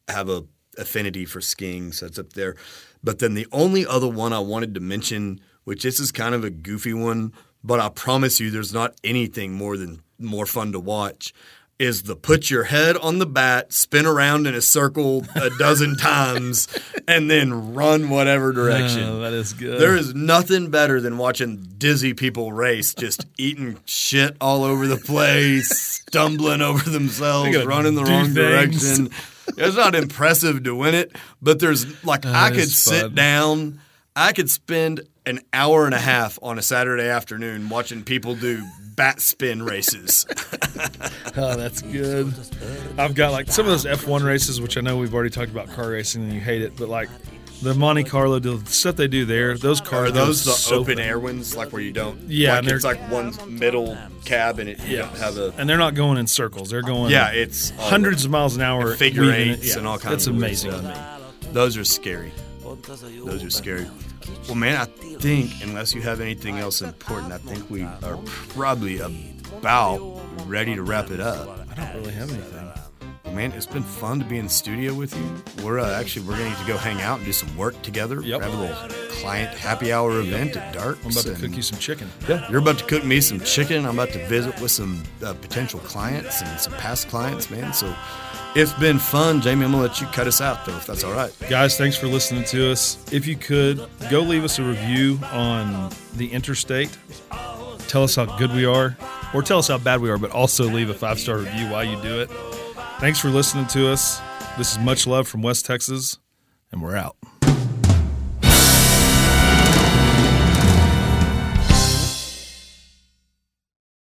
have 0.08 0.30
a 0.30 0.44
affinity 0.78 1.26
for 1.26 1.42
skiing, 1.42 1.92
so 1.94 2.06
it's 2.06 2.20
up 2.20 2.34
there. 2.34 2.56
But 3.04 3.20
then 3.20 3.34
the 3.34 3.48
only 3.52 3.86
other 3.86 4.08
one 4.08 4.34
I 4.34 4.40
wanted 4.40 4.76
to 4.76 4.80
mention, 4.80 5.42
which 5.64 5.84
this 5.84 6.00
is 6.00 6.12
kind 6.12 6.36
of 6.36 6.44
a 6.44 6.50
goofy 6.50 6.94
one, 6.94 7.34
but 7.64 7.80
I 7.80 7.90
promise 7.90 8.40
you, 8.40 8.50
there's 8.50 8.74
not 8.74 8.96
anything 9.04 9.54
more 9.54 9.78
than 9.78 10.02
more 10.20 10.46
fun 10.46 10.72
to 10.72 10.80
watch. 10.80 11.34
Is 11.80 12.04
the 12.04 12.16
put 12.16 12.52
your 12.52 12.66
head 12.66 12.96
on 12.98 13.18
the 13.18 13.26
bat, 13.26 13.74
spin 13.74 14.06
around 14.06 14.46
in 14.46 14.54
a 14.54 14.62
circle 14.62 15.26
a 15.34 15.50
dozen 15.58 15.96
times, 15.98 16.68
and 17.08 17.30
then 17.30 17.74
run 17.74 18.10
whatever 18.10 18.50
oh, 18.50 18.52
direction. 18.52 19.04
Oh, 19.04 19.20
that 19.22 19.34
is 19.34 19.54
good. 19.54 19.82
There 19.82 19.96
is 19.96 20.14
nothing 20.14 20.70
better 20.70 21.02
than 21.02 21.18
watching 21.18 21.58
dizzy 21.80 22.14
people 22.14 22.54
race, 22.54 22.94
just 22.94 23.26
eating 23.40 23.80
shit 23.86 24.38
all 24.40 24.64
over 24.64 24.86
the 24.86 24.98
place, 24.98 25.70
stumbling 26.08 26.62
over 26.62 26.88
themselves, 26.88 27.58
running 27.66 27.96
the 27.96 28.04
wrong 28.04 28.26
things. 28.26 28.36
direction. 28.36 29.10
It's 29.58 29.76
not 29.76 29.96
impressive 29.96 30.64
to 30.64 30.76
win 30.76 30.96
it, 30.96 31.16
but 31.42 31.60
there's 31.60 32.04
like 32.06 32.26
I 32.26 32.52
could 32.52 32.70
sit 32.70 33.02
fun. 33.04 33.16
down, 33.16 33.80
I 34.16 34.34
could 34.34 34.50
spend 34.50 35.02
an 35.26 35.40
hour 35.54 35.86
and 35.86 35.94
a 35.94 36.00
half 36.00 36.40
on 36.42 36.58
a 36.58 36.62
Saturday 36.62 37.08
afternoon 37.08 37.70
watching 37.70 38.04
people 38.04 38.36
do 38.36 38.64
bat 38.96 39.20
spin 39.22 39.64
races. 39.64 40.26
Oh, 41.38 41.56
that's 41.56 41.82
good. 41.82 42.34
I've 42.98 43.16
got 43.16 43.32
like 43.32 43.50
some 43.50 43.66
of 43.66 43.72
those 43.72 43.86
F1 43.86 44.26
races, 44.26 44.60
which 44.60 44.78
I 44.78 44.82
know 44.82 44.98
we've 44.98 45.14
already 45.14 45.30
talked 45.30 45.50
about 45.50 45.70
car 45.70 45.92
racing 45.92 46.24
and 46.24 46.34
you 46.34 46.42
hate 46.42 46.62
it, 46.62 46.76
but 46.76 46.90
like 46.90 47.10
the 47.62 47.74
Monte 47.74 48.04
Carlo 48.06 48.40
deal, 48.40 48.58
the 48.58 48.72
stuff 48.72 48.96
they 48.96 49.08
do 49.08 49.26
there, 49.26 49.58
those 49.58 49.82
Are 49.82 49.86
cars, 49.86 50.14
those 50.14 50.44
the 50.44 50.52
so 50.52 50.78
open 50.78 50.98
fun. 50.98 51.06
air 51.06 51.20
ones, 51.20 51.56
like 51.56 51.72
where 51.72 51.82
you 51.82 51.92
don't? 51.92 52.20
Yeah, 52.28 52.52
like 52.56 52.60
and 52.64 52.72
it's 52.72 52.84
like 52.84 53.00
one 53.12 53.34
middle 53.48 53.98
cab 54.26 54.60
and 54.60 54.70
it 54.70 54.80
you 54.88 54.98
don't 54.98 55.18
have 55.18 55.38
a. 55.38 55.54
and 55.58 55.70
they're 55.70 55.78
not 55.78 55.94
going 55.96 56.18
in 56.18 56.28
circles; 56.28 56.70
they're 56.70 56.82
going 56.82 57.12
Yeah, 57.12 57.30
it's 57.32 57.70
hundreds 57.72 58.26
of 58.26 58.32
miles 58.32 58.56
an 58.56 58.62
hour, 58.62 58.96
figure 58.96 59.32
eights 59.32 59.70
Yeah, 59.70 59.78
and 59.80 59.88
all 59.88 59.98
kinds 60.00 60.26
That's 60.26 60.28
of 60.28 60.36
amazing. 60.36 60.72
Those 61.52 61.78
are 61.78 61.84
scary. 61.84 62.32
Those 63.26 63.44
are 63.44 63.50
scary. 63.50 63.86
Well, 64.48 64.56
man, 64.56 64.78
I 64.80 64.86
think 64.86 65.52
unless 65.62 65.94
you 65.94 66.02
have 66.02 66.22
anything 66.22 66.58
else 66.58 66.82
important, 66.82 67.32
I 67.34 67.38
think 67.38 67.70
we 67.70 67.84
are 67.84 68.18
probably 68.50 69.00
about 69.00 70.22
ready 70.46 70.76
to 70.76 70.84
wrap 70.84 71.12
it 71.12 71.20
up. 71.20 71.60
I 71.70 71.76
don't 71.76 71.96
really 72.02 72.14
have 72.14 72.32
anything. 72.32 72.70
Well, 73.32 73.38
man, 73.38 73.54
it's 73.54 73.66
been 73.66 73.82
fun 73.82 74.20
to 74.20 74.26
be 74.26 74.40
in 74.40 74.44
the 74.44 74.52
studio 74.52 74.94
with 74.94 75.16
you. 75.16 75.64
We're 75.64 75.80
uh, 75.80 75.98
actually 75.98 76.28
we're 76.28 76.38
going 76.38 76.54
to 76.54 76.68
go 76.68 76.76
hang 76.76 77.00
out 77.02 77.20
and 77.20 77.26
do 77.26 77.32
some 77.32 77.56
work 77.56 77.82
together. 77.82 78.22
Yep. 78.22 78.42
Have 78.42 78.54
a 78.54 78.58
little 78.58 78.90
client 79.22 79.58
happy 79.58 79.94
hour 79.94 80.20
event 80.20 80.58
at 80.58 80.74
Dark. 80.74 80.98
I'm 81.06 81.12
about 81.12 81.24
to 81.24 81.36
cook 81.36 81.56
you 81.56 81.62
some 81.62 81.80
chicken. 81.80 82.10
Yeah, 82.28 82.46
you're 82.52 82.60
about 82.60 82.80
to 82.80 82.86
cook 82.86 83.06
me 83.06 83.22
some 83.22 83.40
chicken. 83.40 83.86
I'm 83.86 83.98
about 83.98 84.10
to 84.10 84.28
visit 84.28 84.60
with 84.60 84.72
some 84.72 85.02
uh, 85.24 85.34
potential 85.36 85.80
clients 85.80 86.42
and 86.42 86.60
some 86.60 86.74
past 86.74 87.08
clients, 87.08 87.50
man. 87.50 87.72
So 87.72 87.96
it's 88.54 88.74
been 88.74 89.00
fun, 89.00 89.40
Jamie. 89.40 89.64
I'm 89.64 89.72
gonna 89.72 89.84
let 89.84 90.02
you 90.02 90.08
cut 90.08 90.28
us 90.28 90.42
out 90.42 90.66
though, 90.66 90.76
if 90.76 90.86
that's 90.86 91.06
all 91.06 91.14
right. 91.14 91.32
Guys, 91.50 91.78
thanks 91.78 91.96
for 91.96 92.08
listening 92.08 92.44
to 92.46 92.70
us. 92.70 92.98
If 93.14 93.28
you 93.28 93.38
could, 93.38 93.88
go 94.10 94.20
leave 94.20 94.44
us 94.44 94.60
a 94.60 94.64
review 94.64 95.18
on 95.32 95.90
the 96.16 96.30
interstate. 96.34 96.98
Tell 97.88 98.04
us 98.04 98.14
how 98.14 98.26
good 98.38 98.52
we 98.52 98.66
are, 98.66 98.98
or 99.34 99.42
tell 99.42 99.60
us 99.60 99.70
how 99.70 99.78
bad 99.78 100.02
we 100.02 100.10
are, 100.10 100.18
but 100.18 100.32
also 100.32 100.66
leave 100.66 100.90
a 100.90 100.94
five 100.94 101.18
star 101.18 101.38
review 101.38 101.70
while 101.70 101.86
you 101.86 101.96
do 102.02 102.20
it. 102.20 102.30
Thanks 103.02 103.20
for 103.20 103.30
listening 103.30 103.66
to 103.70 103.92
us. 103.92 104.22
This 104.60 104.74
is 104.74 104.78
much 104.78 105.08
love 105.08 105.28
from 105.28 105.42
West 105.42 105.66
Texas, 105.66 106.20
and 106.72 106.84
we're 106.84 106.96
out. 106.96 107.18